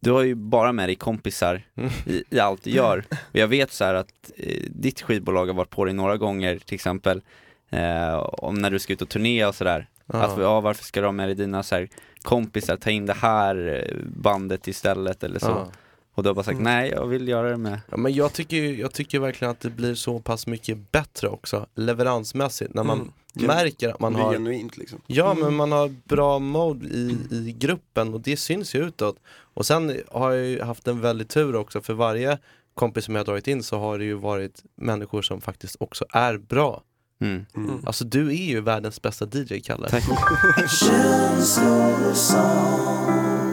du 0.00 0.10
har 0.10 0.22
ju 0.22 0.34
bara 0.34 0.72
med 0.72 0.88
dig 0.88 0.96
kompisar 0.96 1.62
i, 2.06 2.24
i 2.30 2.38
allt 2.40 2.64
du 2.64 2.70
gör. 2.70 3.04
Och 3.10 3.36
jag 3.38 3.48
vet 3.48 3.72
så 3.72 3.84
här 3.84 3.94
att 3.94 4.30
eh, 4.36 4.62
ditt 4.70 5.02
skivbolag 5.02 5.46
har 5.46 5.54
varit 5.54 5.70
på 5.70 5.84
dig 5.84 5.94
några 5.94 6.16
gånger 6.16 6.58
till 6.58 6.74
exempel 6.74 7.22
eh, 7.70 8.14
om 8.18 8.54
när 8.54 8.70
du 8.70 8.78
ska 8.78 8.92
ut 8.92 9.02
och 9.02 9.08
turnera 9.08 9.48
och 9.48 9.54
sådär. 9.54 9.88
Att 10.06 10.38
ja, 10.38 10.60
varför 10.60 10.84
ska 10.84 11.00
du 11.00 11.06
ha 11.06 11.12
med 11.12 11.28
dig 11.28 11.34
dina 11.34 11.62
så 11.62 11.74
här, 11.74 11.88
kompisar, 12.22 12.76
ta 12.76 12.90
in 12.90 13.06
det 13.06 13.12
här 13.12 13.84
eh, 13.90 13.96
bandet 14.16 14.68
istället 14.68 15.24
eller 15.24 15.38
så. 15.38 15.46
Ja. 15.46 15.70
Och 16.14 16.22
du 16.22 16.28
har 16.28 16.34
bara 16.34 16.44
sagt 16.44 16.60
nej, 16.60 16.90
jag 16.90 17.06
vill 17.06 17.28
göra 17.28 17.50
det 17.50 17.56
med. 17.56 17.80
Ja, 17.90 17.96
men 17.96 18.12
jag 18.14 18.32
tycker, 18.32 18.56
ju- 18.56 18.80
jag 18.80 18.92
tycker 18.92 19.18
verkligen 19.18 19.50
att 19.50 19.60
det 19.60 19.70
blir 19.70 19.94
så 19.94 20.18
pass 20.20 20.46
mycket 20.46 20.92
bättre 20.92 21.28
också 21.28 21.66
leveransmässigt 21.74 22.74
när 22.74 22.84
man 22.84 22.98
Mm. 23.34 23.46
märker 23.46 23.88
att 23.88 24.00
man 24.00 24.12
det 24.12 24.18
är 24.18 24.22
har 24.22 24.32
genuint 24.32 24.76
liksom. 24.76 25.00
Ja 25.06 25.34
men 25.34 25.54
man 25.54 25.72
har 25.72 25.94
bra 26.04 26.38
mode 26.38 26.86
i, 26.88 27.18
i 27.30 27.54
gruppen 27.58 28.14
och 28.14 28.20
det 28.20 28.36
syns 28.36 28.74
ju 28.74 28.84
utåt. 28.84 29.16
Och 29.54 29.66
sen 29.66 29.96
har 30.10 30.32
jag 30.32 30.46
ju 30.46 30.62
haft 30.62 30.88
en 30.88 31.00
väldig 31.00 31.28
tur 31.28 31.56
också 31.56 31.80
för 31.80 31.94
varje 31.94 32.38
kompis 32.74 33.04
som 33.04 33.14
jag 33.14 33.20
har 33.20 33.24
dragit 33.26 33.48
in 33.48 33.62
så 33.62 33.78
har 33.78 33.98
det 33.98 34.04
ju 34.04 34.14
varit 34.14 34.62
människor 34.76 35.22
som 35.22 35.40
faktiskt 35.40 35.76
också 35.80 36.04
är 36.10 36.38
bra. 36.38 36.82
Mm. 37.20 37.46
Mm. 37.56 37.80
Alltså 37.86 38.04
du 38.04 38.28
är 38.28 38.32
ju 38.48 38.60
världens 38.60 39.02
bästa 39.02 39.26
DJ 39.32 39.60
Kalle. 39.60 39.88
Tack. 39.88 40.04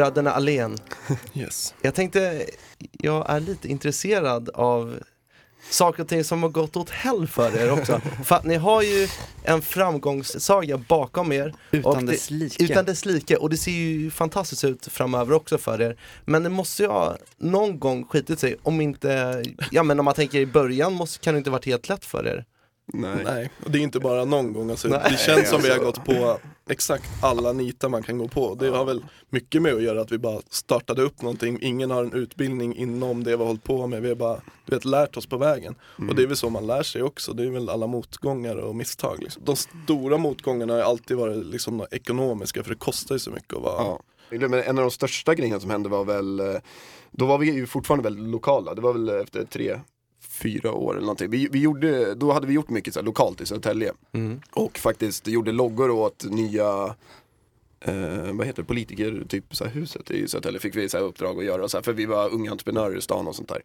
Bröderna 0.00 0.30
Allén. 0.30 0.78
Yes. 1.34 1.74
Jag 1.82 1.94
tänkte, 1.94 2.46
jag 2.92 3.30
är 3.30 3.40
lite 3.40 3.68
intresserad 3.68 4.48
av 4.54 4.98
saker 5.70 6.02
och 6.02 6.08
ting 6.08 6.24
som 6.24 6.42
har 6.42 6.50
gått 6.50 6.76
åt 6.76 6.90
hell 6.90 7.28
för 7.28 7.56
er 7.58 7.72
också. 7.72 8.00
för 8.24 8.36
att 8.36 8.44
ni 8.44 8.54
har 8.56 8.82
ju 8.82 9.08
en 9.44 9.62
framgångssaga 9.62 10.78
bakom 10.78 11.32
er. 11.32 11.54
Utan 11.70 12.06
det- 12.06 12.12
dess 12.12 12.30
like. 12.30 12.64
Utan 12.64 12.84
dess 12.84 13.04
like 13.04 13.36
och 13.36 13.50
det 13.50 13.56
ser 13.56 13.70
ju 13.70 14.10
fantastiskt 14.10 14.64
ut 14.64 14.86
framöver 14.86 15.32
också 15.32 15.58
för 15.58 15.82
er. 15.82 15.96
Men 16.24 16.42
det 16.42 16.48
måste 16.50 16.82
ju 16.82 16.88
ha 16.88 17.16
någon 17.38 17.78
gång 17.78 18.04
skitit 18.04 18.38
sig 18.40 18.56
om 18.62 18.80
inte, 18.80 19.42
ja 19.70 19.82
men 19.82 19.98
om 19.98 20.04
man 20.04 20.14
tänker 20.14 20.38
i 20.38 20.46
början 20.46 20.92
måste, 20.92 21.18
kan 21.24 21.34
det 21.34 21.38
inte 21.38 21.50
varit 21.50 21.66
helt 21.66 21.88
lätt 21.88 22.04
för 22.04 22.26
er. 22.26 22.44
Nej. 22.92 23.24
Nej, 23.24 23.50
och 23.64 23.70
det 23.70 23.78
är 23.78 23.82
inte 23.82 24.00
bara 24.00 24.24
någon 24.24 24.52
gång. 24.52 24.70
Alltså, 24.70 24.88
Nej. 24.88 25.00
det 25.10 25.16
känns 25.16 25.48
som 25.50 25.62
vi 25.62 25.68
har 25.68 25.78
Alltså- 25.78 26.00
gått 26.00 26.04
på 26.04 26.38
exakt 26.70 27.04
alla 27.22 27.52
nitar 27.52 27.88
man 27.88 28.02
kan 28.02 28.18
gå 28.18 28.28
på. 28.28 28.54
Det 28.54 28.68
har 28.68 28.84
väl 28.84 29.04
mycket 29.30 29.62
med 29.62 29.74
att 29.74 29.82
göra 29.82 30.00
att 30.00 30.12
vi 30.12 30.18
bara 30.18 30.40
startade 30.50 31.02
upp 31.02 31.22
någonting. 31.22 31.58
Ingen 31.62 31.90
har 31.90 32.04
en 32.04 32.12
utbildning 32.12 32.76
inom 32.76 33.24
det 33.24 33.30
vi 33.30 33.36
har 33.36 33.46
hållit 33.46 33.64
på 33.64 33.86
med. 33.86 34.02
Vi 34.02 34.08
har 34.08 34.14
bara 34.16 34.40
du 34.66 34.74
vet, 34.76 34.84
lärt 34.84 35.16
oss 35.16 35.26
på 35.26 35.36
vägen. 35.36 35.74
Och 36.08 36.14
det 36.14 36.22
är 36.22 36.26
väl 36.26 36.36
så 36.36 36.50
man 36.50 36.66
lär 36.66 36.82
sig 36.82 37.02
också. 37.02 37.32
Det 37.32 37.42
är 37.44 37.50
väl 37.50 37.68
alla 37.68 37.86
motgångar 37.86 38.56
och 38.56 38.76
misstag. 38.76 39.16
Liksom. 39.22 39.42
De 39.44 39.56
stora 39.56 40.16
motgångarna 40.18 40.72
har 40.72 40.80
alltid 40.80 41.16
varit 41.16 41.46
liksom, 41.46 41.86
ekonomiska 41.90 42.62
för 42.62 42.70
det 42.70 42.76
kostar 42.76 43.14
ju 43.14 43.18
så 43.18 43.30
mycket 43.30 43.54
att 43.56 43.62
vara 43.62 43.82
Ja. 43.82 44.00
Men 44.30 44.54
en 44.54 44.78
av 44.78 44.84
de 44.84 44.90
största 44.90 45.34
grejerna 45.34 45.60
som 45.60 45.70
hände 45.70 45.88
var 45.88 46.04
väl, 46.04 46.40
eh, 46.40 46.54
då 47.10 47.26
var 47.26 47.38
vi 47.38 47.52
ju 47.52 47.66
fortfarande 47.66 48.02
väldigt 48.04 48.28
lokala. 48.32 48.74
Det 48.74 48.80
var 48.80 48.92
väl 48.92 49.08
efter 49.08 49.44
tre, 49.44 49.80
fyra 50.42 50.72
år 50.72 50.92
eller 50.92 51.00
någonting. 51.00 51.30
Vi, 51.30 51.48
vi 51.52 51.60
gjorde, 51.60 52.14
då 52.14 52.32
hade 52.32 52.46
vi 52.46 52.54
gjort 52.54 52.70
mycket 52.70 52.94
så 52.94 53.00
här, 53.00 53.04
lokalt 53.04 53.40
i 53.40 53.46
Södertälje. 53.46 53.92
Och 54.52 54.78
faktiskt 54.78 55.26
gjorde 55.26 55.52
loggor 55.52 55.90
åt 55.90 56.24
nya 56.24 56.94
Eh, 57.84 58.32
vad 58.32 58.46
heter 58.46 58.62
det, 58.62 58.68
politiker, 58.68 59.24
typ 59.28 59.56
så 59.56 59.64
här, 59.64 59.70
huset 59.70 60.10
i 60.10 60.28
Södertälje 60.28 60.60
fick 60.60 60.76
vi 60.76 60.88
så 60.88 60.96
här, 60.96 61.04
uppdrag 61.04 61.38
att 61.38 61.44
göra 61.44 61.68
så 61.68 61.76
här, 61.76 61.82
för 61.82 61.92
vi 61.92 62.06
var 62.06 62.34
unga 62.34 62.50
entreprenörer 62.50 62.96
i 62.96 63.00
stan 63.00 63.28
och 63.28 63.36
sånt 63.36 63.48
där. 63.48 63.62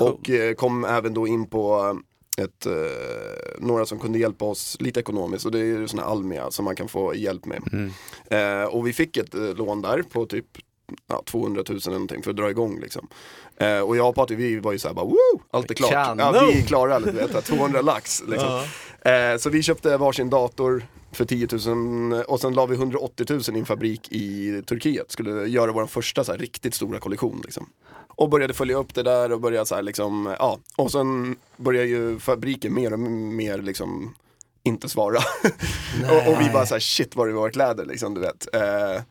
Och 0.00 0.30
eh, 0.30 0.54
kom 0.54 0.84
även 0.84 1.14
då 1.14 1.26
in 1.26 1.46
på 1.46 1.96
ett, 2.38 2.66
eh, 2.66 2.72
några 3.58 3.86
som 3.86 3.98
kunde 3.98 4.18
hjälpa 4.18 4.44
oss 4.44 4.76
lite 4.80 5.00
ekonomiskt 5.00 5.46
och 5.46 5.52
det 5.52 5.58
är 5.58 5.64
ju 5.64 5.88
sådana 5.88 6.08
Almia 6.08 6.50
som 6.50 6.64
man 6.64 6.76
kan 6.76 6.88
få 6.88 7.14
hjälp 7.14 7.46
med. 7.46 7.90
Eh, 8.30 8.64
och 8.64 8.86
vi 8.86 8.92
fick 8.92 9.16
ett 9.16 9.34
eh, 9.34 9.54
lån 9.54 9.82
där 9.82 10.02
på 10.02 10.26
typ 10.26 10.46
ja, 11.06 11.22
200 11.26 11.62
000 11.68 11.78
eller 11.78 11.92
någonting 11.92 12.22
för 12.22 12.30
att 12.30 12.36
dra 12.36 12.50
igång 12.50 12.80
liksom. 12.80 13.08
Eh, 13.56 13.80
och 13.80 13.96
jag 13.96 14.08
och 14.08 14.14
Patrik 14.14 14.38
vi 14.38 14.60
var 14.60 14.72
ju 14.72 14.78
såhär 14.78 14.94
bara 14.94 15.04
woo, 15.04 15.42
allt 15.50 15.70
är 15.70 15.74
klart. 15.74 15.90
Kanon! 15.90 16.34
Ja, 16.34 16.46
vi 16.46 16.58
är 16.58 16.66
klara, 16.66 17.00
du 17.00 17.10
vet, 17.10 17.44
200 17.44 17.82
lax 17.82 18.22
liksom. 18.26 18.64
Eh, 19.00 19.36
så 19.38 19.50
vi 19.50 19.62
köpte 19.62 19.96
varsin 19.96 20.30
dator 20.30 20.86
för 21.12 21.24
10 21.24 21.48
000 21.66 22.22
och 22.22 22.40
sen 22.40 22.54
la 22.54 22.66
vi 22.66 22.74
180 22.74 23.26
000 23.30 23.40
i 23.56 23.58
en 23.58 23.66
fabrik 23.66 24.12
i 24.12 24.62
Turkiet. 24.66 25.10
Skulle 25.10 25.46
göra 25.46 25.72
vår 25.72 25.86
första 25.86 26.24
så 26.24 26.32
här, 26.32 26.38
riktigt 26.38 26.74
stora 26.74 26.98
kollektion 26.98 27.40
liksom. 27.44 27.68
Och 28.08 28.28
började 28.28 28.54
följa 28.54 28.76
upp 28.76 28.94
det 28.94 29.02
där 29.02 29.32
och 29.32 29.40
började 29.40 29.66
så 29.66 29.74
här 29.74 29.82
liksom, 29.82 30.34
ja. 30.38 30.58
Och 30.76 30.92
sen 30.92 31.36
började 31.56 31.88
ju 31.88 32.18
fabriken 32.18 32.74
mer 32.74 32.92
och 32.92 32.98
mer 32.98 33.58
liksom 33.58 34.14
inte 34.62 34.88
svara. 34.88 35.18
och, 36.10 36.32
och 36.32 36.40
vi 36.40 36.50
bara 36.52 36.66
så 36.66 36.74
här, 36.74 36.80
shit 36.80 37.16
var 37.16 37.26
det 37.26 37.32
våra 37.32 37.50
kläder 37.50 37.84
liksom, 37.84 38.14
du 38.14 38.20
vet. 38.20 38.54
Eh, 38.54 39.02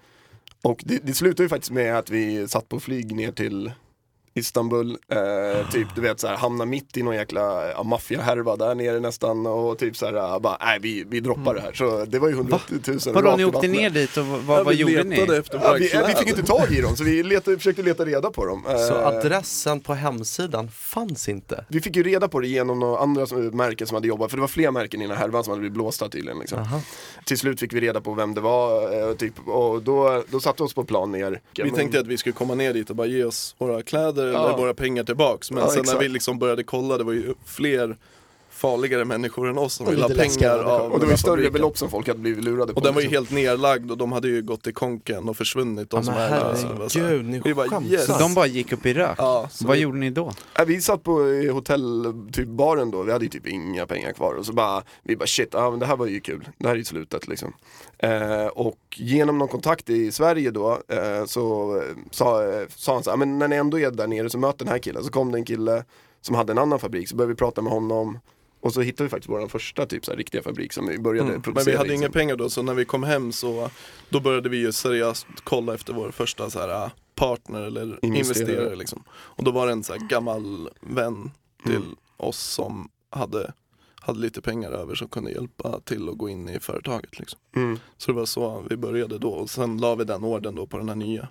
och 0.61 0.83
det, 0.85 0.99
det 1.05 1.13
slutade 1.13 1.43
ju 1.43 1.49
faktiskt 1.49 1.71
med 1.71 1.97
att 1.97 2.09
vi 2.09 2.47
satt 2.47 2.69
på 2.69 2.79
flyg 2.79 3.15
ner 3.15 3.31
till 3.31 3.71
Istanbul, 4.33 4.97
eh, 5.09 5.69
typ 5.71 5.87
du 5.95 6.01
vet 6.01 6.19
såhär 6.19 6.35
hamna 6.35 6.65
mitt 6.65 6.97
i 6.97 7.03
någon 7.03 7.15
jäkla 7.15 7.71
ja, 7.71 7.83
maffiahärva 7.83 8.55
där 8.55 8.75
nere 8.75 8.99
nästan 8.99 9.45
och 9.45 9.77
typ 9.77 9.97
såhär 9.97 10.39
bara, 10.39 10.57
nej 10.61 10.79
vi, 10.81 11.03
vi 11.09 11.19
droppar 11.19 11.55
det 11.55 11.61
här. 11.61 11.73
Så 11.73 12.05
det 12.05 12.19
var 12.19 12.27
ju 12.27 12.33
180 12.33 12.77
000 12.87 12.99
Vadå, 13.13 13.27
rakt 13.27 13.37
ni 13.37 13.45
åkte 13.45 13.55
vattnet. 13.57 13.71
ner 13.71 13.89
dit 13.89 14.17
och 14.17 14.25
vad, 14.25 14.59
Ja, 14.59 14.63
vad 14.63 14.73
gjorde 14.75 15.03
ni? 15.03 15.15
efter 15.21 15.59
Ja, 15.63 15.73
vi, 15.79 15.87
kläder. 15.87 16.07
vi 16.07 16.13
fick 16.15 16.27
inte 16.27 16.43
tag 16.43 16.71
i 16.71 16.81
dem 16.81 16.95
så 16.95 17.03
vi 17.03 17.23
letade, 17.23 17.57
försökte 17.57 17.81
leta 17.81 18.05
reda 18.05 18.29
på 18.31 18.45
dem. 18.45 18.63
Så 18.87 18.95
Eh, 18.95 19.07
adressen 19.07 19.79
på 19.79 19.93
hemsidan 19.93 20.69
fanns 20.71 21.29
inte. 21.29 21.65
vi 21.67 21.81
fick 21.81 21.95
ju 21.95 22.03
reda 22.03 22.27
på 22.27 22.39
det 22.39 22.47
genom 22.47 22.79
några 22.79 22.99
andra 22.99 23.25
som, 23.27 23.41
märken 23.47 23.87
som 23.87 23.95
hade 23.95 24.07
jobbat, 24.07 24.29
för 24.31 24.37
det 24.37 24.41
var 24.41 24.47
fler 24.47 24.71
märken 24.71 25.01
i 25.01 25.07
den 25.07 25.17
här 25.17 25.23
härvan 25.23 25.43
som 25.43 25.51
hade 25.51 25.59
blivit 25.59 25.73
blåsta 25.73 26.09
tydligen. 26.09 26.39
Liksom. 26.39 26.59
Aha. 26.59 26.81
Till 27.25 27.37
slut 27.37 27.59
fick 27.59 27.73
vi 27.73 27.79
reda 27.79 28.01
på 28.01 28.13
vem 28.13 28.33
det 28.33 28.41
var 28.41 28.99
eh, 29.09 29.15
typ, 29.15 29.47
och 29.47 29.81
då, 29.83 30.23
då 30.29 30.39
satte 30.39 30.63
vi 30.63 30.67
oss 30.67 30.73
på 30.73 30.83
plan 30.83 31.11
ner. 31.11 31.41
Vi 31.63 31.71
tänkte 31.71 31.99
att 31.99 32.07
vi 32.07 32.17
skulle 32.17 32.33
komma 32.33 32.55
ner 32.55 32.73
dit 32.73 32.89
och 32.89 32.95
bara 32.95 33.07
ge 33.07 33.23
oss 33.23 33.55
våra 33.57 33.81
kläder 33.81 34.20
Ja. 34.27 34.45
eller 34.47 34.57
våra 34.57 34.73
pengar 34.73 35.03
tillbaks. 35.03 35.51
Men 35.51 35.63
Ja, 35.63 35.69
sen 35.69 35.79
exakt. 35.81 35.99
när 35.99 36.03
vi 36.07 36.09
liksom 36.09 36.39
började 36.39 36.63
kolla, 36.63 36.97
det 36.97 37.03
var 37.03 37.13
ju 37.13 37.33
fler 37.45 37.97
farligare 38.61 39.05
människor 39.05 39.49
än 39.49 39.57
oss 39.57 39.73
som 39.73 39.85
Och 39.87 39.93
ville 39.93 40.03
ha 40.03 40.09
pengar 40.09 40.57
av 40.63 40.91
och 40.91 40.99
det 40.99 41.05
var 41.05 41.11
ju 41.11 41.17
större 41.17 41.31
fabriken. 41.31 41.53
belopp 41.53 41.77
som 41.77 41.89
folk 41.89 42.07
hade 42.07 42.19
blivit 42.19 42.43
lurade 42.45 42.73
på. 42.73 42.77
Och 42.79 42.85
den 42.85 42.93
var 42.93 43.01
ju 43.01 43.07
liksom. 43.07 43.35
helt 43.37 43.45
nerlagd 43.45 43.91
och 43.91 43.97
de 43.97 44.11
hade 44.11 44.27
ju 44.27 44.41
gått 44.41 44.67
i 44.67 44.73
konken 44.73 45.29
och 45.29 45.37
försvunnit 45.37 45.89
de 45.89 45.97
Ja, 45.97 46.03
som 46.03 46.13
här- 46.13 46.29
herregud, 46.29 47.25
ni 47.25 47.41
vi 47.43 47.53
bara, 47.53 47.83
yes. 47.83 48.05
Så 48.05 48.17
de 48.19 48.33
bara 48.33 48.45
gick 48.45 48.71
upp 48.73 48.85
i 48.85 48.93
rök? 48.93 49.15
Ja, 49.17 49.47
så 49.51 49.67
vad 49.67 49.75
vi- 49.77 49.83
gjorde 49.83 49.97
ni 49.97 50.09
då? 50.09 50.31
Nej, 50.57 50.67
vi 50.67 50.81
satt 50.81 51.03
på 51.03 51.11
hotell, 51.53 52.13
typ 52.33 52.47
baren 52.47 52.91
då, 52.91 53.03
vi 53.03 53.11
hade 53.11 53.25
ju 53.25 53.29
typ 53.29 53.47
inga 53.47 53.85
pengar 53.85 54.11
kvar 54.13 54.33
och 54.33 54.45
så 54.45 54.53
bara, 54.53 54.83
vi 55.03 55.15
bara 55.15 55.27
shit, 55.27 55.49
ja 55.51 55.69
men 55.71 55.79
det 55.79 55.85
här 55.85 55.95
var 55.95 56.05
ju 56.07 56.19
kul, 56.19 56.47
det 56.57 56.67
här 56.67 56.75
är 56.75 56.79
ju 56.79 56.85
slutet 56.85 57.27
liksom. 57.27 57.53
Eh, 57.97 58.45
och 58.45 58.77
genom 58.95 59.37
någon 59.37 59.47
kontakt 59.47 59.89
i 59.89 60.11
Sverige 60.11 60.51
då 60.51 60.71
eh, 60.87 61.25
så 61.25 61.75
eh, 61.77 61.83
sa, 62.11 62.43
eh, 62.43 62.67
sa 62.75 62.93
han 62.93 63.03
så 63.03 63.09
här, 63.09 63.17
men 63.17 63.39
när 63.39 63.47
ni 63.47 63.55
ändå 63.55 63.79
är 63.79 63.91
där 63.91 64.07
nere 64.07 64.29
så 64.29 64.37
möt 64.37 64.57
den 64.59 64.67
här 64.67 64.77
killen. 64.77 65.03
Så 65.03 65.11
kom 65.11 65.31
det 65.31 65.37
en 65.37 65.45
kille 65.45 65.83
som 66.21 66.35
hade 66.35 66.51
en 66.51 66.57
annan 66.57 66.79
fabrik, 66.79 67.09
så 67.09 67.15
började 67.15 67.33
vi 67.33 67.37
prata 67.37 67.61
med 67.61 67.73
honom 67.73 68.19
och 68.61 68.73
så 68.73 68.81
hittade 68.81 69.03
vi 69.03 69.09
faktiskt 69.09 69.29
vår 69.29 69.47
första 69.47 69.85
typ 69.85 70.05
så 70.05 70.11
här, 70.11 70.17
riktiga 70.17 70.43
fabrik 70.43 70.73
som 70.73 70.87
vi 70.87 70.99
började 70.99 71.29
Mm. 71.29 71.41
producera 71.41 71.65
Men 71.65 71.71
vi 71.73 71.77
hade 71.77 71.93
i 71.93 71.95
inga 71.95 72.09
pengar 72.09 72.35
då, 72.35 72.49
så 72.49 72.61
när 72.61 72.73
vi 72.73 72.85
kom 72.85 73.03
hem 73.03 73.31
så 73.31 73.69
då 74.09 74.19
började 74.19 74.49
vi 74.49 74.57
ju 74.57 74.71
seriöst 74.71 75.25
kolla 75.43 75.73
efter 75.73 75.93
vår 75.93 76.11
första 76.11 76.49
så 76.49 76.59
här, 76.59 76.89
partner 77.15 77.61
eller 77.61 77.81
Investerare. 77.81 78.17
investerare. 78.19 78.75
liksom. 78.75 79.03
Och 79.11 79.43
då 79.43 79.51
var 79.51 79.65
det 79.65 79.71
en 79.71 79.83
så 79.83 79.93
här 79.93 79.99
gammal 80.09 80.69
vän 80.81 81.31
till 81.63 81.75
Mm. 81.75 81.95
oss 82.17 82.39
som 82.39 82.89
hade, 83.09 83.53
hade 84.01 84.19
lite 84.19 84.41
pengar 84.41 84.71
över 84.71 84.95
som 84.95 85.07
kunde 85.07 85.31
hjälpa 85.31 85.79
till 85.79 86.09
att 86.09 86.17
gå 86.17 86.29
in 86.29 86.49
i 86.49 86.59
företaget. 86.59 87.19
Liksom. 87.19 87.39
Mm. 87.55 87.79
Så 87.97 88.11
det 88.11 88.17
var 88.17 88.25
så 88.25 88.63
vi 88.69 88.77
började 88.77 89.17
då 89.17 89.29
och 89.29 89.49
sen 89.49 89.77
la 89.77 89.95
vi 89.95 90.03
den 90.03 90.23
orden 90.23 90.55
då 90.55 90.67
på 90.67 90.77
den 90.77 90.89
här 90.89 90.95
nya. 90.95 91.27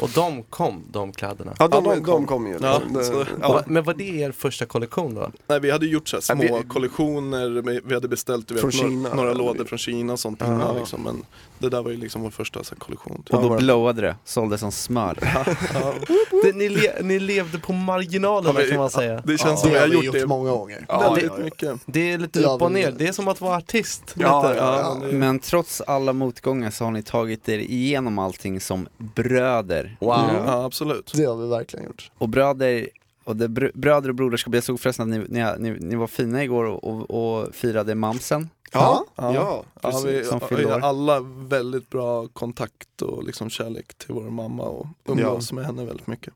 Och 0.00 0.10
de 0.14 0.42
kom, 0.42 0.84
de 0.90 1.12
kläderna. 1.12 1.54
Ja, 1.58 1.68
de, 1.68 1.84
Ja, 1.84 1.90
de, 1.94 1.98
de 2.00 2.04
kom. 2.04 2.26
kom. 2.26 2.46
ju. 2.46 2.58
Ja, 2.62 2.78
liksom. 2.78 2.94
Det- 2.98 3.04
så- 3.04 3.26
ja. 3.40 3.62
Men 3.66 3.84
var 3.84 3.94
det 3.94 4.04
er 4.20 4.32
första 4.32 4.66
kollektion 4.66 5.14
då? 5.14 5.30
Nej 5.46 5.60
vi 5.60 5.70
hade 5.70 5.86
gjort 5.86 6.08
så 6.08 6.20
små 6.20 6.34
vi- 6.62 6.68
kollektioner, 6.68 7.80
vi 7.88 7.94
hade 7.94 8.08
beställt 8.08 8.50
vet, 8.50 8.60
Från 8.60 8.70
några, 8.74 8.88
Kina, 8.88 9.14
några 9.14 9.32
lådor 9.32 9.64
från 9.64 9.78
Kina 9.78 10.12
och 10.12 10.20
sånt 10.20 10.40
Ja. 10.40 10.46
innan 10.46 10.76
liksom. 10.76 11.02
Men 11.02 11.24
det 11.62 11.68
där 11.68 11.82
var 11.82 11.90
ju 11.90 11.96
liksom 11.96 12.22
vår 12.22 12.30
första 12.30 12.64
så 12.64 12.74
här, 12.74 12.78
kollektion. 12.80 13.22
Och 13.30 13.42
då 13.42 13.56
blowade 13.56 14.02
det, 14.02 14.16
sålde 14.24 14.58
som 14.58 14.72
smör. 14.72 15.18
Det, 16.44 16.52
ni, 16.56 16.68
le, 16.68 16.92
ni 17.02 17.18
levde 17.18 17.58
på 17.58 17.72
marginalerna 17.72 18.60
kan 18.62 18.76
man 18.78 18.90
säga. 18.90 19.22
det 19.26 19.38
känns 19.38 19.62
Det 19.62 19.68
som 19.68 19.70
vi 19.70 19.78
har 19.78 19.86
gjort 19.86 20.04
gjort 20.04 20.14
det 20.14 20.26
många 20.26 20.50
gånger. 20.50 20.84
Ja, 20.88 21.18
ja. 21.22 21.36
mycket. 21.44 21.80
Det 21.86 22.12
är 22.12 22.18
lite 22.18 22.40
upp 22.44 22.62
och 22.62 22.72
ner, 22.72 22.90
det 22.90 23.08
är 23.08 23.12
som 23.12 23.28
att 23.28 23.40
vara 23.40 23.56
artist. 23.56 24.14
Ja, 24.18 24.42
lite. 24.48 24.60
ja, 24.60 24.98
Ja, 25.02 25.06
men 25.12 25.36
det- 25.36 25.42
trots 25.42 25.80
alla 25.80 26.12
motgångar 26.12 26.70
så 26.70 26.84
har 26.84 26.90
ni 26.90 27.02
tagit 27.02 27.48
er 27.48 27.58
igenom 27.58 28.18
allting 28.18 28.60
som 28.60 28.88
bröder. 28.98 29.96
Wow. 30.00 30.18
Ja 30.46 30.64
absolut. 30.64 31.12
Det 31.14 31.24
har 31.24 31.36
vi 31.36 31.46
verkligen 31.48 31.84
gjort. 31.86 32.10
Och 32.18 32.28
bröder, 32.28 32.88
och 33.24 33.36
det 33.36 33.48
br- 33.48 33.70
bröder 33.74 34.08
och 34.08 34.14
broderskap, 34.14 34.54
jag 34.54 34.64
såg 34.64 34.80
förresten 34.80 35.12
att 35.12 35.18
ni, 35.30 35.40
ni, 35.58 35.70
ni, 35.70 35.78
ni 35.80 35.96
var 35.96 36.06
fina 36.06 36.44
igår 36.44 36.64
och, 36.64 36.84
och, 36.84 37.10
och 37.42 37.54
firade 37.54 37.94
mamsen. 37.94 38.48
Ja, 38.72 39.04
Ja. 39.16 39.34
ja, 39.34 39.64
Ja, 39.82 39.90
precis. 39.90 40.04
vi, 40.04 40.24
som 40.24 40.40
vi 40.50 40.64
alla 40.66 41.20
väldigt 41.20 41.90
bra 41.90 42.28
kontakt 42.28 43.02
och 43.02 43.24
liksom 43.24 43.50
kärlek 43.50 43.94
till 43.94 44.14
vår 44.14 44.30
mamma 44.30 44.62
och 44.62 44.86
umgås 45.04 45.52
med 45.52 45.66
henne 45.66 45.84
väldigt 45.84 46.06
mycket. 46.06 46.34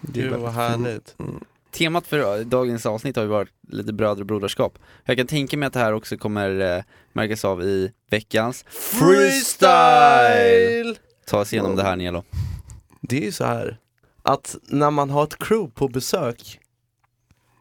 Gud 0.00 0.32
vad 0.32 0.52
härligt. 0.52 1.16
Temat 1.70 2.06
för 2.06 2.44
dagens 2.44 2.86
avsnitt 2.86 3.16
har 3.16 3.22
ju 3.22 3.28
varit 3.28 3.48
lite 3.68 3.92
bröder 3.92 4.20
och 4.20 4.26
broderskap. 4.26 4.78
Jag 5.04 5.16
kan 5.16 5.26
tänka 5.26 5.56
mig 5.56 5.66
att 5.66 5.72
det 5.72 5.78
här 5.80 5.92
också 5.92 6.16
kommer 6.16 6.76
eh, 6.76 6.82
märkas 7.12 7.44
av 7.44 7.62
i 7.62 7.92
veckans 8.10 8.64
Freestyle! 9.72 10.96
Ta 11.26 11.40
oss 11.40 11.52
igenom 11.52 11.76
det 11.76 11.82
här 11.82 11.96
Nelo. 11.96 12.22
Det 13.00 13.16
är 13.18 13.24
ju 13.24 13.32
så 13.32 13.44
här 13.44 13.78
att 14.22 14.56
när 14.62 14.90
man 14.90 15.10
har 15.10 15.24
ett 15.24 15.38
crew 15.38 15.70
på 15.74 15.88
besök 15.88 16.60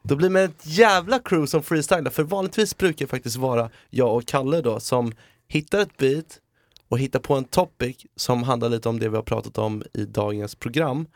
då 0.04 0.16
blir 0.16 0.30
man 0.30 0.42
ett 0.42 0.66
jävla 0.66 1.20
crew 1.20 1.48
som 1.48 1.64
freestylar, 1.64 2.12
för 2.12 2.24
vanligtvis 2.24 2.78
brukar 2.78 3.06
det 3.06 3.10
faktiskt 3.10 3.36
vara 3.36 3.70
jag 3.90 4.16
och 4.16 4.26
Kalle 4.26 4.62
då 4.62 4.80
som 4.80 5.14
hittar 5.48 5.80
ett 5.80 5.98
beat 5.98 6.40
och 6.88 7.00
hittar 7.00 7.20
på 7.20 7.34
en 7.34 7.44
topic 7.44 8.06
som 8.16 8.44
handlar 8.44 8.70
lite 8.70 8.90
om 8.90 9.00
det 9.00 9.10
vi 9.10 9.16
har 9.16 9.24
pratat 9.24 9.58
om 9.58 9.84
i 9.94 10.06
dagens 10.06 10.56
program 10.56 11.08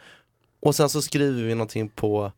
och 0.59 0.75
sen 0.75 0.89
så 0.89 1.01
skriver 1.01 1.43
vi 1.43 1.55
någonting 1.55 1.89
på 1.89 2.31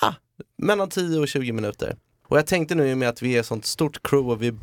ah, 0.00 0.12
mellan 0.58 0.88
10 0.88 1.18
och 1.20 1.28
20 1.28 1.52
minuter. 1.52 1.96
Och 2.28 2.38
jag 2.38 2.46
tänkte 2.46 2.74
nu 2.74 2.90
i 2.90 2.94
och 2.94 2.98
med 2.98 3.08
att 3.08 3.22
vi 3.22 3.36
är 3.36 3.40
ett 3.40 3.46
sånt 3.46 3.66
stort 3.66 4.08
crew 4.08 4.32
och 4.32 4.42
vi 4.42 4.48
är 4.48 4.56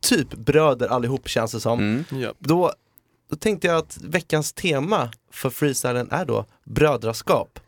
typ 0.00 0.34
bröder 0.34 0.88
allihop 0.88 1.28
känns 1.28 1.52
det 1.52 1.60
som 1.60 1.80
Mm. 1.80 2.34
Då, 2.38 2.72
då 3.30 3.36
tänkte 3.36 3.66
jag 3.66 3.76
att 3.76 3.98
veckans 4.02 4.52
tema 4.52 5.10
för 5.30 5.50
freestylen 5.50 6.10
är 6.10 6.24
då 6.24 6.46
brödraskap. 6.64 7.60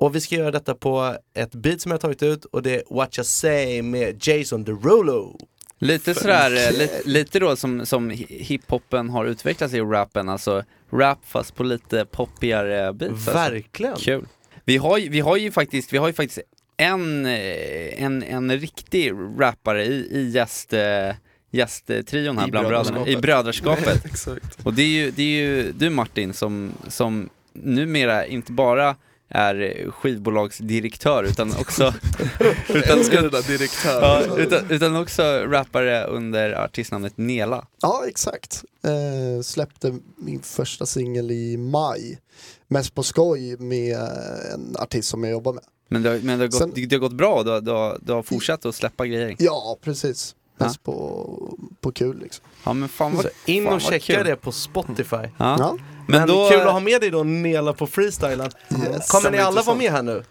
Och 0.00 0.14
vi 0.16 0.20
ska 0.20 0.34
göra 0.34 0.50
detta 0.50 0.74
på 0.74 1.16
ett 1.34 1.54
beat 1.54 1.80
som 1.80 1.90
jag 1.90 1.94
har 1.94 2.00
tagit 2.00 2.22
ut 2.22 2.44
och 2.44 2.62
det 2.62 2.74
är 2.74 2.82
What 2.94 3.18
You 3.18 3.24
Say 3.24 3.82
med 3.82 4.26
Jason 4.26 4.64
Derulo. 4.64 5.38
Lite 5.78 6.14
sådär, 6.14 6.68
eh, 6.68 6.78
lite, 6.78 7.00
lite 7.04 7.38
då 7.38 7.56
som, 7.56 7.86
som 7.86 8.10
hi- 8.10 8.42
hiphopen 8.42 9.10
har 9.10 9.24
utvecklats 9.24 9.74
i 9.74 9.80
rappen, 9.80 10.28
alltså 10.28 10.62
rap 10.92 11.18
fast 11.26 11.54
på 11.54 11.62
lite 11.64 12.04
poppigare 12.04 12.92
beats. 12.92 13.12
Alltså. 13.12 13.30
Verkligen. 13.32 13.96
Kul. 13.96 14.26
Vi 14.64 14.76
har, 14.76 15.10
vi 15.10 15.20
har 15.20 15.36
ju 15.36 15.50
faktiskt, 15.50 15.92
vi 15.92 15.98
har 15.98 16.06
ju 16.06 16.12
faktiskt 16.12 16.40
en, 16.76 17.26
eh, 17.26 18.02
en, 18.02 18.22
en 18.22 18.52
riktig 18.58 19.12
rappare 19.38 19.84
i, 19.84 20.08
i 20.10 20.30
gäst, 20.30 20.72
eh, 20.72 21.14
gästtrion 21.50 22.38
här 22.38 22.48
I 22.48 22.50
bland 22.50 22.68
bröderna, 22.68 23.06
i 23.06 23.16
brödraskapet. 23.16 24.26
Och 24.62 24.74
det 24.74 24.82
är 24.82 24.86
ju, 24.88 25.10
det 25.10 25.22
är 25.22 25.42
ju 25.46 25.72
du 25.72 25.90
Martin 25.90 26.32
som, 26.32 26.72
som 26.88 27.28
numera 27.52 28.26
inte 28.26 28.52
bara 28.52 28.96
är 29.30 29.90
skivbolagsdirektör 29.90 31.24
utan 31.24 31.52
också 31.60 31.82
där 32.68 33.48
direktör. 33.48 34.02
ja, 34.02 34.36
utan, 34.36 34.70
utan 34.70 34.96
också 34.96 35.22
rappare 35.46 36.04
under 36.04 36.52
artistnamnet 36.64 37.12
Nela. 37.16 37.66
Ja, 37.82 38.04
exakt. 38.08 38.64
Eh, 38.84 39.42
släppte 39.42 39.98
min 40.16 40.42
första 40.42 40.86
singel 40.86 41.30
i 41.30 41.56
maj. 41.56 42.18
Mest 42.68 42.94
på 42.94 43.02
skoj 43.02 43.56
med 43.56 43.96
en 44.54 44.76
artist 44.78 45.08
som 45.08 45.24
jag 45.24 45.30
jobbar 45.32 45.52
med. 45.52 45.64
Men 45.88 46.02
det 46.02 46.08
har, 46.08 46.16
men 46.16 46.38
det 46.38 46.44
har, 46.44 46.48
gått, 46.48 46.58
Sen- 46.58 46.72
det 46.88 46.92
har 46.96 47.00
gått 47.00 47.12
bra, 47.12 47.42
du 47.42 47.50
har, 47.50 47.60
du, 47.60 47.70
har, 47.70 47.98
du 48.02 48.12
har 48.12 48.22
fortsatt 48.22 48.66
att 48.66 48.74
släppa 48.74 49.06
grejer. 49.06 49.36
Ja, 49.38 49.78
precis. 49.82 50.34
Mest 50.58 50.82
på, 50.82 51.58
på 51.80 51.92
kul 51.92 52.18
liksom. 52.22 52.44
Ja 52.64 52.72
men 52.72 52.88
fan 52.88 53.16
vad, 53.16 53.26
in 53.46 53.64
fan 53.64 53.74
och 53.74 53.80
checka 53.80 54.14
kul. 54.16 54.26
det 54.26 54.36
på 54.36 54.52
Spotify. 54.52 55.16
Ja. 55.16 55.30
Ja. 55.58 55.76
Men, 56.10 56.20
Men 56.20 56.28
då, 56.28 56.48
kul 56.48 56.60
att 56.60 56.72
ha 56.72 56.80
med 56.80 57.00
dig 57.00 57.10
då 57.10 57.22
Nela 57.22 57.72
på 57.72 57.86
freestylen. 57.86 58.50
Yes. 58.70 59.10
Kommer 59.10 59.30
ni 59.30 59.38
alla 59.38 59.62
vara 59.62 59.76
med 59.76 59.92
här 59.92 60.02
nu? 60.02 60.24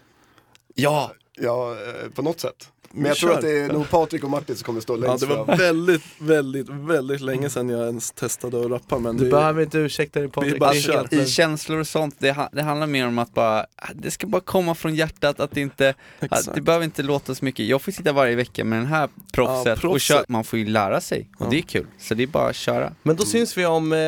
Ja, 0.75 1.11
ja 1.39 1.71
eh, 1.71 2.09
på 2.15 2.21
något 2.21 2.39
sätt. 2.39 2.67
Men 2.91 3.05
jag 3.05 3.17
tror 3.17 3.33
att 3.33 3.41
det 3.41 3.57
är 3.59 3.67
nog 3.73 3.89
Patrik 3.89 4.23
och 4.23 4.29
Martin 4.29 4.55
som 4.55 4.65
kommer 4.65 4.81
stå 4.81 4.93
Ja, 4.93 4.97
längst 4.97 5.19
det 5.29 5.35
var 5.35 5.45
fram. 5.45 5.57
väldigt, 5.57 6.01
väldigt, 6.17 6.69
väldigt 6.69 7.21
länge 7.21 7.49
sedan 7.49 7.69
jag 7.69 7.85
ens 7.85 8.11
testade 8.11 8.59
att 8.65 8.71
rappa 8.71 8.99
men 8.99 9.17
Du 9.17 9.23
det, 9.25 9.31
behöver 9.31 9.61
inte 9.63 9.77
ursäkta 9.77 10.19
dig 10.19 10.29
Patrik. 10.29 10.59
bara 10.59 10.73
är 10.73 10.79
kör. 10.81 11.13
i 11.13 11.25
känslor 11.27 11.79
och 11.79 11.87
sånt, 11.87 12.15
det, 12.19 12.35
det 12.51 12.61
handlar 12.63 12.87
mer 12.87 13.07
om 13.07 13.19
att 13.19 13.33
bara, 13.33 13.65
det 13.93 14.11
ska 14.11 14.27
bara 14.27 14.41
komma 14.41 14.75
från 14.75 14.95
hjärtat, 14.95 15.39
att 15.39 15.51
det 15.51 15.61
inte, 15.61 15.89
att 15.89 16.23
Exakt. 16.23 16.55
det 16.55 16.61
behöver 16.61 16.85
inte 16.85 17.03
låta 17.03 17.35
så 17.35 17.45
mycket. 17.45 17.65
Jag 17.65 17.81
får 17.81 17.91
sitta 17.91 18.13
varje 18.13 18.35
vecka 18.35 18.63
med 18.63 18.79
den 18.79 18.87
här 18.87 19.09
proffset, 19.33 19.79
Ja, 19.83 19.89
och 19.89 19.99
köra, 19.99 20.23
man 20.27 20.43
får 20.43 20.59
ju 20.59 20.65
lära 20.65 21.01
sig, 21.01 21.29
och 21.37 21.45
Ja. 21.45 21.49
det 21.51 21.57
är 21.57 21.61
kul. 21.61 21.85
Så 21.99 22.13
det 22.13 22.23
är 22.23 22.27
bara 22.27 22.49
att 22.49 22.55
köra. 22.55 22.93
Men 23.03 23.15
då 23.15 23.25
syns 23.25 23.57
vi 23.57 23.65
om 23.65 23.93
eh, 23.93 23.99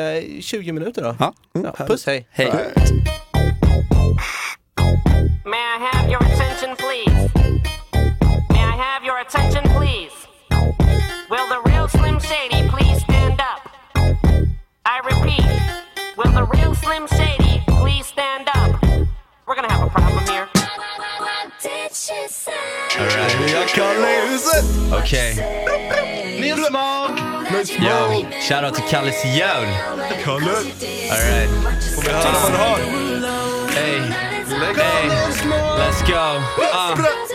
20 0.41 0.71
minuter 0.71 1.01
då. 1.03 1.15
Ja. 1.19 1.33
Ja, 1.53 1.85
puss 1.87 2.05
hej. 2.05 2.27
Hej! 2.31 2.47
May 5.45 5.57
I 5.57 5.77
have 5.91 6.09
your 6.11 6.23
attention, 6.23 6.75
please? 6.75 7.10
Attention, 9.33 9.63
please? 9.71 10.11
Will 11.29 11.47
the 11.47 11.61
real 11.65 11.87
Slim 11.87 12.19
Shady 12.19 12.67
please 12.67 13.01
stand 13.01 13.39
up? 13.39 13.61
I 14.85 14.99
repeat, 15.05 15.45
will 16.17 16.31
the 16.33 16.43
real 16.53 16.75
Slim 16.75 17.07
Shady 17.07 17.63
please 17.67 18.05
stand 18.07 18.49
up? 18.53 18.83
We're 19.47 19.55
gonna 19.55 19.71
have 19.71 19.87
a 19.87 19.89
problem 19.89 20.25
here. 20.27 20.49
Okej. 24.91 25.35
Yo, 27.79 28.25
shoutout 28.41 28.75
till 28.75 28.83
Kalles 28.89 29.23
Jöl. 29.25 29.65
Kalle, 30.23 30.55
Alright. 31.11 31.49
får 31.95 32.01
vi 32.01 32.09
höra 32.09 32.31
vad 32.43 32.51
du 32.51 32.57
har? 32.57 32.79
Hey, 33.71 33.99
hey, 34.75 35.09
let's 35.77 36.01
go. 36.01 36.41
Uh. 36.57 37.30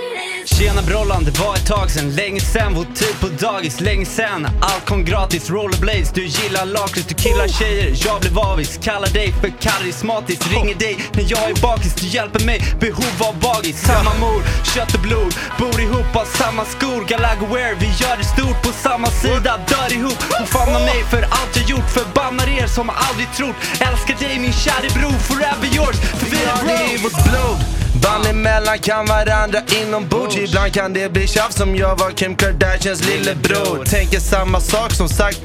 Tjena 0.58 0.82
Brollan, 0.82 1.24
det 1.24 1.38
var 1.38 1.54
ett 1.54 1.66
tag 1.66 1.90
sen, 1.90 2.10
länge 2.10 2.40
sen, 2.40 2.74
vår 2.74 2.86
tid 2.94 3.14
på 3.20 3.28
dagis, 3.46 3.80
länge 3.80 4.06
sen 4.06 4.46
Allt 4.60 4.84
kom 4.84 5.04
gratis, 5.04 5.50
rollerblades, 5.50 6.12
du 6.12 6.24
gillar 6.24 6.66
lakrits, 6.66 7.06
du 7.06 7.14
killar 7.14 7.48
tjejer, 7.48 7.94
jag 8.06 8.20
blev 8.20 8.38
avis 8.38 8.78
Kallar 8.82 9.08
dig 9.08 9.32
för 9.40 9.48
karismatisk, 9.60 10.52
ringer 10.52 10.74
dig 10.74 10.98
när 11.12 11.24
jag 11.28 11.50
är 11.50 11.62
bakis 11.62 11.94
Du 11.94 12.06
hjälper 12.06 12.44
mig, 12.44 12.58
behov 12.80 13.16
av 13.28 13.34
bagis 13.40 13.76
Samma 13.82 14.12
mor, 14.20 14.40
kött 14.74 14.94
och 14.94 15.00
blod, 15.00 15.34
bor 15.58 15.80
ihop, 15.80 16.08
har 16.14 16.24
samma 16.24 16.64
skor. 16.64 17.00
Galagoware, 17.08 17.74
vi 17.80 17.86
gör 17.86 18.16
det 18.16 18.28
stort 18.34 18.58
på 18.66 18.72
samma 18.86 19.06
sida, 19.22 19.52
dör 19.68 19.90
ihop 19.98 20.20
Hon 20.38 20.46
famnar 20.46 20.80
mig 20.80 21.00
för 21.10 21.22
allt 21.22 21.52
jag 21.56 21.66
gjort, 21.70 21.90
förbannar 21.98 22.48
er 22.60 22.66
som 22.66 22.90
aldrig 23.06 23.28
trott. 23.36 23.58
Älskar 23.88 24.16
dig 24.24 24.38
min 24.38 24.52
käre 24.52 24.88
bror, 24.96 25.18
forever 25.28 25.68
yours, 25.76 25.96
för 26.18 26.26
vi 26.32 26.40
är 26.52 26.62
det 26.68 26.94
i 26.94 26.96
vårt 27.04 27.18
blod. 27.26 27.85
Band 28.06 28.26
emellan 28.26 28.78
kan 28.78 29.06
varandra 29.06 29.58
inombords. 29.80 30.36
Ibland 30.36 30.72
kan 30.72 30.92
det 30.92 31.12
bli 31.12 31.26
tjafs 31.26 31.56
som 31.56 31.76
jag 31.76 31.98
var 31.98 32.10
Kim 32.10 32.36
Kardashians 32.36 33.04
lillebror. 33.08 33.84
Tänker 33.84 34.20
samma 34.20 34.60
sak 34.60 34.92
som 34.92 35.08
sagt. 35.08 35.40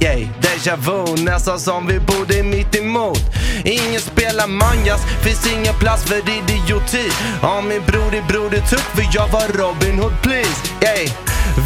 Yay, 0.00 0.28
déjà 0.40 0.76
vu, 0.76 1.24
nästan 1.24 1.60
som 1.60 1.86
vi 1.86 2.00
bodde 2.00 2.42
mitt 2.42 2.76
emot. 2.76 3.20
Ingen 3.64 4.00
spelar 4.00 4.46
manjas, 4.46 5.00
finns 5.22 5.46
ingen 5.52 5.74
plats 5.74 6.04
för 6.04 6.16
idioti. 6.16 7.10
Om 7.42 7.68
min 7.68 7.82
bror 7.86 8.14
är 8.14 8.22
broder 8.22 8.60
tuff 8.60 8.98
vill 8.98 9.08
jag 9.12 9.28
vara 9.28 9.48
Robin 9.48 9.98
Hood 9.98 10.22
please. 10.22 10.60
Yay, 10.82 11.08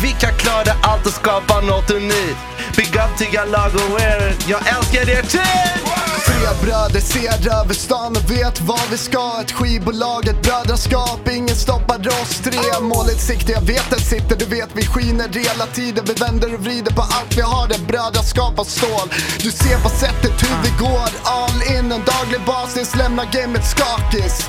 vi 0.03 0.09
kan 0.21 0.35
klara 0.39 0.73
allt 0.83 1.07
och 1.07 1.13
skapa 1.13 1.61
något 1.61 1.91
unikt. 1.91 2.39
Big 2.77 2.97
up 2.97 3.19
till 3.19 3.31
Galago 3.33 3.99
jag 4.47 4.61
älskar 4.77 5.11
er 5.11 5.23
tid! 5.23 6.08
Tre 6.27 6.49
bröder 6.63 7.01
ser 7.01 7.61
över 7.61 7.75
stan 7.75 8.17
och 8.17 8.31
vet 8.31 8.61
vad 8.61 8.91
vi 8.91 8.97
ska. 8.97 9.41
Ett 9.41 9.53
skivbolag, 9.53 10.29
ett 10.29 10.43
brödraskap, 10.43 11.29
ingen 11.33 11.57
stoppar 11.57 12.09
oss. 12.09 12.41
Tre 12.45 12.81
Målet 12.81 13.21
sikte, 13.21 13.53
jag 13.53 13.61
vet 13.61 13.91
det 13.91 14.01
sitter, 14.01 14.37
du 14.37 14.45
vet 14.45 14.69
vi 14.75 14.87
skiner 14.87 15.29
hela 15.29 15.67
tiden. 15.67 16.05
Vi 16.09 16.13
vänder 16.13 16.55
och 16.55 16.61
vrider 16.61 16.93
på 16.93 17.03
allt 17.03 17.37
vi 17.37 17.41
har, 17.41 17.67
ett 17.71 17.87
brödraskap 17.87 18.59
av 18.59 18.65
stål. 18.65 19.09
Du 19.43 19.51
ser 19.51 19.79
på 19.83 19.89
sättet 19.89 20.43
hur 20.43 20.57
vi 20.63 20.71
går, 20.85 21.09
all 21.25 21.63
in 21.77 21.93
en 21.93 22.03
daglig 22.15 22.41
basis 22.47 22.95
Lämnar 22.97 23.29
gamet 23.33 23.65
skakis. 23.65 24.49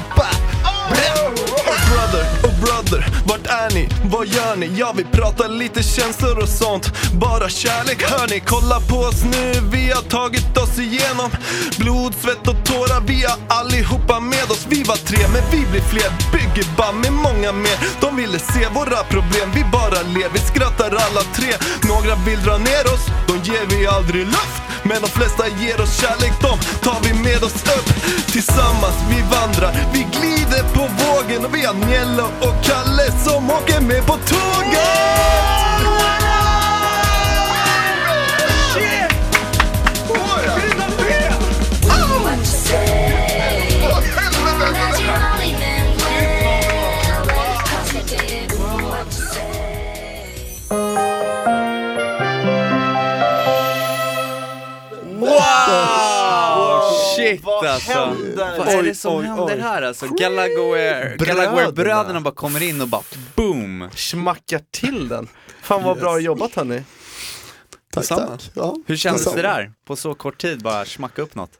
Oh 1.70 1.80
brother, 1.90 2.26
oh 2.44 2.60
brother, 2.62 3.06
vart 3.26 3.48
är 3.48 3.74
ni? 3.76 3.90
Vad 4.04 4.28
gör 4.28 4.56
ni? 4.56 4.72
Ja 4.76 4.94
vi 4.98 5.04
pratar 5.04 5.50
lite 5.50 5.84
känslor 5.84 6.40
och 6.40 6.50
sånt. 6.50 6.92
Bara 7.14 7.50
kärlek 7.50 8.04
hör 8.04 8.28
ni, 8.28 8.40
kolla 8.40 8.80
på 8.80 8.96
oss 8.96 9.24
nu 9.24 9.54
Vi 9.72 9.92
har 9.92 10.02
tagit 10.02 10.58
oss 10.58 10.80
igenom. 10.80 11.32
Blod, 11.78 12.16
svett 12.16 12.48
och 12.48 12.66
tårar 12.66 13.02
Vi 13.06 13.24
har 13.24 13.38
allihopa 13.48 14.20
med 14.20 14.52
oss. 14.52 14.66
Vi 14.70 14.84
var 14.84 14.96
tre 14.96 15.22
men 15.34 15.44
vi 15.52 15.62
blir 15.72 15.82
fler. 15.82 16.10
Bygger 16.34 16.68
band 16.78 16.98
med 17.04 17.14
många 17.14 17.52
mer. 17.52 17.78
De 18.02 18.16
ville 18.16 18.40
se 18.40 18.68
våra 18.74 19.04
problem 19.04 19.48
Vi 19.56 19.64
bara 19.72 20.02
ler, 20.16 20.30
vi 20.34 20.40
skrattar 20.40 20.92
alla 21.06 21.24
tre. 21.38 21.52
Några 21.92 22.16
vill 22.26 22.42
dra 22.48 22.58
ner 22.58 22.86
oss 22.94 23.06
De 23.28 23.34
ger 23.50 23.66
vi 23.72 23.88
aldrig 23.88 24.26
luft. 24.26 24.62
Men 24.84 25.02
de 25.02 25.08
flesta 25.08 25.48
ger 25.48 25.82
oss 25.82 25.94
kärlek 26.02 26.34
De 26.42 26.54
tar 26.86 27.00
vi 27.06 27.14
med 27.14 27.44
oss 27.44 27.60
upp. 27.78 27.88
Tillsammans 28.34 28.98
vi 29.12 29.20
vandrar. 29.36 29.72
Vi 29.94 30.02
glider 30.16 30.64
på 30.76 30.84
vågen 31.02 31.46
Och 31.46 31.56
vi 31.56 31.66
har 31.66 31.74
Njello 31.74 32.26
och 32.48 32.56
Kalle 32.64 33.06
som 33.26 33.50
åker 33.50 33.82
med 33.82 34.06
på 34.06 34.14
tåget. 34.14 36.29
Vad 58.66 58.74
är 58.74 58.84
det 58.84 58.90
Oj, 58.90 58.96
som 58.96 59.16
oj, 59.16 59.26
händer 59.26 59.56
oj. 59.56 59.60
här 59.62 59.82
alltså? 59.82 60.08
Galagoer, 60.08 61.18
Bröderna. 61.18 61.44
Galagoer-bröderna 61.46 62.22
bara 62.22 62.34
kommer 62.34 62.64
in 62.64 62.82
och 62.82 62.88
bara 62.88 63.02
boom! 63.36 63.90
Smackar 63.96 64.62
till 64.72 65.08
den. 65.08 65.28
Fan 65.62 65.84
vad 65.84 65.98
bra 66.00 66.20
jobbat 66.20 66.56
hörni. 66.56 66.84
Tack, 67.92 68.08
tack. 68.08 68.52
Ja. 68.54 68.76
Hur 68.86 68.96
kändes 68.96 69.24
Detsamma. 69.24 69.42
det 69.42 69.48
där? 69.48 69.74
På 69.86 69.96
så 69.96 70.14
kort 70.14 70.38
tid 70.38 70.62
bara 70.64 70.86
smacka 70.86 71.22
upp 71.22 71.36
något? 71.36 71.52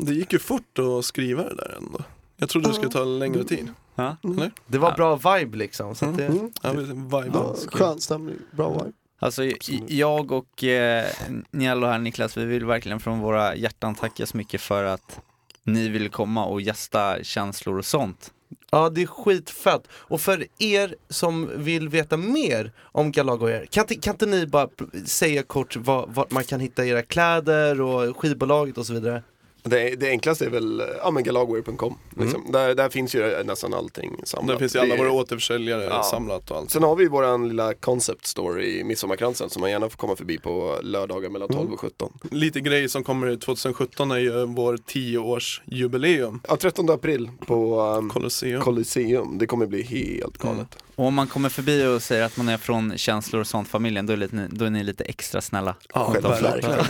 Det 0.00 0.14
gick 0.14 0.32
ju 0.32 0.38
fort 0.38 0.78
att 0.78 1.04
skriva 1.04 1.42
det 1.42 1.54
där 1.54 1.74
ändå. 1.78 2.00
Jag 2.36 2.48
trodde 2.48 2.68
det 2.68 2.74
skulle 2.74 2.90
ta 2.90 3.04
längre 3.04 3.44
tid. 3.44 3.68
Ja? 3.94 4.16
Eller? 4.24 4.50
Det 4.66 4.78
var 4.78 4.92
bra 4.92 5.16
vibe 5.16 5.56
liksom. 5.56 5.94
Så 5.94 6.04
det... 6.04 6.32
Ja, 6.62 6.72
vi 6.72 6.82
vibe. 6.82 7.30
Ja, 7.32 7.54
skön 7.72 8.00
stämning, 8.00 8.36
bra 8.52 8.70
vibe. 8.70 8.92
Alltså 9.22 9.44
jag 9.86 10.32
och 10.32 10.64
eh, 10.64 11.06
Niello 11.50 11.86
här 11.86 11.98
Niklas, 11.98 12.36
vi 12.36 12.44
vill 12.44 12.64
verkligen 12.64 13.00
från 13.00 13.20
våra 13.20 13.56
hjärtan 13.56 13.94
tacka 13.94 14.26
så 14.26 14.36
mycket 14.36 14.60
för 14.60 14.84
att 14.84 15.20
ni 15.64 15.88
ville 15.88 16.08
komma 16.08 16.44
och 16.44 16.60
gästa 16.60 17.22
känslor 17.24 17.78
och 17.78 17.84
sånt. 17.84 18.30
Ja, 18.70 18.90
det 18.90 19.02
är 19.02 19.06
skitfett. 19.06 19.82
Och 19.92 20.20
för 20.20 20.46
er 20.58 20.94
som 21.08 21.50
vill 21.64 21.88
veta 21.88 22.16
mer 22.16 22.72
om 22.82 23.12
Galago 23.12 23.46
Air, 23.46 23.66
kan 23.66 23.82
inte, 23.84 23.94
kan 23.94 24.14
inte 24.14 24.26
ni 24.26 24.46
bara 24.46 24.68
säga 25.06 25.42
kort 25.42 25.76
var- 25.76 26.06
vart 26.08 26.30
man 26.30 26.44
kan 26.44 26.60
hitta 26.60 26.86
era 26.86 27.02
kläder 27.02 27.80
och 27.80 28.16
skivbolaget 28.16 28.78
och 28.78 28.86
så 28.86 28.92
vidare? 28.92 29.22
Det, 29.62 29.96
det 30.00 30.08
enklaste 30.08 30.44
är 30.44 30.50
väl 30.50 30.82
ja, 31.02 31.10
men 31.10 31.22
galagware.com. 31.24 31.98
Liksom. 32.16 32.52
Där, 32.52 32.74
där 32.74 32.88
finns 32.88 33.14
ju 33.14 33.42
nästan 33.44 33.74
allting 33.74 34.20
samlat. 34.24 34.48
Där 34.48 34.58
finns 34.58 34.76
ju 34.76 34.78
alla 34.80 34.96
våra 34.96 35.12
återförsäljare 35.12 35.84
Ja. 35.84 36.02
samlat 36.02 36.50
och 36.50 36.56
allt. 36.56 36.70
Sen 36.70 36.82
har 36.82 36.96
vi 36.96 37.08
våran 37.08 37.48
lilla 37.48 37.74
concept 37.74 38.26
store 38.26 38.66
i 38.66 38.84
Midsommarkransen 38.84 39.50
som 39.50 39.60
man 39.60 39.70
gärna 39.70 39.88
får 39.88 39.96
komma 39.98 40.16
förbi 40.16 40.38
på 40.38 40.78
lördagar 40.82 41.30
mellan 41.30 41.48
12 41.48 41.72
och 41.72 41.80
17. 41.80 42.12
Lite 42.30 42.60
grejer 42.60 42.88
som 42.88 43.04
kommer 43.04 43.36
2017 43.36 44.10
är 44.10 44.18
ju 44.18 44.46
vår 44.46 44.76
10-årsjubileum. 44.76 46.40
Ja, 46.48 46.56
13 46.56 46.90
april 46.90 47.30
på 47.46 47.80
um, 47.80 48.08
Colosseum. 48.10 48.62
Colosseum. 48.62 49.38
Det 49.38 49.46
kommer 49.46 49.66
bli 49.66 49.82
helt 49.82 50.38
galet. 50.38 50.76
Och 51.00 51.06
om 51.06 51.14
man 51.14 51.26
kommer 51.26 51.48
förbi 51.48 51.86
och 51.86 52.02
säger 52.02 52.22
att 52.24 52.36
man 52.36 52.48
är 52.48 52.56
från 52.56 52.98
känslor 52.98 53.40
och 53.40 53.46
sånt 53.46 53.68
familjen, 53.68 54.06
då 54.06 54.12
är, 54.12 54.16
lite, 54.16 54.48
då 54.50 54.64
är 54.64 54.70
ni 54.70 54.84
lite 54.84 55.04
extra 55.04 55.40
snälla. 55.40 55.76
Ja, 55.94 56.10
verkligen. 56.10 56.84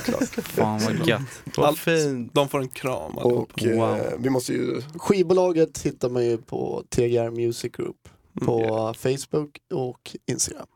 Fan 0.45 0.81
vad 0.85 1.07
gött. 1.09 1.21
Allt 1.57 1.79
fint. 1.79 2.35
De 2.35 2.49
får 2.49 2.61
en 2.61 2.69
kram 2.69 3.19
allihopa. 3.19 3.53
Och 3.53 3.63
eh, 3.67 4.13
vi 4.19 4.31
måste 4.31 4.53
ju... 4.53 4.83
Skivbolaget 4.99 5.83
hittar 5.83 6.09
man 6.09 6.25
ju 6.25 6.37
på 6.39 6.85
TGR 6.89 7.31
Music 7.31 7.73
Group 7.73 7.97
på 8.41 8.61
Mm. 8.65 8.95
Facebook 8.95 9.59
och 9.75 10.17
Instagram. 10.27 10.67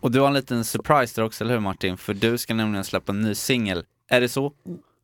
Och 0.00 0.10
du 0.10 0.20
har 0.20 0.26
en 0.26 0.34
liten 0.34 0.64
surprise 0.64 1.20
där 1.20 1.26
också, 1.26 1.44
eller 1.44 1.54
hur 1.54 1.60
Martin? 1.60 1.96
För 1.96 2.14
du 2.14 2.38
ska 2.38 2.54
nämligen 2.54 2.84
släppa 2.84 3.12
en 3.12 3.20
ny 3.20 3.34
singel. 3.34 3.84
Är 4.08 4.20
det 4.20 4.28
så? 4.28 4.52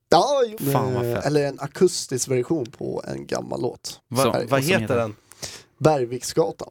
Ja, 0.08 0.42
jo, 0.48 0.72
Fan, 0.72 0.94
vad 0.94 1.06
eh, 1.10 1.14
fett. 1.14 1.26
eller 1.26 1.46
en 1.46 1.60
akustisk 1.60 2.28
version 2.28 2.66
på 2.66 3.02
en 3.08 3.26
gammal 3.26 3.60
låt. 3.62 4.00
Va- 4.08 4.42
vad 4.48 4.62
heter 4.62 4.96
den? 4.96 5.16
Bergviksgatan. 5.78 6.68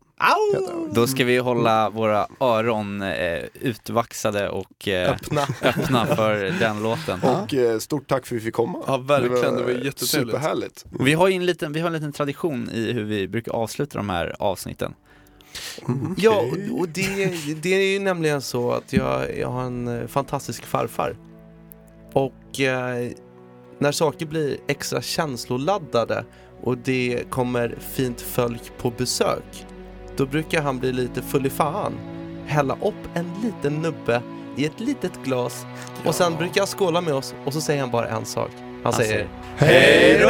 Då 0.92 1.08
ska 1.08 1.26
vi 1.26 1.38
hålla 1.38 1.90
våra 1.90 2.28
öron 2.40 3.02
eh, 3.02 3.40
utvaxade 3.62 4.50
och 4.50 4.88
eh, 4.88 5.12
Öppna. 5.12 5.42
öppna 5.62 6.06
för 6.06 6.36
den 6.60 6.84
låten. 6.84 7.20
Och 7.24 7.54
eh, 7.54 7.80
stort 7.80 8.08
tack 8.08 8.26
för 8.26 8.36
att 8.36 8.42
vi 8.42 8.46
fick 8.46 8.54
komma. 8.54 8.80
Ja, 8.88 8.98
verkligen. 8.98 9.56
Det 9.56 9.64
var 9.64 9.70
jättetrevligt. 9.70 10.00
Superhärligt. 10.00 10.86
Vi 11.00 11.14
har 11.14 11.30
en 11.30 11.46
liten, 11.46 11.74
vi 11.74 11.80
har 11.80 11.88
en 11.88 11.94
liten 11.94 12.12
tradition 12.14 12.70
i 12.74 12.92
hur 12.94 13.04
vi 13.04 13.28
brukar 13.28 13.52
avsluta 13.52 13.98
de 13.98 14.10
här 14.10 14.36
avsnitten. 14.40 14.94
Ja, 16.18 16.40
och- 16.72 16.80
och 16.80 16.90
det, 16.90 17.34
det 17.62 17.70
är 17.76 17.94
ju 17.94 18.00
nämligen 18.00 18.42
så 18.42 18.72
att 18.72 18.94
jag, 18.94 19.38
jag 19.38 19.48
har 19.50 19.62
en 19.64 19.88
eh, 19.88 20.08
fantastisk 20.08 20.66
farfar. 20.66 21.16
Och 22.14 22.60
eh, 22.60 23.12
när 23.80 23.92
saker 23.92 24.26
blir 24.26 24.58
extra 24.68 25.02
känsloladdade 25.02 26.26
och 26.64 26.78
det 26.78 27.24
kommer 27.30 27.78
fint 27.94 28.22
folk 28.22 28.78
på 28.78 28.92
besök, 28.92 29.66
då 30.20 30.26
brukar 30.26 30.62
han 30.62 30.80
bli 30.80 30.92
lite 30.92 31.22
full 31.22 31.46
i 31.46 31.50
fan. 31.50 31.94
Hälla 32.46 32.74
upp 32.74 33.08
en 33.14 33.32
liten 33.44 33.74
nubbe 33.82 34.22
i 34.56 34.66
ett 34.66 34.80
litet 34.80 35.24
glas 35.24 35.66
och 36.06 36.16
sen 36.16 36.36
brukar 36.36 36.62
jag 36.62 36.70
skåla 36.70 37.02
med 37.02 37.14
oss 37.14 37.36
och 37.46 37.54
så 37.54 37.62
säger 37.62 37.82
han 37.82 37.92
bara 37.92 38.08
en 38.08 38.26
sak. 38.26 38.52
Han 38.84 38.94
säger 38.94 39.28
Hej 39.58 40.14
Many 40.14 40.30